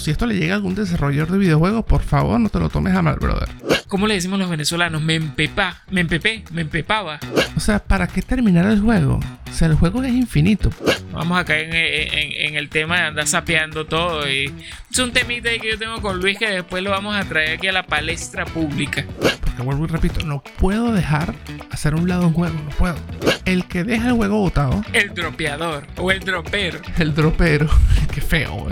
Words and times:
si 0.00 0.10
esto 0.10 0.26
le 0.26 0.36
llega 0.36 0.54
a 0.54 0.56
algún 0.56 0.74
desarrollador 0.74 1.30
de 1.30 1.38
videojuegos, 1.38 1.84
por 1.84 2.02
favor 2.02 2.40
no 2.40 2.48
te 2.48 2.58
lo 2.58 2.68
tomes 2.68 2.94
a 2.94 3.02
mal, 3.02 3.16
brother. 3.16 3.48
¿Cómo 3.90 4.06
le 4.06 4.14
decimos 4.14 4.38
los 4.38 4.48
venezolanos? 4.48 5.02
Me 5.02 5.16
empepá, 5.16 5.82
me 5.90 6.00
empepé, 6.00 6.44
me 6.52 6.62
empepaba. 6.62 7.18
O 7.56 7.60
sea, 7.60 7.80
¿para 7.80 8.06
qué 8.06 8.22
terminar 8.22 8.66
el 8.66 8.80
juego? 8.80 9.18
O 9.50 9.52
sea, 9.52 9.66
el 9.66 9.74
juego 9.74 10.02
es 10.04 10.12
infinito. 10.12 10.70
Vamos 11.12 11.40
a 11.40 11.44
caer 11.44 11.74
en, 11.74 12.54
el 12.54 12.68
tema 12.68 12.98
de 12.98 13.02
andar 13.08 13.26
sapeando 13.26 13.86
todo. 13.86 14.30
Y 14.30 14.44
es 14.90 14.98
un 15.00 15.12
temita 15.12 15.50
que 15.50 15.70
yo 15.72 15.78
tengo 15.78 16.00
con 16.00 16.20
Luis 16.20 16.38
que 16.38 16.48
después 16.48 16.84
lo 16.84 16.90
vamos 16.90 17.16
a 17.16 17.24
traer 17.24 17.58
aquí 17.58 17.66
a 17.66 17.72
la 17.72 17.84
palestra 17.84 18.44
pública. 18.44 19.04
Porque 19.40 19.62
vuelvo 19.62 19.84
y 19.86 19.88
repito, 19.88 20.24
no 20.24 20.40
puedo 20.58 20.92
dejar 20.92 21.34
hacer 21.72 21.96
un 21.96 22.08
lado 22.08 22.28
un 22.28 22.32
juego, 22.32 22.54
no 22.54 22.70
puedo. 22.70 22.96
El 23.44 23.66
que 23.66 23.82
deja 23.82 24.08
el 24.08 24.14
juego 24.14 24.38
botado. 24.38 24.84
El 24.92 25.12
dropeador 25.14 25.88
o 25.96 26.12
el 26.12 26.20
dropero. 26.20 26.80
El 26.96 27.12
dropero. 27.12 27.68
Qué 28.14 28.20
feo, 28.20 28.68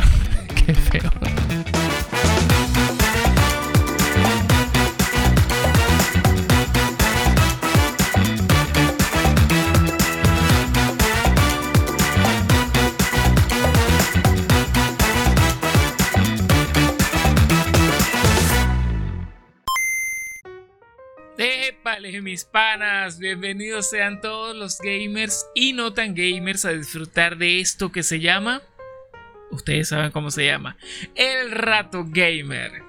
Qué 0.69 0.75
feo. 0.75 1.11
Mis 22.23 22.45
panas, 22.45 23.19
bienvenidos 23.19 23.89
sean 23.89 24.21
todos 24.21 24.55
los 24.55 24.79
gamers 24.81 25.47
y 25.55 25.73
no 25.73 25.95
tan 25.95 26.15
gamers 26.15 26.65
a 26.65 26.73
disfrutar 26.73 27.39
de 27.39 27.61
esto 27.61 27.91
que 27.91 28.03
se 28.03 28.21
llama, 28.21 28.63
ustedes 29.51 29.89
saben 29.89 30.11
cómo 30.11 30.31
se 30.31 30.47
llama, 30.47 30.77
el 31.15 31.51
rato 31.51 32.05
gamer. 32.09 32.89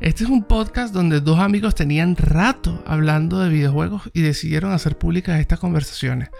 Este 0.00 0.22
es 0.22 0.30
un 0.30 0.44
podcast 0.44 0.94
donde 0.94 1.20
dos 1.20 1.40
amigos 1.40 1.74
tenían 1.74 2.16
rato 2.16 2.84
hablando 2.86 3.40
de 3.40 3.48
videojuegos 3.48 4.02
y 4.12 4.22
decidieron 4.22 4.70
hacer 4.70 4.96
públicas 4.96 5.40
estas 5.40 5.58
conversaciones. 5.58 6.30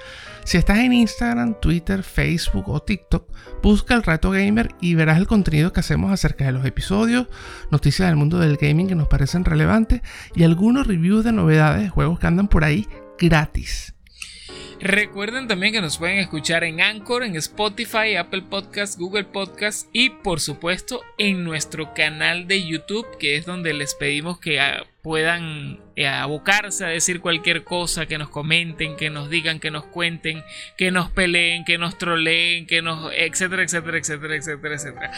Si 0.45 0.57
estás 0.57 0.79
en 0.79 0.93
Instagram, 0.93 1.57
Twitter, 1.61 2.05
Facebook 2.05 2.69
o 2.69 2.81
TikTok, 2.81 3.29
busca 3.61 3.95
el 3.95 4.05
Rato 4.05 4.31
Gamer 4.31 4.71
y 4.81 4.95
verás 4.95 5.19
el 5.19 5.27
contenido 5.27 5.73
que 5.73 5.81
hacemos 5.81 6.13
acerca 6.13 6.45
de 6.45 6.53
los 6.53 6.65
episodios, 6.65 7.27
noticias 7.73 8.09
del 8.09 8.17
mundo 8.17 8.39
del 8.39 8.59
gaming 8.59 8.87
que 8.87 8.95
nos 8.95 9.09
parecen 9.09 9.45
relevantes 9.45 10.03
y 10.37 10.45
algunos 10.45 10.87
reviews 10.87 11.25
de 11.25 11.33
novedades 11.33 11.83
de 11.83 11.89
juegos 11.89 12.21
que 12.21 12.29
andan 12.29 12.47
por 12.47 12.63
ahí 12.63 12.87
gratis. 13.19 13.98
Recuerden 14.81 15.49
también 15.49 15.73
que 15.73 15.81
nos 15.81 15.99
pueden 15.99 16.19
escuchar 16.19 16.63
en 16.63 16.81
Anchor, 16.81 17.25
en 17.25 17.35
Spotify, 17.37 18.15
Apple 18.17 18.43
Podcasts, 18.43 18.97
Google 18.97 19.25
Podcasts 19.25 19.89
y 19.93 20.11
por 20.11 20.41
supuesto 20.41 21.03
en 21.19 21.43
nuestro 21.43 21.95
canal 21.95 22.47
de 22.47 22.65
YouTube, 22.65 23.07
que 23.19 23.37
es 23.37 23.45
donde 23.45 23.75
les 23.75 23.95
pedimos 23.95 24.39
que 24.39 24.61
ah, 24.61 24.85
puedan 25.09 25.81
eh, 25.97 26.07
abocarse 26.07 26.85
a 26.85 26.89
decir 26.89 27.23
cualquier 27.23 27.65
cosa, 27.65 28.05
que 28.05 28.19
nos 28.19 28.29
comenten, 28.29 28.95
que 28.95 29.09
nos 29.09 29.31
digan, 29.31 29.59
que 29.59 29.71
nos 29.71 29.87
cuenten, 29.87 30.45
que 30.77 30.91
nos 30.91 31.11
peleen, 31.11 31.65
que 31.65 31.79
nos 31.79 31.97
troleen, 31.97 32.67
que 32.67 32.83
nos, 32.83 33.11
etcétera, 33.17 33.63
etcétera, 33.63 33.97
etcétera, 33.97 34.37
etcétera, 34.37 34.75
etcétera. 34.75 35.13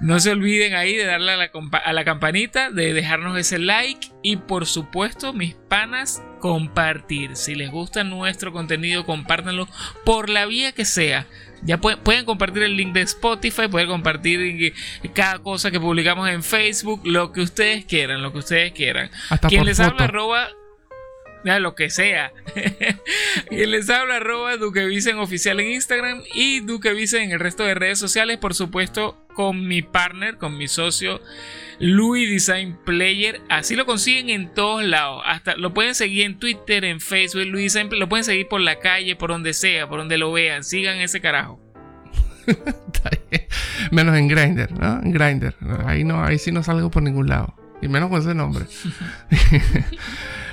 No 0.00 0.18
se 0.18 0.32
olviden 0.32 0.74
ahí 0.74 0.96
de 0.96 1.04
darle 1.04 1.30
a 1.30 1.36
la, 1.36 1.50
a 1.84 1.92
la 1.92 2.04
campanita, 2.04 2.72
de 2.72 2.92
dejarnos 2.94 3.38
ese 3.38 3.60
like 3.60 4.08
y 4.24 4.38
por 4.38 4.66
supuesto, 4.66 5.32
mis 5.32 5.54
panas, 5.54 6.20
compartir. 6.40 7.36
Si 7.36 7.54
les 7.54 7.70
gusta 7.70 8.02
nuestro 8.02 8.52
contenido, 8.52 9.06
compártanlo 9.06 9.68
por 10.04 10.30
la 10.30 10.46
vía 10.46 10.72
que 10.72 10.84
sea 10.84 11.28
ya 11.62 11.78
pueden, 11.78 12.24
compartir 12.24 12.62
el 12.62 12.76
link 12.76 12.92
de 12.92 13.02
Spotify, 13.02 13.68
pueden 13.68 13.88
compartir 13.88 14.72
cada 15.14 15.38
cosa 15.40 15.70
que 15.70 15.80
publicamos 15.80 16.28
en 16.28 16.42
Facebook, 16.42 17.00
lo 17.04 17.32
que 17.32 17.40
ustedes 17.40 17.84
quieran, 17.84 18.22
lo 18.22 18.32
que 18.32 18.38
ustedes 18.38 18.72
quieran. 18.72 19.10
Hasta 19.28 19.48
Quien 19.48 19.64
les 19.64 19.80
habla 19.80 20.04
arroba 20.04 20.48
lo 21.58 21.74
que 21.74 21.90
sea. 21.90 22.32
Quien 23.48 23.70
les 23.70 23.88
habla 23.88 24.16
arroba 24.16 24.56
Duquevisen 24.56 25.18
oficial 25.18 25.60
en 25.60 25.72
Instagram 25.72 26.22
y 26.34 26.60
Duquevisen 26.60 27.22
en 27.22 27.30
el 27.32 27.40
resto 27.40 27.64
de 27.64 27.74
redes 27.74 27.98
sociales, 27.98 28.38
por 28.38 28.54
supuesto, 28.54 29.16
con 29.34 29.66
mi 29.66 29.82
partner, 29.82 30.36
con 30.36 30.58
mi 30.58 30.68
socio 30.68 31.20
Louis 31.78 32.28
Design 32.28 32.76
Player. 32.84 33.40
Así 33.48 33.76
lo 33.76 33.86
consiguen 33.86 34.30
en 34.30 34.52
todos 34.52 34.84
lados. 34.84 35.22
Hasta 35.26 35.56
lo 35.56 35.72
pueden 35.72 35.94
seguir 35.94 36.26
en 36.26 36.38
Twitter, 36.38 36.84
en 36.84 37.00
Facebook, 37.00 37.46
Louis 37.46 37.72
Design 37.72 37.88
Lo 37.98 38.08
pueden 38.08 38.24
seguir 38.24 38.48
por 38.48 38.60
la 38.60 38.78
calle, 38.78 39.16
por 39.16 39.30
donde 39.30 39.54
sea, 39.54 39.88
por 39.88 39.98
donde 39.98 40.18
lo 40.18 40.32
vean. 40.32 40.64
Sigan 40.64 40.98
ese 40.98 41.20
carajo. 41.20 41.60
menos 43.92 44.16
en 44.16 44.28
Grindr, 44.28 44.72
¿no? 44.72 45.00
En 45.02 45.12
Grindr. 45.12 45.54
Ahí 45.86 46.04
no, 46.04 46.24
ahí 46.24 46.38
sí 46.38 46.52
no 46.52 46.62
salgo 46.62 46.90
por 46.90 47.02
ningún 47.02 47.28
lado. 47.28 47.54
Y 47.80 47.88
menos 47.88 48.10
con 48.10 48.20
ese 48.20 48.34
nombre. 48.34 48.64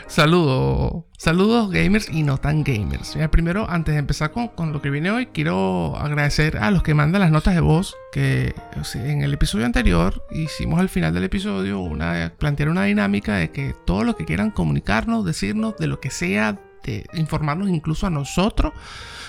Saludos, 0.07 1.03
saludos 1.17 1.71
gamers 1.71 2.09
y 2.11 2.21
no 2.21 2.37
tan 2.37 2.63
gamers. 2.63 3.17
primero, 3.31 3.67
antes 3.69 3.95
de 3.95 3.99
empezar 3.99 4.31
con, 4.31 4.71
lo 4.71 4.79
que 4.79 4.91
viene 4.91 5.09
hoy, 5.09 5.25
quiero 5.25 5.97
agradecer 5.97 6.57
a 6.57 6.69
los 6.69 6.83
que 6.83 6.93
mandan 6.93 7.21
las 7.21 7.31
notas 7.31 7.55
de 7.55 7.61
voz. 7.61 7.95
Que 8.11 8.53
en 8.93 9.23
el 9.23 9.33
episodio 9.33 9.65
anterior 9.65 10.23
hicimos 10.31 10.79
al 10.79 10.89
final 10.89 11.13
del 11.13 11.23
episodio 11.23 11.79
una, 11.79 12.31
plantear 12.37 12.69
una 12.69 12.83
dinámica 12.83 13.35
de 13.35 13.49
que 13.49 13.73
todo 13.85 14.03
lo 14.03 14.15
que 14.15 14.25
quieran 14.25 14.51
comunicarnos, 14.51 15.25
decirnos, 15.25 15.75
de 15.77 15.87
lo 15.87 15.99
que 15.99 16.11
sea, 16.11 16.59
de 16.83 17.03
informarnos 17.13 17.67
incluso 17.69 18.05
a 18.05 18.11
nosotros 18.11 18.73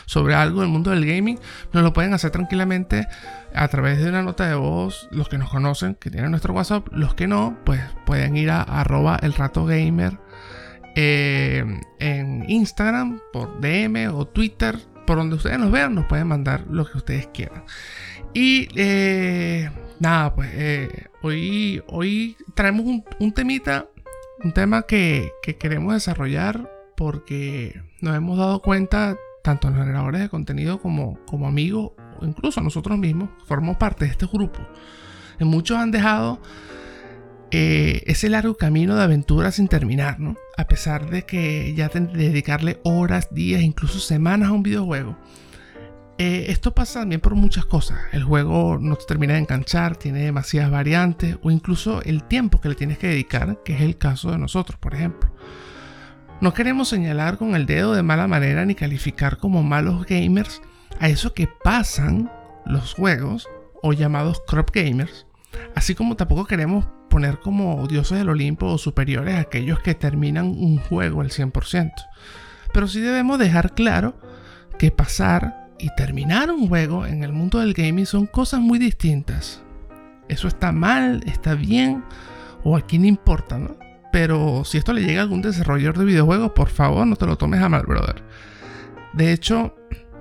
sobre 0.04 0.34
algo 0.34 0.60
del 0.60 0.69
mundo 0.69 0.91
del 0.91 1.06
gaming, 1.06 1.38
nos 1.72 1.82
lo 1.82 1.94
pueden 1.94 2.12
hacer 2.12 2.31
tranquilamente 2.31 3.09
a 3.54 3.66
través 3.69 3.98
de 3.98 4.10
una 4.10 4.22
nota 4.22 4.47
de 4.47 4.54
voz. 4.54 5.09
Los 5.10 5.31
que 5.31 5.38
nos 5.38 5.48
conocen, 5.48 5.94
que 5.94 6.10
tienen 6.10 6.31
nuestro 6.31 6.53
WhatsApp, 6.53 6.86
los 6.92 7.15
que 7.15 7.26
no, 7.26 7.56
pues 7.65 7.81
pueden 8.04 8.36
ir 8.36 8.50
a 8.50 8.60
arroba 8.60 9.19
el 9.22 9.32
rato 9.32 9.65
gamer 9.65 10.25
eh, 10.98 11.62
en 11.98 12.48
Instagram, 12.48 13.20
por 13.30 13.60
DM 13.60 14.08
o 14.08 14.26
Twitter, 14.26 14.78
por 15.06 15.18
donde 15.18 15.36
ustedes 15.36 15.58
nos 15.58 15.70
vean, 15.70 15.94
nos 15.94 16.06
pueden 16.06 16.26
mandar 16.26 16.64
lo 16.70 16.86
que 16.86 16.96
ustedes 16.96 17.26
quieran. 17.28 17.64
Y 18.32 18.68
eh, 18.76 19.70
nada, 20.00 20.34
pues 20.34 20.50
eh, 20.54 21.08
hoy, 21.22 21.82
hoy 21.88 22.36
traemos 22.54 22.86
un, 23.18 23.32
temita, 23.32 23.86
un 24.42 24.52
tema 24.52 24.82
que, 24.82 25.30
queremos 25.58 25.92
desarrollar 25.92 26.70
porque 26.96 27.78
nos 28.00 28.16
hemos 28.16 28.38
dado 28.38 28.62
cuenta, 28.62 29.18
tanto 29.42 29.68
los 29.68 29.78
generadores 29.78 30.22
de 30.22 30.28
contenido 30.30 30.80
como, 30.80 31.18
como 31.26 31.46
amigos, 31.46 31.92
incluso 32.22 32.62
nosotros 32.62 32.96
mismos, 32.96 33.28
formamos 33.44 33.76
parte 33.76 34.06
de 34.06 34.12
este 34.12 34.24
grupo. 34.24 34.60
muchos 35.40 35.76
han 35.76 35.90
dejado 35.90 36.40
eh, 37.50 38.02
ese 38.06 38.28
largo 38.28 38.56
camino 38.56 38.96
de 38.96 39.04
aventura 39.04 39.52
sin 39.52 39.68
terminar, 39.68 40.18
¿no? 40.18 40.36
A 40.56 40.66
pesar 40.66 41.10
de 41.10 41.24
que 41.24 41.74
ya 41.74 41.88
de 41.88 42.00
dedicarle 42.00 42.80
horas, 42.82 43.28
días, 43.32 43.62
incluso 43.62 44.00
semanas 44.00 44.48
a 44.48 44.52
un 44.52 44.62
videojuego. 44.62 45.16
Eh, 46.18 46.46
esto 46.48 46.74
pasa 46.74 47.00
también 47.00 47.20
por 47.20 47.34
muchas 47.34 47.66
cosas. 47.66 47.98
El 48.12 48.24
juego 48.24 48.78
no 48.80 48.96
te 48.96 49.04
termina 49.04 49.34
de 49.34 49.40
enganchar, 49.40 49.96
tiene 49.96 50.20
demasiadas 50.20 50.70
variantes 50.70 51.36
o 51.42 51.50
incluso 51.50 52.02
el 52.02 52.24
tiempo 52.24 52.60
que 52.60 52.70
le 52.70 52.74
tienes 52.74 52.98
que 52.98 53.08
dedicar, 53.08 53.62
que 53.64 53.74
es 53.74 53.82
el 53.82 53.98
caso 53.98 54.30
de 54.30 54.38
nosotros, 54.38 54.78
por 54.78 54.94
ejemplo. 54.94 55.30
No 56.40 56.52
queremos 56.52 56.88
señalar 56.88 57.38
con 57.38 57.54
el 57.54 57.66
dedo 57.66 57.94
de 57.94 58.02
mala 58.02 58.26
manera 58.26 58.64
ni 58.64 58.74
calificar 58.74 59.38
como 59.38 59.62
malos 59.62 60.06
gamers 60.06 60.62
a 61.00 61.08
eso 61.08 61.34
que 61.34 61.48
pasan 61.62 62.30
los 62.64 62.94
juegos 62.94 63.46
o 63.82 63.92
llamados 63.92 64.42
crop 64.46 64.70
gamers, 64.72 65.26
así 65.74 65.94
como 65.94 66.16
tampoco 66.16 66.46
queremos 66.46 66.86
poner 67.08 67.38
como 67.40 67.86
dioses 67.86 68.18
del 68.18 68.28
Olimpo 68.28 68.66
o 68.66 68.78
superiores 68.78 69.34
a 69.34 69.40
aquellos 69.40 69.80
que 69.80 69.94
terminan 69.94 70.46
un 70.46 70.78
juego 70.78 71.20
al 71.20 71.30
100%. 71.30 71.92
Pero 72.72 72.88
sí 72.88 73.00
debemos 73.00 73.38
dejar 73.38 73.74
claro 73.74 74.14
que 74.78 74.90
pasar 74.90 75.70
y 75.78 75.88
terminar 75.96 76.50
un 76.50 76.68
juego 76.68 77.06
en 77.06 77.22
el 77.22 77.32
mundo 77.32 77.58
del 77.58 77.74
gaming 77.74 78.06
son 78.06 78.26
cosas 78.26 78.60
muy 78.60 78.78
distintas. 78.78 79.62
Eso 80.28 80.48
está 80.48 80.72
mal, 80.72 81.22
está 81.26 81.54
bien, 81.54 82.04
o 82.64 82.76
a 82.76 82.82
quién 82.82 83.04
importa, 83.04 83.59
¿no? 83.59 83.76
Pero 84.12 84.64
si 84.64 84.78
esto 84.78 84.92
le 84.92 85.02
llega 85.02 85.20
a 85.20 85.24
algún 85.24 85.42
desarrollador 85.42 85.98
de 85.98 86.04
videojuegos, 86.04 86.52
por 86.52 86.68
favor 86.68 87.06
no 87.06 87.16
te 87.16 87.26
lo 87.26 87.36
tomes 87.36 87.60
a 87.60 87.68
mal, 87.68 87.82
brother. 87.82 88.22
De 89.12 89.32
hecho, 89.32 89.74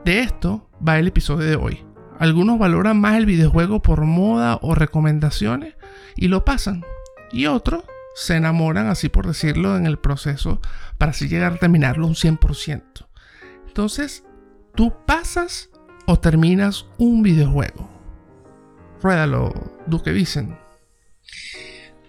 de 0.03 0.19
esto 0.19 0.69
va 0.85 0.99
el 0.99 1.07
episodio 1.07 1.47
de 1.47 1.55
hoy. 1.55 1.85
Algunos 2.19 2.59
valoran 2.59 2.99
más 2.99 3.17
el 3.17 3.25
videojuego 3.25 3.81
por 3.81 4.05
moda 4.05 4.59
o 4.61 4.75
recomendaciones 4.75 5.75
y 6.15 6.27
lo 6.27 6.45
pasan. 6.45 6.83
Y 7.31 7.47
otros 7.47 7.83
se 8.15 8.37
enamoran, 8.37 8.87
así 8.87 9.09
por 9.09 9.27
decirlo, 9.27 9.77
en 9.77 9.85
el 9.85 9.99
proceso 9.99 10.61
para 10.97 11.11
así 11.11 11.27
llegar 11.27 11.53
a 11.53 11.57
terminarlo 11.57 12.07
un 12.07 12.15
100%. 12.15 13.07
Entonces, 13.67 14.23
tú 14.73 14.93
pasas 15.05 15.69
o 16.05 16.17
terminas 16.17 16.85
un 16.97 17.23
videojuego. 17.23 17.89
Ruédalo, 19.01 19.53
Duque 19.85 20.13
dicen. 20.13 20.57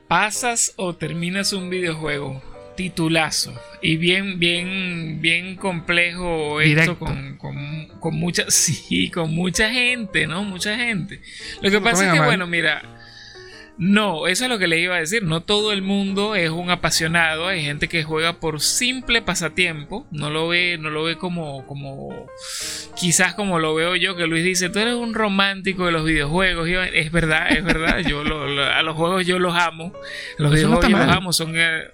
Pasas 0.08 0.72
o 0.76 0.94
terminas 0.94 1.52
un 1.52 1.68
videojuego. 1.68 2.42
Titulazo. 2.76 3.58
Y 3.80 3.96
bien, 3.96 4.38
bien, 4.38 5.20
bien 5.20 5.56
complejo 5.56 6.60
esto 6.60 6.98
con, 6.98 7.38
con, 7.38 8.14
mucha, 8.14 8.44
sí, 8.48 9.10
con 9.10 9.34
mucha 9.34 9.70
gente, 9.70 10.26
¿no? 10.26 10.44
Mucha 10.44 10.76
gente. 10.76 11.20
Lo 11.62 11.70
que 11.70 11.80
pasa 11.80 12.06
es 12.06 12.12
que, 12.12 12.24
bueno, 12.24 12.46
mira, 12.46 12.95
No, 13.78 14.26
eso 14.26 14.44
es 14.44 14.50
lo 14.50 14.58
que 14.58 14.68
le 14.68 14.80
iba 14.80 14.96
a 14.96 15.00
decir. 15.00 15.22
No 15.22 15.42
todo 15.42 15.72
el 15.72 15.82
mundo 15.82 16.34
es 16.34 16.50
un 16.50 16.70
apasionado. 16.70 17.46
Hay 17.46 17.62
gente 17.62 17.88
que 17.88 18.04
juega 18.04 18.40
por 18.40 18.60
simple 18.60 19.20
pasatiempo. 19.20 20.06
No 20.10 20.30
lo 20.30 20.48
ve, 20.48 20.78
no 20.80 20.88
lo 20.88 21.04
ve 21.04 21.16
como, 21.16 21.66
como, 21.66 22.26
quizás 22.96 23.34
como 23.34 23.58
lo 23.58 23.74
veo 23.74 23.94
yo, 23.96 24.16
que 24.16 24.26
Luis 24.26 24.44
dice, 24.44 24.70
tú 24.70 24.78
eres 24.78 24.94
un 24.94 25.12
romántico 25.12 25.86
de 25.86 25.92
los 25.92 26.04
videojuegos. 26.04 26.68
es 26.68 27.12
verdad, 27.12 27.50
es 27.52 27.64
verdad. 27.64 27.98
Yo 27.98 28.22
a 28.22 28.82
los 28.82 28.96
juegos 28.96 29.26
yo 29.26 29.38
los 29.38 29.54
amo. 29.54 29.92
Los 30.38 30.52
videojuegos 30.52 30.88
yo 30.88 30.96
los 30.96 31.08
amo. 31.08 31.32
Son, 31.34 31.52
eh, 31.54 31.84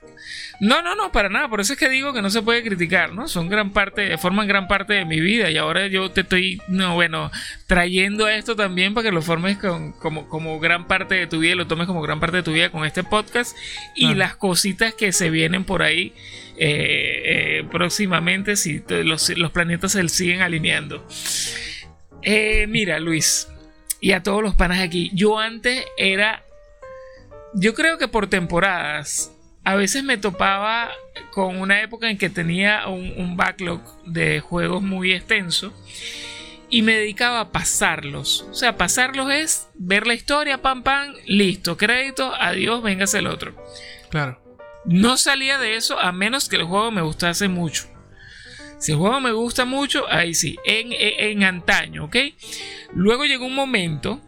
no, 0.63 0.81
no, 0.81 0.95
no, 0.95 1.11
para 1.11 1.29
nada. 1.29 1.49
Por 1.49 1.61
eso 1.61 1.73
es 1.73 1.79
que 1.79 1.89
digo 1.89 2.13
que 2.13 2.23
no 2.23 2.31
se 2.31 2.41
puede 2.41 2.63
criticar, 2.63 3.13
¿no? 3.13 3.27
Son 3.27 3.49
gran 3.49 3.73
parte, 3.73 4.17
forman 4.17 4.47
gran 4.47 4.69
parte 4.69 4.93
de 4.93 5.05
mi 5.05 5.21
vida 5.21 5.51
y 5.51 5.57
ahora 5.57 5.89
yo 5.89 6.13
te 6.13 6.21
estoy, 6.21 6.63
no, 6.69 6.95
bueno, 6.95 7.33
trayendo 7.67 8.29
esto 8.29 8.55
también 8.55 8.95
para 8.95 9.09
que 9.09 9.13
lo 9.13 9.23
formes 9.23 9.59
como, 9.59 10.29
como 10.29 10.61
gran 10.61 10.87
parte 10.87 11.17
de 11.17 11.27
tu 11.27 11.41
vida, 11.41 11.57
lo 11.57 11.67
tomes 11.67 11.89
como 11.89 12.01
gran 12.01 12.21
parte 12.21 12.37
de 12.37 12.43
tu 12.45 12.53
vida 12.53 12.71
con 12.71 12.85
este 12.85 13.03
podcast 13.03 13.57
y 13.97 14.15
las 14.15 14.37
cositas 14.37 14.95
que 14.95 15.11
se 15.11 15.31
vienen 15.31 15.65
por 15.65 15.83
ahí 15.83 16.15
eh, 16.57 17.23
eh, 17.59 17.65
próximamente 17.69 18.55
si 18.55 18.85
los, 18.89 19.31
los, 19.31 19.51
planetas 19.51 19.91
se 19.91 20.09
siguen 20.09 20.43
alineando. 20.43 21.05
Eh, 22.23 22.69
mira, 22.69 23.01
Luis, 23.01 23.49
y 24.01 24.13
a 24.13 24.23
todos 24.23 24.45
los 24.45 24.55
panas 24.55 24.79
aquí, 24.79 25.11
yo 25.13 25.41
antes 25.41 25.85
era, 25.97 26.45
yo 27.53 27.75
creo 27.75 27.99
que 27.99 28.07
por 28.07 28.29
temporadas 28.29 29.33
a 29.65 29.75
veces 29.75 30.03
me 30.03 30.19
topaba 30.19 30.91
con 31.31 31.59
una 31.59 31.83
época 31.83 32.11
en 32.11 32.19
que 32.19 32.31
tenía 32.31 32.89
un, 32.89 33.37
backlog 33.37 33.81
de 34.05 34.41
juegos 34.41 34.83
muy 34.83 35.13
extenso 35.13 35.73
y 36.69 36.83
me 36.83 36.97
dedicaba 36.97 37.41
a 37.41 37.53
pasarlos. 37.53 38.47
O 38.51 38.55
sea, 38.55 38.77
pasarlos 38.77 39.31
es 39.31 39.69
ver 39.75 40.07
la 40.07 40.15
historia, 40.15 40.63
pam, 40.63 40.83
pam, 40.83 41.15
listo, 41.27 41.77
crédito, 41.77 42.35
adiós, 42.35 42.83
véngase 42.83 43.19
el 43.19 43.27
otro. 43.27 43.55
Claro. 44.11 44.41
No 44.85 45.17
salía 45.17 45.59
de 45.59 45.77
eso 45.77 45.99
a 45.99 46.11
menos 46.11 46.49
que 46.49 46.57
el 46.57 46.65
juego 46.65 46.91
me 46.91 47.03
gustase 47.03 47.47
mucho. 47.49 47.89
Si 48.79 48.91
el 48.91 48.99
juego 48.99 49.21
me 49.21 49.31
gusta 49.31 49.65
mucho, 49.65 50.11
ahí 50.11 50.35
sí, 50.35 50.57
en, 50.65 50.89
en 50.91 51.45
antaño, 51.45 52.07
¿ok? 52.07 52.17
Luego 52.95 53.25
llegó 53.25 53.47
un 53.47 53.55
momento 53.55 54.21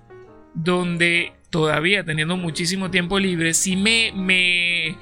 donde 0.54 1.32
todavía 1.54 2.02
teniendo 2.02 2.36
muchísimo 2.36 2.90
tiempo 2.90 3.20
libre, 3.20 3.54
sí 3.54 3.76
me, 3.76 4.10
me, 4.12 4.96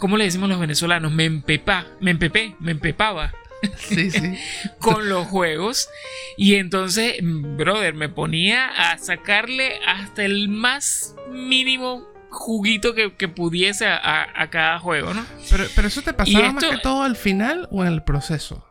¿cómo 0.00 0.16
le 0.16 0.24
decimos 0.24 0.48
los 0.48 0.58
venezolanos? 0.58 1.12
Me 1.12 1.26
empepa, 1.26 1.86
me 2.00 2.10
empepé, 2.10 2.56
me 2.58 2.72
empepaba. 2.72 3.32
Sí, 3.76 4.10
sí. 4.10 4.36
con 4.80 5.08
los 5.08 5.28
juegos. 5.28 5.88
Y 6.36 6.56
entonces, 6.56 7.18
brother, 7.22 7.94
me 7.94 8.08
ponía 8.08 8.66
a 8.66 8.98
sacarle 8.98 9.78
hasta 9.86 10.24
el 10.24 10.48
más 10.48 11.14
mínimo 11.30 12.04
juguito 12.30 12.96
que, 12.96 13.28
pudiese 13.28 13.86
a, 13.86 14.48
cada 14.50 14.80
juego, 14.80 15.14
¿no? 15.14 15.24
Pero, 15.50 15.66
pero 15.76 15.86
eso 15.86 16.02
te 16.02 16.12
pasaba 16.12 16.50
más 16.50 16.64
que 16.64 16.78
todo 16.78 17.04
al 17.04 17.14
final 17.14 17.68
o 17.70 17.84
en 17.84 17.92
el 17.92 18.02
proceso. 18.02 18.66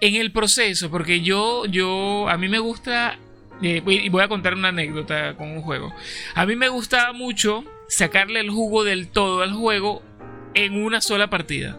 En 0.00 0.16
el 0.16 0.32
proceso, 0.32 0.90
porque 0.90 1.20
yo, 1.20 1.64
yo, 1.66 2.28
a 2.28 2.36
mí 2.38 2.48
me 2.48 2.58
gusta 2.58 3.20
eh, 3.62 3.82
y 3.86 4.08
voy 4.08 4.22
a 4.22 4.28
contar 4.28 4.54
una 4.54 4.68
anécdota 4.68 5.34
con 5.36 5.50
un 5.50 5.62
juego. 5.62 5.92
A 6.34 6.46
mí 6.46 6.56
me 6.56 6.68
gustaba 6.68 7.12
mucho 7.12 7.64
sacarle 7.88 8.40
el 8.40 8.50
jugo 8.50 8.84
del 8.84 9.08
todo 9.08 9.42
al 9.42 9.52
juego 9.52 10.02
en 10.54 10.82
una 10.82 11.00
sola 11.00 11.28
partida. 11.28 11.78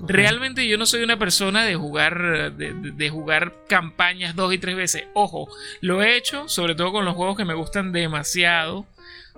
Realmente 0.00 0.66
yo 0.66 0.78
no 0.78 0.86
soy 0.86 1.04
una 1.04 1.16
persona 1.16 1.64
de 1.64 1.76
jugar, 1.76 2.56
de, 2.56 3.08
jugar 3.08 3.54
campañas 3.68 4.34
dos 4.34 4.52
y 4.52 4.58
tres 4.58 4.74
veces. 4.74 5.04
Ojo, 5.14 5.48
lo 5.80 6.02
he 6.02 6.16
hecho, 6.16 6.48
sobre 6.48 6.74
todo 6.74 6.90
con 6.90 7.04
los 7.04 7.14
juegos 7.14 7.36
que 7.36 7.44
me 7.44 7.54
gustan 7.54 7.92
demasiado. 7.92 8.86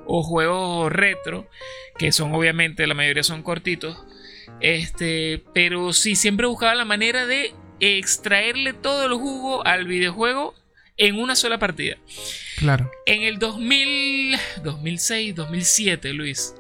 O 0.07 0.23
juegos 0.23 0.93
retro, 0.93 1.49
que 1.99 2.13
son 2.13 2.35
obviamente, 2.35 2.87
la 2.87 2.95
mayoría 2.95 3.23
son 3.23 3.43
cortitos. 3.43 4.05
Este, 4.61 5.43
pero 5.55 5.93
sí, 5.93 6.15
siempre 6.17 6.47
buscaba 6.47 6.75
la 6.75 6.85
manera 6.85 7.27
de 7.27 7.55
extraerle 7.81 8.73
todo 8.73 9.07
el 9.07 9.15
jugo 9.15 9.67
al 9.67 9.87
videojuego 9.87 10.55
en 10.97 11.19
una 11.19 11.37
sola 11.37 11.59
partida. 11.59 11.97
Claro. 12.57 12.91
En 13.07 13.23
el 13.23 13.39
2000, 13.39 14.37
2006, 14.63 15.35
2007, 15.35 16.13
Luis, 16.13 16.55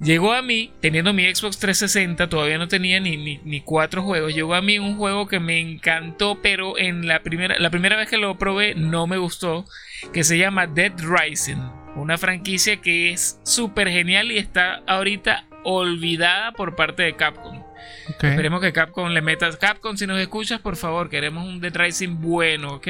llegó 0.00 0.32
a 0.32 0.42
mí, 0.42 0.72
teniendo 0.80 1.12
mi 1.12 1.22
Xbox 1.24 1.58
360, 1.58 2.28
todavía 2.28 2.58
no 2.58 2.68
tenía 2.68 3.00
ni, 3.00 3.16
ni, 3.16 3.60
cuatro 3.60 4.02
juegos, 4.02 4.34
llegó 4.34 4.54
a 4.54 4.62
mí 4.62 4.78
un 4.78 4.96
juego 4.96 5.26
que 5.26 5.40
me 5.40 5.58
encantó, 5.60 6.40
pero 6.42 6.78
en 6.78 7.06
la 7.06 7.22
primera, 7.22 7.58
la 7.58 7.70
primera 7.70 7.96
vez 7.96 8.08
que 8.08 8.18
lo 8.18 8.36
probé 8.38 8.74
no 8.74 9.06
me 9.06 9.16
gustó, 9.16 9.64
que 10.12 10.24
se 10.24 10.38
llama 10.38 10.66
Dead 10.66 10.92
Rising. 10.98 11.86
Una 11.96 12.18
franquicia 12.18 12.76
que 12.82 13.10
es 13.10 13.40
súper 13.42 13.88
genial 13.88 14.30
y 14.30 14.36
está 14.36 14.82
ahorita 14.86 15.46
olvidada 15.64 16.52
por 16.52 16.76
parte 16.76 17.02
de 17.02 17.16
Capcom. 17.16 17.65
Esperemos 18.08 18.60
que 18.60 18.72
Capcom 18.72 19.08
le 19.08 19.20
meta. 19.20 19.50
Capcom, 19.58 19.96
si 19.96 20.06
nos 20.06 20.18
escuchas, 20.20 20.60
por 20.60 20.76
favor, 20.76 21.08
queremos 21.08 21.46
un 21.46 21.60
Dead 21.60 21.74
Rising 21.74 22.20
bueno, 22.20 22.74
¿ok? 22.74 22.88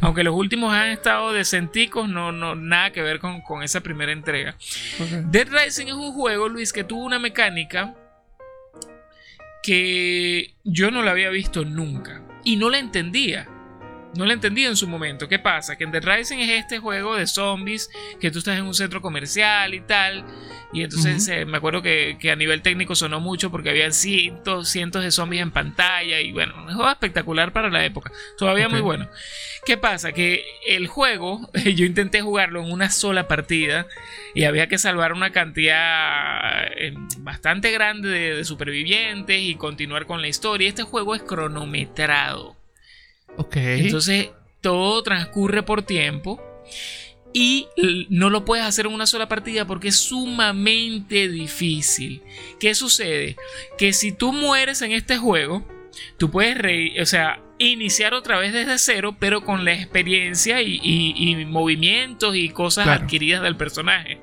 Aunque 0.00 0.24
los 0.24 0.34
últimos 0.34 0.72
han 0.72 0.88
estado 0.88 1.32
decenticos, 1.32 2.08
no, 2.08 2.32
no, 2.32 2.54
nada 2.54 2.90
que 2.90 3.02
ver 3.02 3.20
con, 3.20 3.62
esa 3.62 3.80
primera 3.80 4.12
entrega. 4.12 4.56
Dead 5.26 5.48
Rising 5.48 5.86
es 5.86 5.94
un 5.94 6.12
juego, 6.12 6.48
Luis, 6.48 6.72
que 6.72 6.84
tuvo 6.84 7.04
una 7.04 7.18
mecánica 7.18 7.94
que 9.62 10.54
yo 10.64 10.90
no 10.90 11.02
la 11.02 11.10
había 11.10 11.30
visto 11.30 11.64
nunca 11.64 12.22
y 12.44 12.56
no 12.56 12.70
la 12.70 12.78
entendía. 12.78 13.48
No 14.14 14.24
la 14.24 14.32
entendí 14.32 14.64
en 14.64 14.76
su 14.76 14.88
momento. 14.88 15.28
¿Qué 15.28 15.38
pasa? 15.38 15.76
Que 15.76 15.84
en 15.84 15.92
Dead 15.92 16.02
Rising 16.02 16.38
es 16.38 16.50
este 16.50 16.78
juego 16.78 17.16
de 17.16 17.26
zombies 17.26 17.90
que 18.20 18.30
tú 18.30 18.38
estás 18.38 18.58
en 18.58 18.64
un 18.64 18.74
centro 18.74 19.02
comercial 19.02 19.74
y 19.74 19.80
tal. 19.80 20.24
Y 20.72 20.82
entonces 20.82 21.26
eh, 21.28 21.44
me 21.44 21.58
acuerdo 21.58 21.82
que, 21.82 22.18
a 22.30 22.36
nivel 22.36 22.62
técnico 22.62 22.94
sonó 22.94 23.20
mucho 23.20 23.50
porque 23.50 23.70
había 23.70 23.90
cientos, 23.92 24.68
cientos 24.68 25.02
de 25.02 25.10
zombies 25.10 25.42
en 25.42 25.50
pantalla. 25.50 26.20
Y 26.20 26.32
bueno, 26.32 26.54
un 26.56 26.74
juego 26.74 26.90
espectacular 26.90 27.52
para 27.52 27.70
la 27.70 27.84
época. 27.84 28.10
Todavía 28.38 28.68
muy 28.68 28.80
bueno. 28.80 29.08
¿Qué 29.64 29.76
pasa? 29.76 30.12
Que 30.12 30.44
el 30.66 30.86
juego, 30.86 31.50
yo 31.74 31.84
intenté 31.84 32.22
jugarlo 32.22 32.62
en 32.62 32.72
una 32.72 32.90
sola 32.90 33.28
partida 33.28 33.86
y 34.34 34.44
había 34.44 34.68
que 34.68 34.78
salvar 34.78 35.12
una 35.12 35.30
cantidad 35.30 36.66
eh, 36.76 36.94
bastante 37.18 37.70
grande 37.70 38.08
de 38.08 38.44
supervivientes 38.44 39.40
y 39.40 39.54
continuar 39.54 40.06
con 40.06 40.22
la 40.22 40.28
historia. 40.28 40.68
Este 40.68 40.82
juego 40.82 41.14
es 41.14 41.22
cronometrado. 41.22 42.57
Entonces 43.84 44.30
todo 44.60 45.02
transcurre 45.02 45.62
por 45.62 45.82
tiempo 45.82 46.42
y 47.32 47.68
no 48.10 48.30
lo 48.30 48.44
puedes 48.44 48.64
hacer 48.64 48.86
en 48.86 48.94
una 48.94 49.06
sola 49.06 49.28
partida 49.28 49.66
porque 49.66 49.88
es 49.88 49.96
sumamente 49.96 51.28
difícil. 51.28 52.22
¿Qué 52.58 52.74
sucede? 52.74 53.36
Que 53.76 53.92
si 53.92 54.12
tú 54.12 54.32
mueres 54.32 54.82
en 54.82 54.92
este 54.92 55.18
juego, 55.18 55.66
tú 56.16 56.30
puedes 56.30 56.56
o 57.00 57.06
sea, 57.06 57.40
iniciar 57.58 58.14
otra 58.14 58.38
vez 58.38 58.52
desde 58.52 58.78
cero, 58.78 59.16
pero 59.18 59.44
con 59.44 59.64
la 59.64 59.72
experiencia 59.72 60.62
y, 60.62 61.44
movimientos 61.46 62.34
y 62.34 62.48
cosas 62.48 62.88
adquiridas 62.88 63.42
del 63.42 63.56
personaje. 63.56 64.20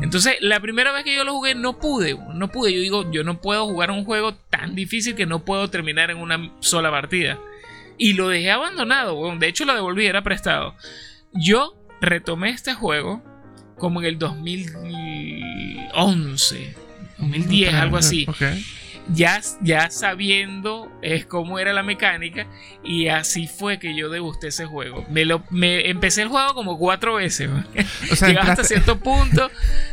Entonces, 0.00 0.36
la 0.40 0.60
primera 0.60 0.92
vez 0.92 1.04
que 1.04 1.14
yo 1.14 1.24
lo 1.24 1.34
jugué, 1.34 1.54
no 1.54 1.78
pude, 1.78 2.16
no 2.34 2.48
pude. 2.48 2.72
Yo 2.72 2.80
digo, 2.80 3.10
yo 3.10 3.24
no 3.24 3.40
puedo 3.40 3.66
jugar 3.66 3.90
un 3.90 4.04
juego 4.04 4.34
tan 4.34 4.74
difícil 4.74 5.14
que 5.14 5.26
no 5.26 5.44
puedo 5.44 5.68
terminar 5.70 6.10
en 6.10 6.18
una 6.18 6.52
sola 6.60 6.90
partida. 6.90 7.38
Y 8.02 8.14
lo 8.14 8.28
dejé 8.28 8.50
abandonado, 8.50 9.36
De 9.36 9.46
hecho, 9.46 9.64
lo 9.64 9.74
devolví, 9.74 10.06
era 10.06 10.22
prestado. 10.22 10.74
Yo 11.32 11.76
retomé 12.00 12.50
este 12.50 12.74
juego 12.74 13.22
como 13.78 14.00
en 14.00 14.06
el 14.06 14.18
2011, 14.18 16.74
2010, 17.18 17.74
algo 17.74 17.98
así 17.98 18.26
ya, 19.08 19.40
ya 19.60 19.90
sabiendo 19.90 20.90
es 21.02 21.26
cómo 21.26 21.58
era 21.58 21.72
la 21.72 21.82
mecánica 21.82 22.46
y 22.84 23.08
así 23.08 23.48
fue 23.48 23.78
que 23.78 23.96
yo 23.96 24.10
degusté 24.10 24.48
ese 24.48 24.66
juego. 24.66 25.04
Me 25.10 25.24
lo 25.24 25.42
me 25.50 25.90
empecé 25.90 26.22
el 26.22 26.28
juego 26.28 26.54
como 26.54 26.78
cuatro 26.78 27.14
veces. 27.14 27.50
O 28.10 28.16
sea, 28.16 28.28
Llegaba 28.28 28.52
hasta 28.52 28.64
cierto 28.64 28.98
punto, 28.98 29.50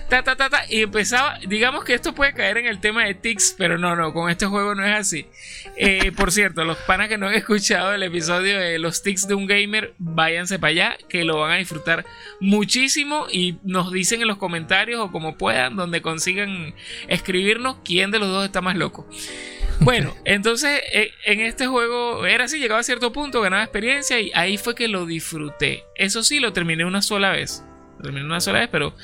ta, 0.09 0.23
ta, 0.23 0.35
ta, 0.35 0.49
ta, 0.49 0.65
y 0.69 0.81
empezaba, 0.81 1.39
digamos 1.47 1.83
que 1.83 1.93
esto 1.93 2.13
puede 2.13 2.33
caer 2.33 2.57
en 2.57 2.65
el 2.65 2.79
tema 2.79 3.05
de 3.05 3.13
tics, 3.13 3.55
pero 3.57 3.77
no, 3.77 3.95
no, 3.95 4.11
con 4.11 4.29
este 4.29 4.45
juego 4.45 4.75
no 4.75 4.85
es 4.85 4.93
así. 4.93 5.27
Eh, 5.77 6.11
por 6.15 6.31
cierto, 6.31 6.65
los 6.65 6.77
panas 6.79 7.07
que 7.07 7.17
no 7.17 7.27
han 7.27 7.35
escuchado 7.35 7.93
el 7.93 8.03
episodio 8.03 8.59
de 8.59 8.79
los 8.79 9.03
tics 9.03 9.27
de 9.27 9.35
un 9.35 9.45
gamer, 9.45 9.93
váyanse 9.99 10.59
para 10.59 10.71
allá, 10.71 10.97
que 11.07 11.23
lo 11.23 11.39
van 11.39 11.51
a 11.51 11.55
disfrutar 11.57 12.05
muchísimo 12.39 13.27
y 13.31 13.57
nos 13.63 13.91
dicen 13.91 14.21
en 14.21 14.27
los 14.27 14.37
comentarios 14.37 14.99
o 14.99 15.11
como 15.11 15.37
puedan, 15.37 15.75
donde 15.75 16.01
consigan 16.01 16.73
escribirnos 17.07 17.77
quién 17.85 18.11
de 18.11 18.19
los 18.19 18.29
dos 18.29 18.45
está 18.45 18.61
más 18.61 18.75
loco. 18.75 19.07
Bueno, 19.79 20.15
entonces 20.25 20.81
eh, 20.91 21.11
en 21.25 21.41
este 21.41 21.67
juego 21.67 22.25
era 22.25 22.45
así, 22.45 22.59
llegaba 22.59 22.81
a 22.81 22.83
cierto 22.83 23.13
punto, 23.13 23.41
ganaba 23.41 23.63
experiencia 23.63 24.19
y 24.19 24.31
ahí 24.33 24.57
fue 24.57 24.75
que 24.75 24.87
lo 24.87 25.05
disfruté. 25.05 25.85
Eso 25.95 26.23
sí, 26.23 26.39
lo 26.39 26.51
terminé 26.51 26.83
una 26.83 27.01
sola 27.01 27.31
vez. 27.31 27.63
Terminé 28.01 28.25
una 28.25 28.39
sola 28.41 28.59
vez, 28.59 28.69
pero 28.71 28.95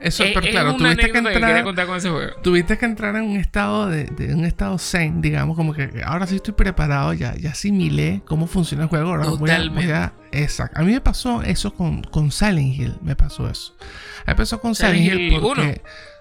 eso, 0.00 0.24
es, 0.24 0.32
pero 0.32 0.46
es 0.46 0.52
claro, 0.52 0.76
tuviste 0.76 1.06
que, 1.06 1.12
que 1.12 1.18
entrar, 1.18 1.62
contar 1.64 1.86
con 1.86 1.96
ese 1.96 2.08
juego. 2.10 2.32
tuviste 2.42 2.78
que 2.78 2.86
entrar 2.86 3.16
en 3.16 3.22
un 3.24 3.36
estado 3.36 3.88
de, 3.88 4.04
de 4.04 4.34
un 4.34 4.44
estado 4.44 4.78
zen, 4.78 5.20
digamos, 5.20 5.56
como 5.56 5.74
que 5.74 6.02
ahora 6.04 6.26
sí 6.26 6.36
estoy 6.36 6.54
preparado, 6.54 7.12
ya, 7.12 7.34
ya 7.36 7.50
asimilé 7.50 8.22
cómo 8.26 8.46
funciona 8.46 8.84
el 8.84 8.88
juego. 8.88 9.10
Ahora 9.10 9.24
voy 9.26 9.34
a, 9.34 9.38
voy 9.38 9.48
Totalmente. 9.48 9.92
a- 9.94 10.12
exacto. 10.32 10.80
A 10.80 10.84
mí 10.84 10.92
me 10.92 11.00
pasó 11.00 11.42
eso 11.42 11.74
con, 11.74 12.02
con 12.02 12.30
Silent 12.32 12.74
Hill, 12.80 12.94
me 13.02 13.14
pasó 13.16 13.48
eso. 13.50 13.76
A 14.26 14.30
mí 14.32 14.36
pasó 14.36 14.60
con 14.60 14.74
Silent 14.74 14.96
Silent, 15.02 15.20
Hill 15.20 15.32
Hill 15.32 15.40
porque... 15.40 15.60
uno. 15.62 15.72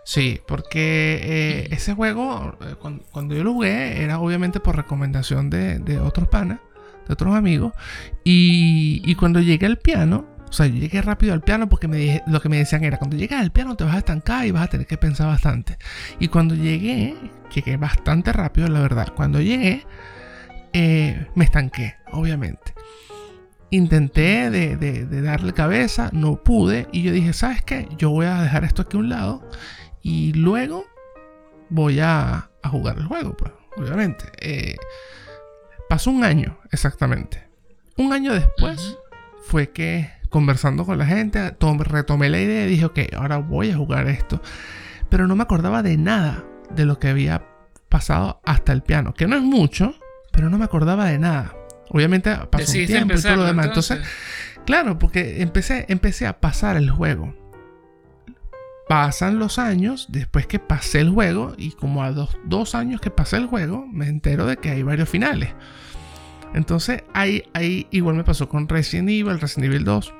Sí, 0.05 0.41
porque 0.47 1.19
eh, 1.21 1.67
ese 1.71 1.93
juego, 1.93 2.57
eh, 2.61 2.73
cuando, 2.79 3.03
cuando 3.11 3.35
yo 3.35 3.43
lo 3.43 3.53
jugué, 3.53 4.01
era 4.01 4.19
obviamente 4.19 4.59
por 4.59 4.75
recomendación 4.75 5.51
de, 5.51 5.77
de 5.77 5.99
otros 5.99 6.27
panas, 6.27 6.59
de 7.07 7.13
otros 7.13 7.35
amigos. 7.35 7.73
Y, 8.23 9.03
y 9.05 9.13
cuando 9.15 9.39
llegué 9.39 9.67
al 9.67 9.77
piano, 9.77 10.25
o 10.49 10.53
sea, 10.53 10.65
yo 10.65 10.75
llegué 10.75 11.01
rápido 11.01 11.33
al 11.33 11.41
piano 11.41 11.69
porque 11.69 11.87
me 11.87 11.97
dije- 11.97 12.23
lo 12.27 12.41
que 12.41 12.49
me 12.49 12.57
decían 12.57 12.83
era, 12.83 12.97
cuando 12.97 13.15
llegas 13.17 13.41
al 13.41 13.51
piano 13.51 13.75
te 13.75 13.83
vas 13.83 13.95
a 13.95 13.99
estancar 13.99 14.45
y 14.45 14.51
vas 14.51 14.63
a 14.63 14.67
tener 14.67 14.87
que 14.87 14.97
pensar 14.97 15.27
bastante. 15.27 15.77
Y 16.19 16.27
cuando 16.27 16.55
llegué, 16.55 17.15
llegué 17.53 17.77
bastante 17.77 18.33
rápido, 18.33 18.67
la 18.67 18.79
verdad. 18.81 19.13
Cuando 19.15 19.39
llegué, 19.41 19.85
eh, 20.73 21.27
me 21.35 21.45
estanqué, 21.45 21.95
obviamente. 22.11 22.73
Intenté 23.71 24.49
de, 24.49 24.75
de- 24.77 25.05
de 25.05 25.21
darle 25.21 25.53
cabeza, 25.53 26.09
no 26.11 26.43
pude. 26.43 26.87
Y 26.91 27.03
yo 27.03 27.11
dije, 27.11 27.33
¿sabes 27.33 27.61
qué? 27.61 27.87
Yo 27.97 28.09
voy 28.09 28.25
a 28.25 28.41
dejar 28.41 28.63
esto 28.63 28.81
aquí 28.81 28.97
a 28.97 28.99
un 28.99 29.09
lado. 29.09 29.47
Y 30.01 30.33
luego 30.33 30.85
voy 31.69 31.99
a, 31.99 32.49
a 32.63 32.69
jugar 32.69 32.97
el 32.97 33.05
juego, 33.05 33.37
pues, 33.37 33.51
obviamente. 33.77 34.25
Eh, 34.39 34.75
pasó 35.87 36.09
un 36.09 36.23
año, 36.23 36.57
exactamente. 36.71 37.47
Un 37.97 38.11
año 38.13 38.33
después 38.33 38.97
fue 39.43 39.69
que 39.69 40.09
conversando 40.29 40.85
con 40.85 40.97
la 40.97 41.05
gente, 41.05 41.51
tom- 41.51 41.79
retomé 41.81 42.29
la 42.29 42.39
idea 42.39 42.65
y 42.65 42.69
dije, 42.69 42.85
ok, 42.85 42.99
ahora 43.17 43.37
voy 43.37 43.71
a 43.71 43.77
jugar 43.77 44.07
esto. 44.07 44.41
Pero 45.09 45.27
no 45.27 45.35
me 45.35 45.43
acordaba 45.43 45.81
de 45.83 45.97
nada 45.97 46.43
de 46.69 46.85
lo 46.85 46.99
que 46.99 47.07
había 47.09 47.43
pasado 47.89 48.41
hasta 48.45 48.71
el 48.71 48.83
piano, 48.83 49.13
que 49.13 49.27
no 49.27 49.35
es 49.35 49.41
mucho, 49.41 49.95
pero 50.31 50.49
no 50.49 50.57
me 50.57 50.65
acordaba 50.65 51.05
de 51.05 51.17
nada. 51.19 51.55
Obviamente 51.89 52.29
pasó 52.51 52.65
un 52.81 52.85
tiempo 52.85 53.13
y 53.13 53.21
todo 53.23 53.35
lo 53.37 53.45
demás. 53.45 53.65
entonces. 53.67 53.97
Entonces, 53.97 54.63
claro, 54.65 54.99
porque 54.99 55.41
empecé, 55.41 55.85
empecé 55.89 56.27
a 56.27 56.39
pasar 56.39 56.77
el 56.77 56.91
juego. 56.91 57.33
Pasan 58.87 59.37
los 59.37 59.59
años, 59.59 60.07
después 60.09 60.47
que 60.47 60.57
pasé 60.57 60.99
el 61.01 61.11
juego, 61.11 61.53
y 61.57 61.71
como 61.71 62.03
a 62.03 62.11
dos, 62.11 62.37
dos 62.45 62.73
años 62.73 63.01
que 63.01 63.11
pasé 63.11 63.37
el 63.37 63.45
juego, 63.45 63.85
me 63.87 64.07
entero 64.07 64.47
de 64.47 64.57
que 64.57 64.71
hay 64.71 64.81
varios 64.81 65.07
finales. 65.09 65.49
Entonces, 66.55 67.03
ahí, 67.13 67.43
ahí 67.53 67.85
igual 67.91 68.15
me 68.15 68.23
pasó 68.23 68.49
con 68.49 68.67
Resident 68.67 69.09
Evil, 69.09 69.39
Resident 69.39 69.71
Evil 69.71 69.83
2. 69.83 70.13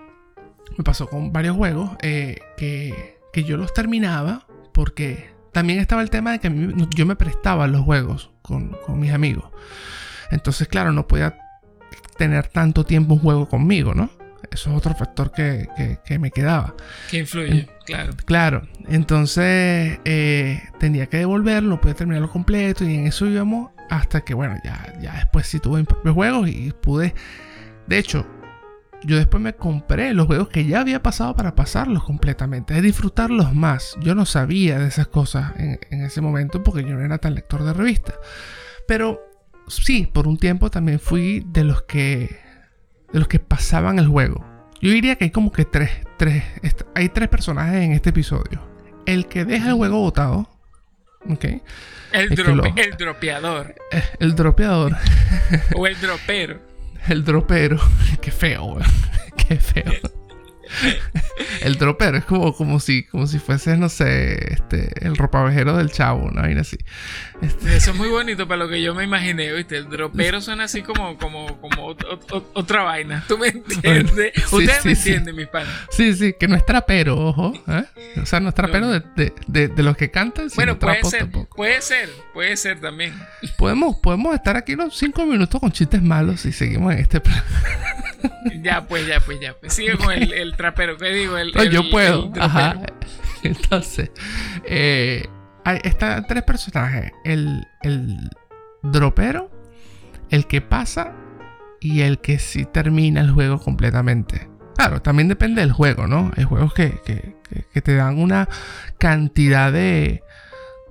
Me 0.78 0.84
pasó 0.84 1.08
con 1.08 1.32
varios 1.34 1.56
juegos 1.58 1.92
eh, 2.02 2.38
que, 2.58 3.20
que 3.34 3.44
yo 3.44 3.58
los 3.58 3.74
terminaba 3.74 4.46
porque 4.74 5.30
también 5.52 5.80
estaba 5.80 6.02
el 6.02 6.10
tema 6.10 6.32
de 6.32 6.40
que 6.40 6.48
a 6.48 6.50
mí- 6.52 6.88
yo 6.96 7.06
me 7.06 7.16
prestaba 7.16 7.68
los 7.68 7.82
juegos 7.82 8.32
con, 8.42 8.76
con 8.86 9.00
mis 9.00 9.12
amigos. 9.12 9.46
Entonces, 10.32 10.68
claro, 10.68 10.92
no 10.92 11.08
podía 11.08 11.38
tener 12.18 12.48
tanto 12.48 12.86
tiempo 12.86 13.16
un 13.16 13.20
juego 13.20 13.50
conmigo, 13.50 13.94
¿no? 13.94 14.10
Eso 14.52 14.72
es 14.72 14.78
otro 14.78 14.96
factor 14.96 15.32
que, 15.32 15.68
que- 15.76 16.00
que 16.06 16.18
me 16.20 16.32
quedaba. 16.32 16.74
Que 17.10 17.18
influye, 17.20 17.68
claro. 17.86 18.14
Claro, 18.26 18.62
entonces 18.88 20.00
eh, 20.06 20.62
tenía 20.80 21.08
que 21.08 21.18
devolverlo, 21.18 21.70
no 21.72 21.82
podía 21.82 21.96
terminarlo 21.96 22.30
completo 22.30 22.84
y 22.86 22.96
en 22.96 23.08
eso 23.08 23.26
íbamos 23.26 23.72
hasta 23.90 24.22
que, 24.22 24.34
bueno, 24.34 24.56
ya, 24.64 24.94
ya 25.02 25.14
después 25.16 25.48
sí 25.48 25.60
tuve 25.60 25.80
mis 25.80 25.88
propios 25.88 26.16
juegos 26.16 26.48
y 26.48 26.72
pude... 26.80 27.14
De 27.88 27.98
hecho, 27.98 28.26
yo 29.04 29.16
después 29.18 29.42
me 29.42 29.54
compré 29.54 30.14
los 30.14 30.28
juegos 30.28 30.50
que 30.50 30.66
ya 30.66 30.82
había 30.82 31.02
pasado 31.02 31.36
para 31.36 31.56
pasarlos 31.56 32.04
completamente, 32.04 32.76
es 32.76 32.84
disfrutarlos 32.84 33.54
más. 33.56 33.96
Yo 34.02 34.14
no 34.16 34.26
sabía 34.26 34.78
de 34.80 34.88
esas 34.88 35.08
cosas 35.08 35.54
en, 35.58 35.80
en 35.90 36.04
ese 36.04 36.22
momento 36.22 36.64
porque 36.64 36.84
yo 36.84 36.90
no 36.96 37.04
era 37.06 37.18
tan 37.18 37.34
lector 37.36 37.64
de 37.64 37.74
revistas. 37.74 38.16
Pero 38.88 39.20
sí, 39.68 40.10
por 40.12 40.28
un 40.28 40.38
tiempo 40.38 40.70
también 40.70 41.00
fui 41.00 41.44
de 41.48 41.64
los 41.64 41.84
que 41.84 42.38
de 43.14 43.20
los 43.20 43.28
que 43.28 43.40
pasaban 43.40 43.98
el 44.00 44.08
juego. 44.08 44.46
Yo 44.82 44.92
diría 44.92 45.16
que 45.16 45.26
hay 45.26 45.32
como 45.32 45.52
que 45.52 45.66
tres, 45.66 45.90
tres, 46.18 46.44
hay 46.96 47.10
tres 47.10 47.28
personajes 47.30 47.84
en 47.84 47.92
este 47.94 48.12
episodio. 48.12 48.62
El 49.06 49.28
que 49.28 49.46
deja 49.46 49.70
el 49.70 49.74
juego 49.76 50.00
botado, 50.00 50.48
¿ok? 51.30 51.46
El, 52.12 52.30
drope- 52.32 52.56
lo- 52.76 52.82
el 52.84 52.92
dropeador. 52.98 53.76
Eh, 53.92 54.04
El 54.20 54.36
dropeador, 54.36 54.96
o 55.76 55.88
el 55.88 56.00
dropero. 56.00 56.60
El 57.08 57.24
dropero, 57.24 57.80
qué 58.22 58.32
feo, 58.32 58.66
weón. 58.66 58.84
qué 59.48 59.58
feo. 59.58 60.19
El 61.62 61.76
dropero 61.78 62.18
es 62.18 62.26
como, 62.26 62.54
como 62.56 62.80
si, 62.80 63.04
como 63.04 63.28
si 63.28 63.40
fuese, 63.40 63.76
no 63.78 63.90
sé, 63.90 64.54
este, 64.54 64.92
el 65.06 65.16
ropavejero 65.18 65.76
del 65.78 65.92
chavo, 65.92 66.26
una 66.26 66.42
vaina 66.44 66.62
así. 66.62 66.78
Este, 67.42 67.76
Eso 67.76 67.92
es 67.92 67.98
muy 67.98 68.10
bonito 68.10 68.48
para 68.48 68.64
lo 68.64 68.70
que 68.70 68.82
yo 68.82 68.94
me 68.96 69.04
imaginé, 69.04 69.52
¿viste? 69.54 69.78
El 69.78 69.90
dropero 69.90 70.42
suena 70.42 70.66
así 70.66 70.82
como, 70.82 71.18
como, 71.18 71.60
como 71.60 71.90
ot- 71.94 72.06
ot- 72.06 72.28
ot- 72.28 72.46
otra 72.54 72.84
vaina. 72.84 73.24
¿Tú 73.28 73.38
me 73.38 73.48
entiendes? 73.48 74.34
Sí, 74.36 74.56
Ustedes 74.56 74.86
me 74.86 74.96
sí, 74.96 75.02
sí. 75.02 75.10
entienden, 75.10 75.36
mis 75.36 75.48
panas. 75.48 75.70
sí, 75.90 76.14
sí, 76.14 76.34
que 76.40 76.48
no 76.48 76.56
es 76.56 76.66
trapero, 76.66 77.18
ojo. 77.18 77.54
¿eh? 77.68 77.86
O 78.22 78.26
sea, 78.26 78.40
no 78.40 78.50
es 78.50 78.56
trapero 78.56 78.90
de, 78.90 79.02
de- 79.16 79.34
de- 79.48 79.68
de 79.70 79.84
los 79.84 79.98
que 79.98 80.12
cantan, 80.12 80.50
sino 80.50 80.56
Bueno, 80.56 80.80
puede 80.80 81.04
ser, 81.04 81.20
tampoco. 81.22 81.56
puede 81.56 81.82
ser, 81.82 82.10
puede 82.34 82.56
ser 82.58 82.80
también. 82.80 83.14
Podemos, 83.58 83.98
podemos 83.98 84.34
estar 84.36 84.56
aquí 84.56 84.74
unos 84.74 84.98
5 84.98 85.26
minutos 85.26 85.60
con 85.60 85.72
chistes 85.72 86.02
malos 86.02 86.42
si 86.42 86.52
seguimos 86.52 86.94
en 86.94 87.00
este 87.00 87.20
plan. 87.22 87.44
Ya, 88.62 88.86
pues, 88.88 89.08
ya, 89.08 89.20
pues, 89.20 89.40
ya. 89.40 89.54
Pues. 89.60 89.74
Sigue 89.74 89.98
con 89.98 90.12
el, 90.12 90.34
el 90.34 90.56
trapero. 90.56 90.98
¿Qué 90.98 91.10
digo? 91.12 91.38
El, 91.38 91.52
No, 91.54 91.62
el- 91.62 91.70
yo 91.72 91.90
puedo. 91.90 92.32
Ajá. 92.40 92.76
Entonces, 93.44 94.12
eh, 94.66 95.26
hay, 95.66 95.80
están 95.84 96.26
tres 96.28 96.44
personajes: 96.44 97.12
el, 97.24 97.66
el 97.84 98.18
dropero, 98.84 99.50
el 100.30 100.46
que 100.48 100.62
pasa 100.62 101.14
y 101.80 102.02
el 102.02 102.20
que 102.20 102.40
sí 102.40 102.66
termina 102.66 103.22
el 103.22 103.32
juego 103.32 103.60
completamente. 103.60 104.50
Claro, 104.76 105.02
también 105.02 105.28
depende 105.28 105.62
del 105.62 105.72
juego, 105.74 106.08
¿no? 106.08 106.32
Hay 106.38 106.44
juegos 106.46 106.74
que, 106.74 107.00
que- 107.06 107.36
que- 107.74 107.82
te 107.82 107.96
dan 107.96 108.20
una 108.20 108.48
cantidad 108.98 109.72
de, 109.74 110.22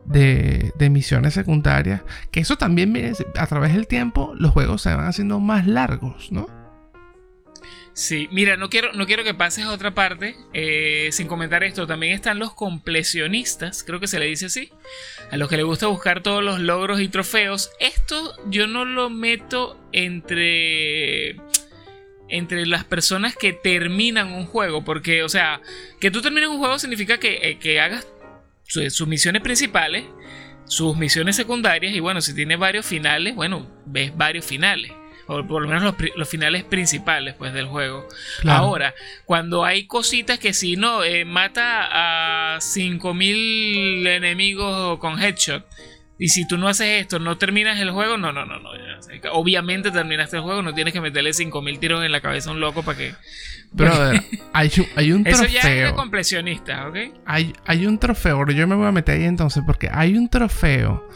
de, 0.06 0.72
de 0.76 0.90
misiones 0.90 1.34
secundarias. 1.34 2.02
Que 2.30 2.40
eso 2.40 2.56
también 2.56 3.12
a 3.38 3.46
través 3.46 3.74
del 3.74 3.86
tiempo, 3.86 4.32
los 4.36 4.50
juegos 4.52 4.82
se 4.82 4.94
van 4.94 5.06
haciendo 5.06 5.38
más 5.40 5.66
largos, 5.66 6.32
¿no? 6.32 6.46
Sí, 7.98 8.28
mira, 8.30 8.56
no 8.56 8.70
quiero, 8.70 8.92
no 8.92 9.06
quiero 9.06 9.24
que 9.24 9.34
pases 9.34 9.64
a 9.64 9.72
otra 9.72 9.92
parte 9.92 10.36
eh, 10.52 11.08
sin 11.10 11.26
comentar 11.26 11.64
esto. 11.64 11.84
También 11.88 12.12
están 12.12 12.38
los 12.38 12.54
completionistas, 12.54 13.82
creo 13.82 13.98
que 13.98 14.06
se 14.06 14.20
le 14.20 14.26
dice 14.26 14.46
así, 14.46 14.70
a 15.32 15.36
los 15.36 15.48
que 15.48 15.56
les 15.56 15.64
gusta 15.66 15.88
buscar 15.88 16.22
todos 16.22 16.44
los 16.44 16.60
logros 16.60 17.00
y 17.00 17.08
trofeos. 17.08 17.72
Esto 17.80 18.36
yo 18.50 18.68
no 18.68 18.84
lo 18.84 19.10
meto 19.10 19.76
entre 19.92 21.40
entre 22.28 22.66
las 22.66 22.84
personas 22.84 23.34
que 23.34 23.52
terminan 23.52 24.30
un 24.32 24.46
juego, 24.46 24.84
porque, 24.84 25.24
o 25.24 25.28
sea, 25.28 25.60
que 25.98 26.12
tú 26.12 26.22
termines 26.22 26.50
un 26.50 26.58
juego 26.58 26.78
significa 26.78 27.18
que, 27.18 27.38
eh, 27.42 27.58
que 27.58 27.80
hagas 27.80 28.06
su- 28.64 28.88
sus 28.90 29.08
misiones 29.08 29.42
principales, 29.42 30.04
sus 30.66 30.96
misiones 30.96 31.34
secundarias 31.34 31.92
y 31.96 31.98
bueno, 31.98 32.20
si 32.20 32.32
tiene 32.32 32.54
varios 32.54 32.86
finales, 32.86 33.34
bueno, 33.34 33.66
ves 33.86 34.16
varios 34.16 34.44
finales. 34.44 34.92
O 35.28 35.46
por 35.46 35.62
lo 35.62 35.68
menos 35.68 35.94
los, 36.16 36.28
finales 36.28 36.64
principales 36.64 37.34
pues, 37.34 37.52
del 37.52 37.66
juego. 37.66 38.08
Claro. 38.40 38.58
Ahora, 38.64 38.94
cuando 39.26 39.64
hay 39.64 39.86
cositas 39.86 40.38
que 40.38 40.52
si 40.54 40.76
no, 40.76 41.04
eh, 41.04 41.24
mata 41.24 42.56
a 42.56 42.60
5000 42.60 44.06
enemigos 44.06 44.98
con 44.98 45.20
headshot. 45.22 45.66
Y 46.20 46.30
si 46.30 46.48
tú 46.48 46.58
no 46.58 46.66
haces 46.66 47.00
esto, 47.02 47.20
no 47.20 47.38
terminas 47.38 47.78
el 47.78 47.90
juego, 47.92 48.16
no, 48.16 48.32
no, 48.32 48.44
no, 48.44 48.58
no. 48.58 48.70
Obviamente 49.32 49.90
terminaste 49.92 50.36
el 50.36 50.42
juego, 50.42 50.62
no 50.62 50.74
tienes 50.74 50.92
que 50.92 51.00
meterle 51.00 51.32
5000 51.32 51.78
tiros 51.78 52.04
en 52.04 52.10
la 52.10 52.20
cabeza 52.20 52.50
a 52.50 52.54
un 52.54 52.60
loco 52.60 52.82
para 52.82 52.98
que. 52.98 53.14
Brother, 53.70 54.20
hay, 54.52 54.70
un- 54.78 54.86
hay 54.96 55.12
un 55.12 55.26
Eso 55.26 55.44
ya 55.44 55.60
es 55.60 55.64
de 55.66 55.70
trofeo. 55.76 55.94
completionista, 55.94 56.88
¿ok? 56.88 56.96
Hay, 57.24 57.52
hay 57.66 57.86
un 57.86 57.98
trofeo, 57.98 58.44
yo 58.50 58.66
me 58.66 58.74
voy 58.74 58.86
a 58.88 58.92
meter 58.92 59.16
ahí 59.18 59.24
entonces, 59.24 59.62
porque 59.64 59.90
hay 59.92 60.16
un 60.16 60.28
trofeo 60.28 61.08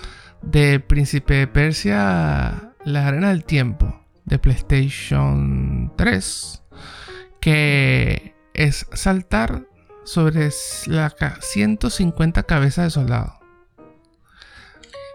de 0.43 0.79
Príncipe 0.79 1.35
de 1.35 1.47
Persia, 1.49 2.73
la 2.85 3.09
Arena 3.09 3.31
del 3.31 3.45
Tiempo, 3.45 4.02
de 4.25 4.39
PlayStation 4.39 5.93
3, 5.97 6.63
que 7.41 8.35
es 8.55 8.87
saltar 8.93 9.67
sobre 10.05 10.51
la 10.87 11.11
ca- 11.11 11.39
150 11.41 12.43
cabezas 12.45 12.85
de 12.87 12.91
soldado. 12.91 13.39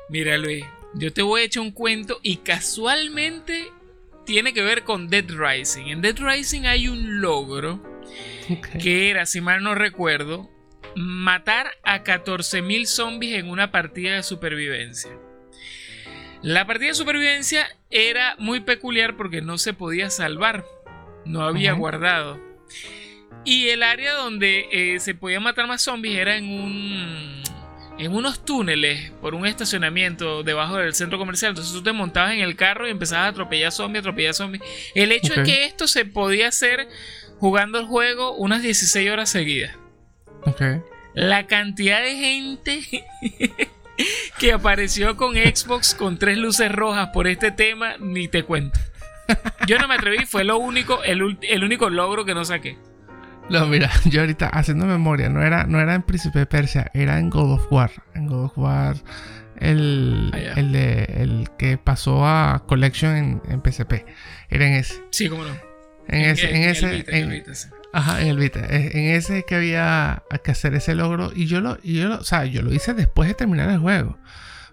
Mira, 0.09 0.37
Luis, 0.37 0.65
yo 0.93 1.11
te 1.11 1.21
voy 1.21 1.41
a 1.41 1.45
echar 1.45 1.63
un 1.63 1.71
cuento 1.71 2.19
y 2.23 2.37
casualmente 2.37 3.67
tiene 4.25 4.53
que 4.53 4.61
ver 4.61 4.83
con 4.83 5.09
Dead 5.09 5.25
Rising. 5.29 5.87
En 5.87 6.01
Dead 6.01 6.15
Rising 6.17 6.65
hay 6.65 6.87
un 6.87 7.21
logro 7.21 7.81
que 8.79 9.09
era, 9.09 9.25
si 9.25 9.41
mal 9.41 9.61
no 9.63 9.75
recuerdo, 9.75 10.49
matar 10.95 11.71
a 11.83 12.03
14.000 12.03 12.85
zombies 12.85 13.37
en 13.39 13.49
una 13.49 13.71
partida 13.71 14.15
de 14.15 14.23
supervivencia. 14.23 15.11
La 16.47 16.65
partida 16.65 16.87
de 16.87 16.93
supervivencia 16.93 17.67
era 17.89 18.37
muy 18.39 18.61
peculiar 18.61 19.17
porque 19.17 19.41
no 19.41 19.57
se 19.57 19.73
podía 19.73 20.09
salvar, 20.09 20.63
no 21.25 21.41
había 21.41 21.73
guardado. 21.73 22.39
Y 23.43 23.67
el 23.67 23.83
área 23.83 24.13
donde 24.13 24.65
eh, 24.71 25.01
se 25.01 25.13
podía 25.13 25.41
matar 25.41 25.67
más 25.67 25.81
zombies 25.81 26.17
era 26.17 26.37
en 26.37 26.45
un 26.45 27.43
en 27.99 28.15
unos 28.15 28.45
túneles 28.45 29.11
por 29.19 29.35
un 29.35 29.45
estacionamiento 29.45 30.41
debajo 30.41 30.77
del 30.77 30.93
centro 30.93 31.17
comercial. 31.17 31.49
Entonces 31.49 31.73
tú 31.73 31.83
te 31.83 31.91
montabas 31.91 32.31
en 32.31 32.39
el 32.39 32.55
carro 32.55 32.87
y 32.87 32.91
empezabas 32.91 33.25
a 33.25 33.27
atropellar 33.27 33.73
zombies, 33.73 33.99
atropellar 33.99 34.33
zombies. 34.33 34.63
El 34.95 35.11
hecho 35.11 35.33
es 35.33 35.45
que 35.45 35.65
esto 35.65 35.85
se 35.85 36.05
podía 36.05 36.47
hacer 36.47 36.87
jugando 37.39 37.77
el 37.77 37.87
juego 37.87 38.37
unas 38.37 38.61
16 38.61 39.09
horas 39.09 39.29
seguidas. 39.29 39.75
Ok. 40.43 40.61
La 41.13 41.45
cantidad 41.45 42.01
de 42.01 42.15
gente 42.15 43.05
que 44.39 44.53
apareció 44.53 45.15
con 45.17 45.35
Xbox 45.35 45.93
con 45.95 46.17
tres 46.19 46.37
luces 46.37 46.71
rojas 46.71 47.09
por 47.13 47.27
este 47.27 47.51
tema, 47.51 47.95
ni 47.99 48.27
te 48.27 48.43
cuento. 48.43 48.79
Yo 49.67 49.77
no 49.77 49.87
me 49.87 49.95
atreví, 49.95 50.25
fue 50.25 50.43
lo 50.43 50.57
único, 50.57 51.03
el, 51.03 51.37
el 51.41 51.63
único 51.63 51.89
logro 51.89 52.23
que 52.25 52.33
no 52.33 52.45
saqué. 52.45 52.77
No, 53.49 53.65
mira, 53.65 53.89
yo 54.05 54.21
ahorita 54.21 54.47
haciendo 54.49 54.85
memoria, 54.85 55.29
no 55.29 55.41
era, 55.41 55.65
no 55.65 55.79
era 55.79 55.95
en 55.95 56.03
Príncipe 56.03 56.39
de 56.39 56.45
Persia, 56.45 56.89
era 56.93 57.19
en 57.19 57.29
God 57.29 57.53
of 57.53 57.71
War. 57.71 57.91
En 58.13 58.27
God 58.27 58.45
of 58.45 58.57
War, 58.57 58.95
el, 59.57 60.31
Ah, 60.33 60.53
el, 60.59 60.71
de, 60.71 61.03
el 61.17 61.49
que 61.57 61.77
pasó 61.77 62.25
a 62.25 62.63
Collection 62.67 63.15
en, 63.15 63.41
en 63.49 63.61
PSP. 63.61 64.05
Era 64.49 64.67
en 64.67 64.73
ese. 64.73 65.01
Sí, 65.11 65.27
cómo 65.29 65.43
no. 65.43 65.55
En 66.07 66.21
ese, 66.21 66.49
en 66.55 66.69
ese, 66.69 66.89
Vita, 66.89 67.11
en 67.11 67.17
el 67.17 67.23
en- 67.23 67.29
Vita, 67.31 67.55
sí. 67.55 67.67
Ajá, 67.93 68.21
en 68.21 68.27
el 68.27 68.37
Vita. 68.37 68.59
Eh, 68.69 68.91
En 68.93 69.15
ese 69.15 69.43
que 69.45 69.55
había 69.55 70.23
que 70.43 70.51
hacer 70.51 70.73
ese 70.75 70.95
logro. 70.95 71.31
Y 71.35 71.45
yo 71.47 71.61
lo, 71.61 71.77
y 71.83 71.95
yo 71.99 72.07
lo, 72.09 72.15
o 72.17 72.23
sea, 72.23 72.45
yo 72.45 72.61
lo 72.61 72.73
hice 72.73 72.93
después 72.93 73.27
de 73.29 73.35
terminar 73.35 73.69
el 73.69 73.79
juego. 73.79 74.17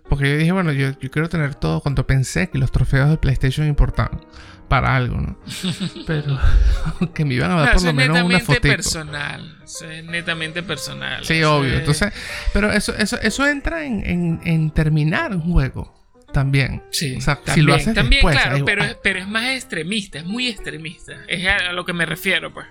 Porque 0.08 0.30
yo 0.30 0.36
dije, 0.36 0.52
bueno, 0.52 0.70
yo, 0.72 0.90
yo 1.00 1.10
quiero 1.10 1.28
tener 1.30 1.54
todo 1.54 1.80
cuando 1.80 2.06
pensé 2.06 2.50
que 2.50 2.58
los 2.58 2.70
trofeos 2.70 3.08
de 3.08 3.16
PlayStation 3.16 3.66
importaban 3.66 4.20
para 4.68 4.94
algo, 4.96 5.16
¿no? 5.18 5.38
Pero 6.06 6.38
que 7.14 7.24
me 7.24 7.34
iban 7.34 7.50
a 7.52 7.54
dar 7.54 7.64
No, 7.66 7.70
por 7.72 7.76
eso 7.78 7.86
lo 7.86 7.92
menos 7.94 8.22
una 8.22 8.40
fotito. 8.40 8.68
personal. 8.68 9.58
Eso 9.64 9.88
es 9.90 10.04
netamente 10.04 10.62
personal. 10.62 11.24
Sí, 11.24 11.42
obvio. 11.42 11.72
es- 11.72 11.78
Entonces, 11.80 12.12
pero 12.52 12.70
eso, 12.70 12.94
eso, 12.96 13.18
eso 13.22 13.46
entra 13.46 13.84
en, 13.84 14.04
en- 14.04 14.40
en 14.44 14.70
terminar 14.72 15.34
un 15.34 15.40
juego 15.40 15.94
también. 16.34 16.82
Sí, 16.90 17.16
o 17.16 17.20
sea, 17.22 17.36
si 17.36 17.42
también, 17.44 17.66
lo 17.66 17.74
haces 17.74 17.94
también, 17.94 18.10
después, 18.26 18.36
claro, 18.36 18.64
pero, 18.66 18.84
pero 19.02 19.20
es 19.20 19.28
más 19.28 19.44
extremista, 19.50 20.18
es 20.18 20.24
muy 20.26 20.48
extremista. 20.48 21.14
Es 21.28 21.46
a 21.46 21.72
lo 21.72 21.84
que 21.86 21.92
me 21.94 22.04
refiero, 22.04 22.52
pues. 22.52 22.66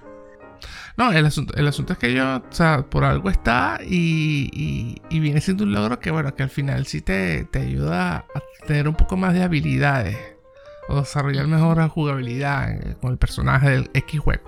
No, 0.98 1.12
el 1.12 1.26
asunto, 1.26 1.56
el 1.56 1.68
asunto 1.68 1.94
es 1.94 2.00
que 2.00 2.14
yo, 2.14 2.38
o 2.38 2.44
sea, 2.54 2.84
por 2.88 3.04
algo 3.04 3.30
está 3.30 3.80
y, 3.84 4.50
y- 4.54 5.02
y 5.10 5.20
viene 5.20 5.42
siendo 5.42 5.64
un 5.64 5.74
logro 5.74 6.00
que, 6.00 6.12
bueno, 6.12 6.36
que 6.36 6.44
al 6.44 6.50
final 6.52 6.86
sí 6.86 7.02
te, 7.02 7.46
te 7.46 7.60
ayuda 7.62 8.18
a 8.36 8.66
tener 8.68 8.88
un 8.88 8.96
poco 8.96 9.18
más 9.18 9.34
de 9.34 9.42
habilidades 9.44 10.18
o 10.90 11.00
desarrollar 11.00 11.48
mejor 11.48 11.78
la 11.78 11.90
jugabilidad 11.90 12.72
eh, 12.72 12.96
con 13.02 13.12
el 13.12 13.18
personaje 13.18 13.70
del 13.70 13.90
X 13.94 14.20
juego. 14.20 14.44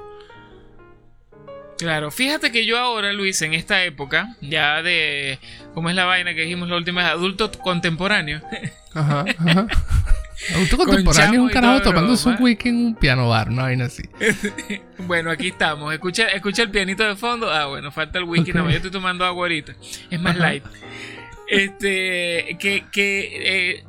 Claro, 1.77 2.09
fíjate 2.09 2.51
que 2.53 2.65
yo 2.65 2.77
ahora, 2.79 3.11
Luis, 3.11 3.41
en 3.41 3.53
esta 3.53 3.83
época, 3.83 4.37
ya 4.39 4.81
de. 4.81 5.39
¿Cómo 5.73 5.89
es 5.89 5.95
la 5.95 6.05
vaina 6.05 6.33
que 6.33 6.41
dijimos 6.43 6.69
la 6.69 6.77
última? 6.77 7.05
Adulto 7.09 7.51
contemporáneo. 7.51 8.41
Ajá, 8.93 9.25
ajá. 9.39 9.67
Con 10.69 10.85
contemporáneo 10.85 11.33
es 11.33 11.39
un 11.39 11.49
carajo 11.49 11.89
un 11.89 12.15
broma. 12.15 12.37
wiki 12.39 12.69
en 12.69 12.75
un 12.85 12.95
piano 12.95 13.29
bar, 13.29 13.49
no 13.51 13.63
hay 13.63 13.79
así. 13.81 14.03
bueno, 14.99 15.31
aquí 15.31 15.47
estamos. 15.47 15.93
Escucha, 15.93 16.27
escucha 16.27 16.63
el 16.63 16.71
pianito 16.71 17.03
de 17.03 17.15
fondo. 17.15 17.51
Ah, 17.51 17.67
bueno, 17.67 17.91
falta 17.91 18.19
el 18.19 18.25
whisky. 18.25 18.51
Ok. 18.51 18.57
No, 18.57 18.69
yo 18.69 18.75
estoy 18.77 18.91
tomando 18.91 19.25
agua 19.25 19.45
ahorita. 19.45 19.75
Es 20.09 20.19
más 20.19 20.35
Ajá. 20.35 20.45
light. 20.45 20.63
Este, 21.47 22.57
que, 22.59 22.85
que 22.91 23.75
eh, 23.77 23.83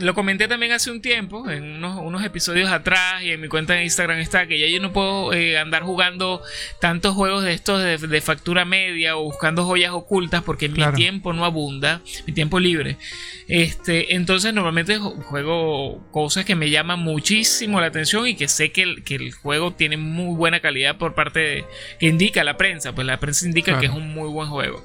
lo 0.00 0.12
comenté 0.14 0.48
también 0.48 0.72
hace 0.72 0.90
un 0.90 1.00
tiempo, 1.00 1.48
en 1.48 1.76
unos, 1.76 2.00
unos 2.02 2.24
episodios 2.24 2.70
atrás, 2.70 3.22
y 3.22 3.30
en 3.30 3.40
mi 3.40 3.48
cuenta 3.48 3.74
de 3.74 3.84
Instagram 3.84 4.18
está 4.18 4.46
que 4.48 4.58
ya 4.58 4.66
yo 4.66 4.80
no 4.80 4.92
puedo 4.92 5.32
eh, 5.32 5.56
andar 5.58 5.82
jugando 5.82 6.42
tantos 6.80 7.14
juegos 7.14 7.44
de 7.44 7.52
estos 7.52 7.82
de, 7.82 7.98
de 7.98 8.20
factura 8.20 8.64
media 8.64 9.16
o 9.16 9.22
buscando 9.22 9.64
joyas 9.64 9.92
ocultas 9.92 10.42
porque 10.42 10.68
Claro. 10.70 10.92
mi 10.92 10.96
tiempo 10.98 11.32
no 11.32 11.44
abunda, 11.44 12.00
mi 12.26 12.32
tiempo 12.32 12.58
libre. 12.58 12.96
Este, 13.46 14.14
entonces 14.14 14.52
normalmente 14.54 14.98
ju- 14.98 15.22
juego 15.22 16.02
cosas 16.10 16.44
que 16.44 16.54
me 16.54 16.70
llaman 16.70 16.98
muchísimo 17.00 17.80
la 17.80 17.86
atención 17.88 18.26
y 18.26 18.34
que 18.36 18.48
sé 18.48 18.72
que 18.72 18.82
el, 18.82 19.04
que 19.04 19.14
el 19.16 19.32
juego 19.32 19.72
tiene 19.74 19.96
muy 19.96 20.34
buena 20.34 20.60
calidad 20.60 20.96
por 20.96 21.14
parte 21.14 21.38
de, 21.40 21.64
que 22.00 22.06
indica 22.06 22.42
la 22.42 22.56
prensa, 22.56 22.94
pues 22.94 23.06
la 23.06 23.20
prensa 23.20 23.46
indica 23.46 23.64
Claro. 23.72 23.80
que 23.80 23.86
es 23.86 23.92
un 23.92 24.12
muy 24.14 24.28
buen 24.28 24.48
juego. 24.48 24.84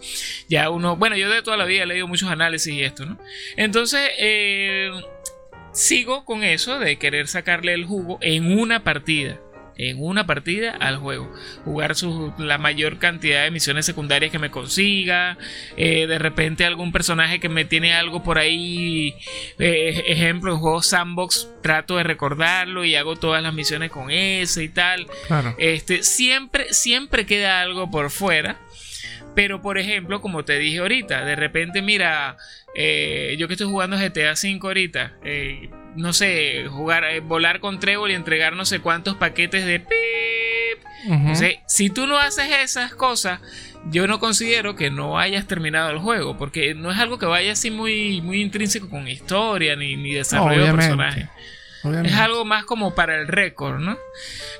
Ya 0.49 0.69
uno, 0.69 0.95
bueno, 0.97 1.15
yo 1.17 1.29
de 1.29 1.41
toda 1.41 1.57
la 1.57 1.65
vida 1.65 1.83
he 1.83 1.85
leído 1.85 2.07
muchos 2.07 2.29
análisis 2.29 2.73
y 2.73 2.83
esto, 2.83 3.05
¿no? 3.05 3.17
Entonces, 3.55 4.01
eh, 4.19 4.91
sigo 5.71 6.25
con 6.25 6.43
eso 6.43 6.79
de 6.79 6.97
querer 6.97 7.27
sacarle 7.27 7.73
el 7.73 7.85
jugo 7.85 8.17
en 8.21 8.57
una 8.59 8.83
partida. 8.83 9.39
En 9.81 10.03
una 10.03 10.25
partida 10.27 10.71
al 10.77 10.97
juego. 10.97 11.33
Jugar 11.63 11.95
su- 11.95 12.33
la 12.37 12.57
mayor 12.57 12.99
cantidad 12.99 13.43
de 13.45 13.51
misiones 13.51 13.85
secundarias 13.85 14.29
que 14.29 14.37
me 14.37 14.51
consiga. 14.51 15.37
eh, 15.77 16.05
de 16.05 16.19
repente 16.19 16.65
algún 16.65 16.91
personaje 16.91 17.39
que 17.39 17.47
me 17.47 17.63
tiene 17.63 17.93
algo 17.93 18.21
por 18.21 18.37
ahí. 18.39 19.15
eh, 19.57 20.03
ejemplo, 20.07 20.51
en 20.51 20.59
juegos 20.59 20.87
sandbox. 20.87 21.47
Trato 21.63 21.95
de 21.95 22.03
recordarlo 22.03 22.83
y 22.83 22.95
hago 22.95 23.15
todas 23.15 23.41
las 23.41 23.53
misiones 23.53 23.89
con 23.89 24.11
ese 24.11 24.63
y 24.65 24.69
tal. 24.69 25.07
Claro. 25.27 25.55
Este, 25.57 26.03
siempre, 26.03 26.73
siempre 26.73 27.25
queda 27.25 27.61
algo 27.61 27.89
por 27.89 28.09
fuera. 28.11 28.57
Pero, 29.39 29.61
por 29.61 29.77
ejemplo, 29.77 30.19
como 30.19 30.43
te 30.43 30.59
dije 30.59 30.79
ahorita, 30.79 31.23
de 31.23 31.37
repente, 31.37 31.81
mira, 31.81 32.35
eh, 32.75 33.37
yo 33.39 33.47
que 33.47 33.53
estoy 33.53 33.67
jugando 33.67 33.95
GTA 33.95 34.33
V 34.33 34.59
ahorita, 34.61 35.13
eh, 35.23 35.69
no 35.95 36.11
sé, 36.11 36.65
jugar, 36.67 37.05
eh, 37.05 37.21
volar 37.21 37.61
con 37.61 37.79
Trébol 37.79 38.11
y 38.11 38.15
entregar 38.15 38.51
no 38.57 38.65
sé 38.65 38.81
cuántos 38.81 39.15
paquetes 39.15 39.65
de 39.65 39.79
pip. 39.79 40.83
Entonces, 41.05 41.55
si 41.67 41.89
tú 41.89 42.05
no 42.05 42.17
haces 42.17 42.51
esas 42.51 42.93
cosas, 42.93 43.39
yo 43.89 44.07
no 44.07 44.19
considero 44.19 44.75
que 44.75 44.91
no 44.91 45.17
hayas 45.17 45.47
terminado 45.47 45.89
el 45.91 45.99
juego, 45.99 46.37
porque 46.37 46.75
no 46.75 46.91
es 46.91 46.97
algo 46.97 47.17
que 47.17 47.25
vaya 47.25 47.53
así 47.53 47.71
muy, 47.71 48.19
muy 48.19 48.41
intrínseco 48.41 48.89
con 48.89 49.07
historia 49.07 49.77
ni, 49.77 49.95
ni 49.95 50.15
desarrollo 50.15 50.65
de 50.65 50.73
personaje. 50.73 51.29
Obviamente. 51.83 52.09
Es 52.09 52.15
algo 52.19 52.43
más 52.45 52.65
como 52.65 52.93
para 52.95 53.15
el 53.15 53.27
récord, 53.27 53.79
¿no? 53.79 53.97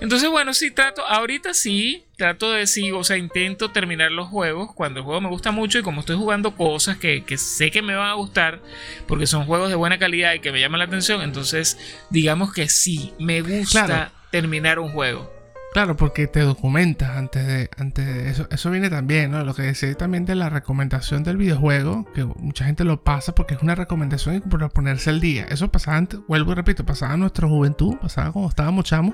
Entonces, 0.02 0.30
bueno, 0.30 0.54
sí 0.54 0.72
trato, 0.72 1.06
ahorita 1.06 1.54
sí, 1.54 2.06
trato 2.18 2.52
de 2.52 2.66
sí, 2.68 2.92
o 2.92 3.04
sea, 3.04 3.18
intento 3.18 3.72
terminar 3.72 4.12
los 4.12 4.28
juegos 4.28 4.74
cuando 4.74 5.00
el 5.00 5.06
juego 5.06 5.20
me 5.22 5.30
gusta 5.30 5.52
mucho 5.52 5.80
y 5.80 5.84
como 5.84 6.00
estoy 6.02 6.16
jugando 6.16 6.56
cosas 6.56 6.98
que, 6.98 7.24
que 7.26 7.38
sé 7.38 7.72
que 7.72 7.82
me 7.82 7.96
van 7.96 8.10
a 8.10 8.14
gustar, 8.14 8.62
porque 9.08 9.28
son 9.28 9.46
juegos 9.46 9.70
de 9.70 9.76
buena 9.76 10.00
calidad 10.00 10.34
y 10.34 10.40
que 10.40 10.52
me 10.52 10.60
llaman 10.60 10.80
la 10.80 10.86
atención, 10.86 11.22
entonces 11.22 11.78
digamos 12.10 12.54
que 12.54 12.70
sí, 12.70 13.14
me 13.20 13.42
gusta 13.42 13.86
Claro. 13.86 14.12
terminar 14.32 14.80
un 14.80 14.92
juego. 14.92 15.39
Claro, 15.72 15.96
porque 15.96 16.26
te 16.26 16.40
documentas 16.40 17.16
antes 17.16 17.46
de, 17.46 17.70
antes 17.78 18.04
de 18.06 18.30
eso. 18.32 18.48
Eso 18.50 18.72
viene 18.72 18.90
también, 18.90 19.30
¿no? 19.30 19.44
Lo 19.44 19.54
que 19.54 19.62
decía 19.62 19.94
también 19.94 20.26
de 20.26 20.34
la 20.34 20.50
recomendación 20.50 21.24
del 21.24 21.38
videojuego, 21.38 22.06
que 22.14 22.26
mucha 22.26 22.66
gente 22.66 22.84
lo 22.84 23.04
pasa 23.04 23.36
porque 23.36 23.54
es 23.54 23.62
una 23.62 23.76
recomendación 23.76 24.36
y 24.36 24.40
para 24.40 24.70
ponerse 24.70 25.12
al 25.12 25.22
día. 25.22 25.46
Eso 25.48 25.72
pasaba 25.72 25.98
antes, 25.98 26.20
vuelvo 26.28 26.54
y 26.54 26.56
repito, 26.56 26.86
pasaba 26.88 27.14
en 27.14 27.20
nuestra 27.20 27.48
juventud, 27.48 27.98
pasaba 28.02 28.32
cuando 28.32 28.50
estábamos 28.50 28.86
chamos, 28.86 29.14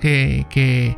que, 0.00 0.46
que, 0.48 0.96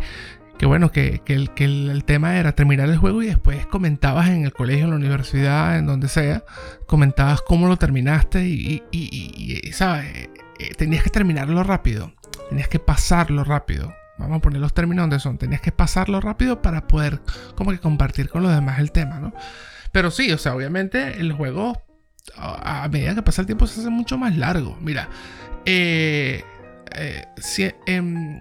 que 0.58 0.66
bueno, 0.66 0.92
que, 0.92 1.20
que 1.24 1.34
el, 1.34 1.50
que 1.54 1.64
el, 1.64 1.90
el 1.90 2.04
tema 2.04 2.36
era 2.38 2.52
terminar 2.54 2.88
el 2.88 2.98
juego 2.98 3.20
y 3.20 3.26
después 3.26 3.66
comentabas 3.66 4.28
en 4.28 4.44
el 4.44 4.52
colegio, 4.52 4.84
en 4.84 4.90
la 4.90 4.96
universidad, 4.96 5.76
en 5.76 5.86
donde 5.86 6.06
sea, 6.06 6.44
comentabas 6.86 7.42
cómo 7.42 7.66
lo 7.66 7.78
terminaste 7.78 8.46
y, 8.46 8.84
y- 8.92 9.08
y- 9.10 9.60
y, 9.68 9.72
¿sabes? 9.72 10.28
Eh, 10.60 10.74
Tenías 10.78 11.02
que 11.02 11.10
terminarlo 11.10 11.64
rápido, 11.64 12.12
tenías 12.48 12.68
que 12.68 12.78
pasarlo 12.78 13.42
rápido. 13.42 13.92
Vamos 14.22 14.38
a 14.38 14.42
poner 14.42 14.60
los 14.60 14.72
términos 14.74 15.02
donde 15.04 15.20
son. 15.20 15.38
Tenías 15.38 15.60
que 15.60 15.72
pasarlo 15.72 16.20
rápido 16.20 16.62
para 16.62 16.86
poder 16.88 17.20
como 17.54 17.70
que 17.70 17.78
compartir 17.78 18.28
con 18.28 18.42
los 18.42 18.52
demás 18.52 18.78
el 18.78 18.90
tema, 18.92 19.18
¿no? 19.20 19.32
Pero 19.92 20.10
sí, 20.10 20.32
o 20.32 20.38
sea, 20.38 20.54
obviamente 20.54 21.20
el 21.20 21.32
juego 21.32 21.80
a 22.36 22.88
medida 22.90 23.14
que 23.14 23.22
pasa 23.22 23.42
el 23.42 23.46
tiempo 23.46 23.66
se 23.66 23.80
hace 23.80 23.90
mucho 23.90 24.16
más 24.16 24.36
largo. 24.36 24.78
Mira, 24.80 25.08
eh, 25.66 26.44
eh, 26.94 27.26
si- 27.36 27.70
em, 27.86 28.40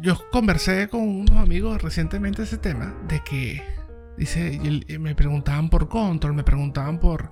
yo 0.00 0.18
conversé 0.30 0.88
con 0.88 1.02
unos 1.02 1.36
amigos 1.36 1.80
recientemente 1.82 2.42
ese 2.42 2.58
tema 2.58 2.94
de 3.08 3.20
que 3.22 3.62
dice 4.16 4.52
y 4.88 4.98
me 4.98 5.14
preguntaban 5.14 5.70
por 5.70 5.88
Control, 5.88 6.34
me 6.34 6.42
preguntaban 6.44 6.98
por 6.98 7.30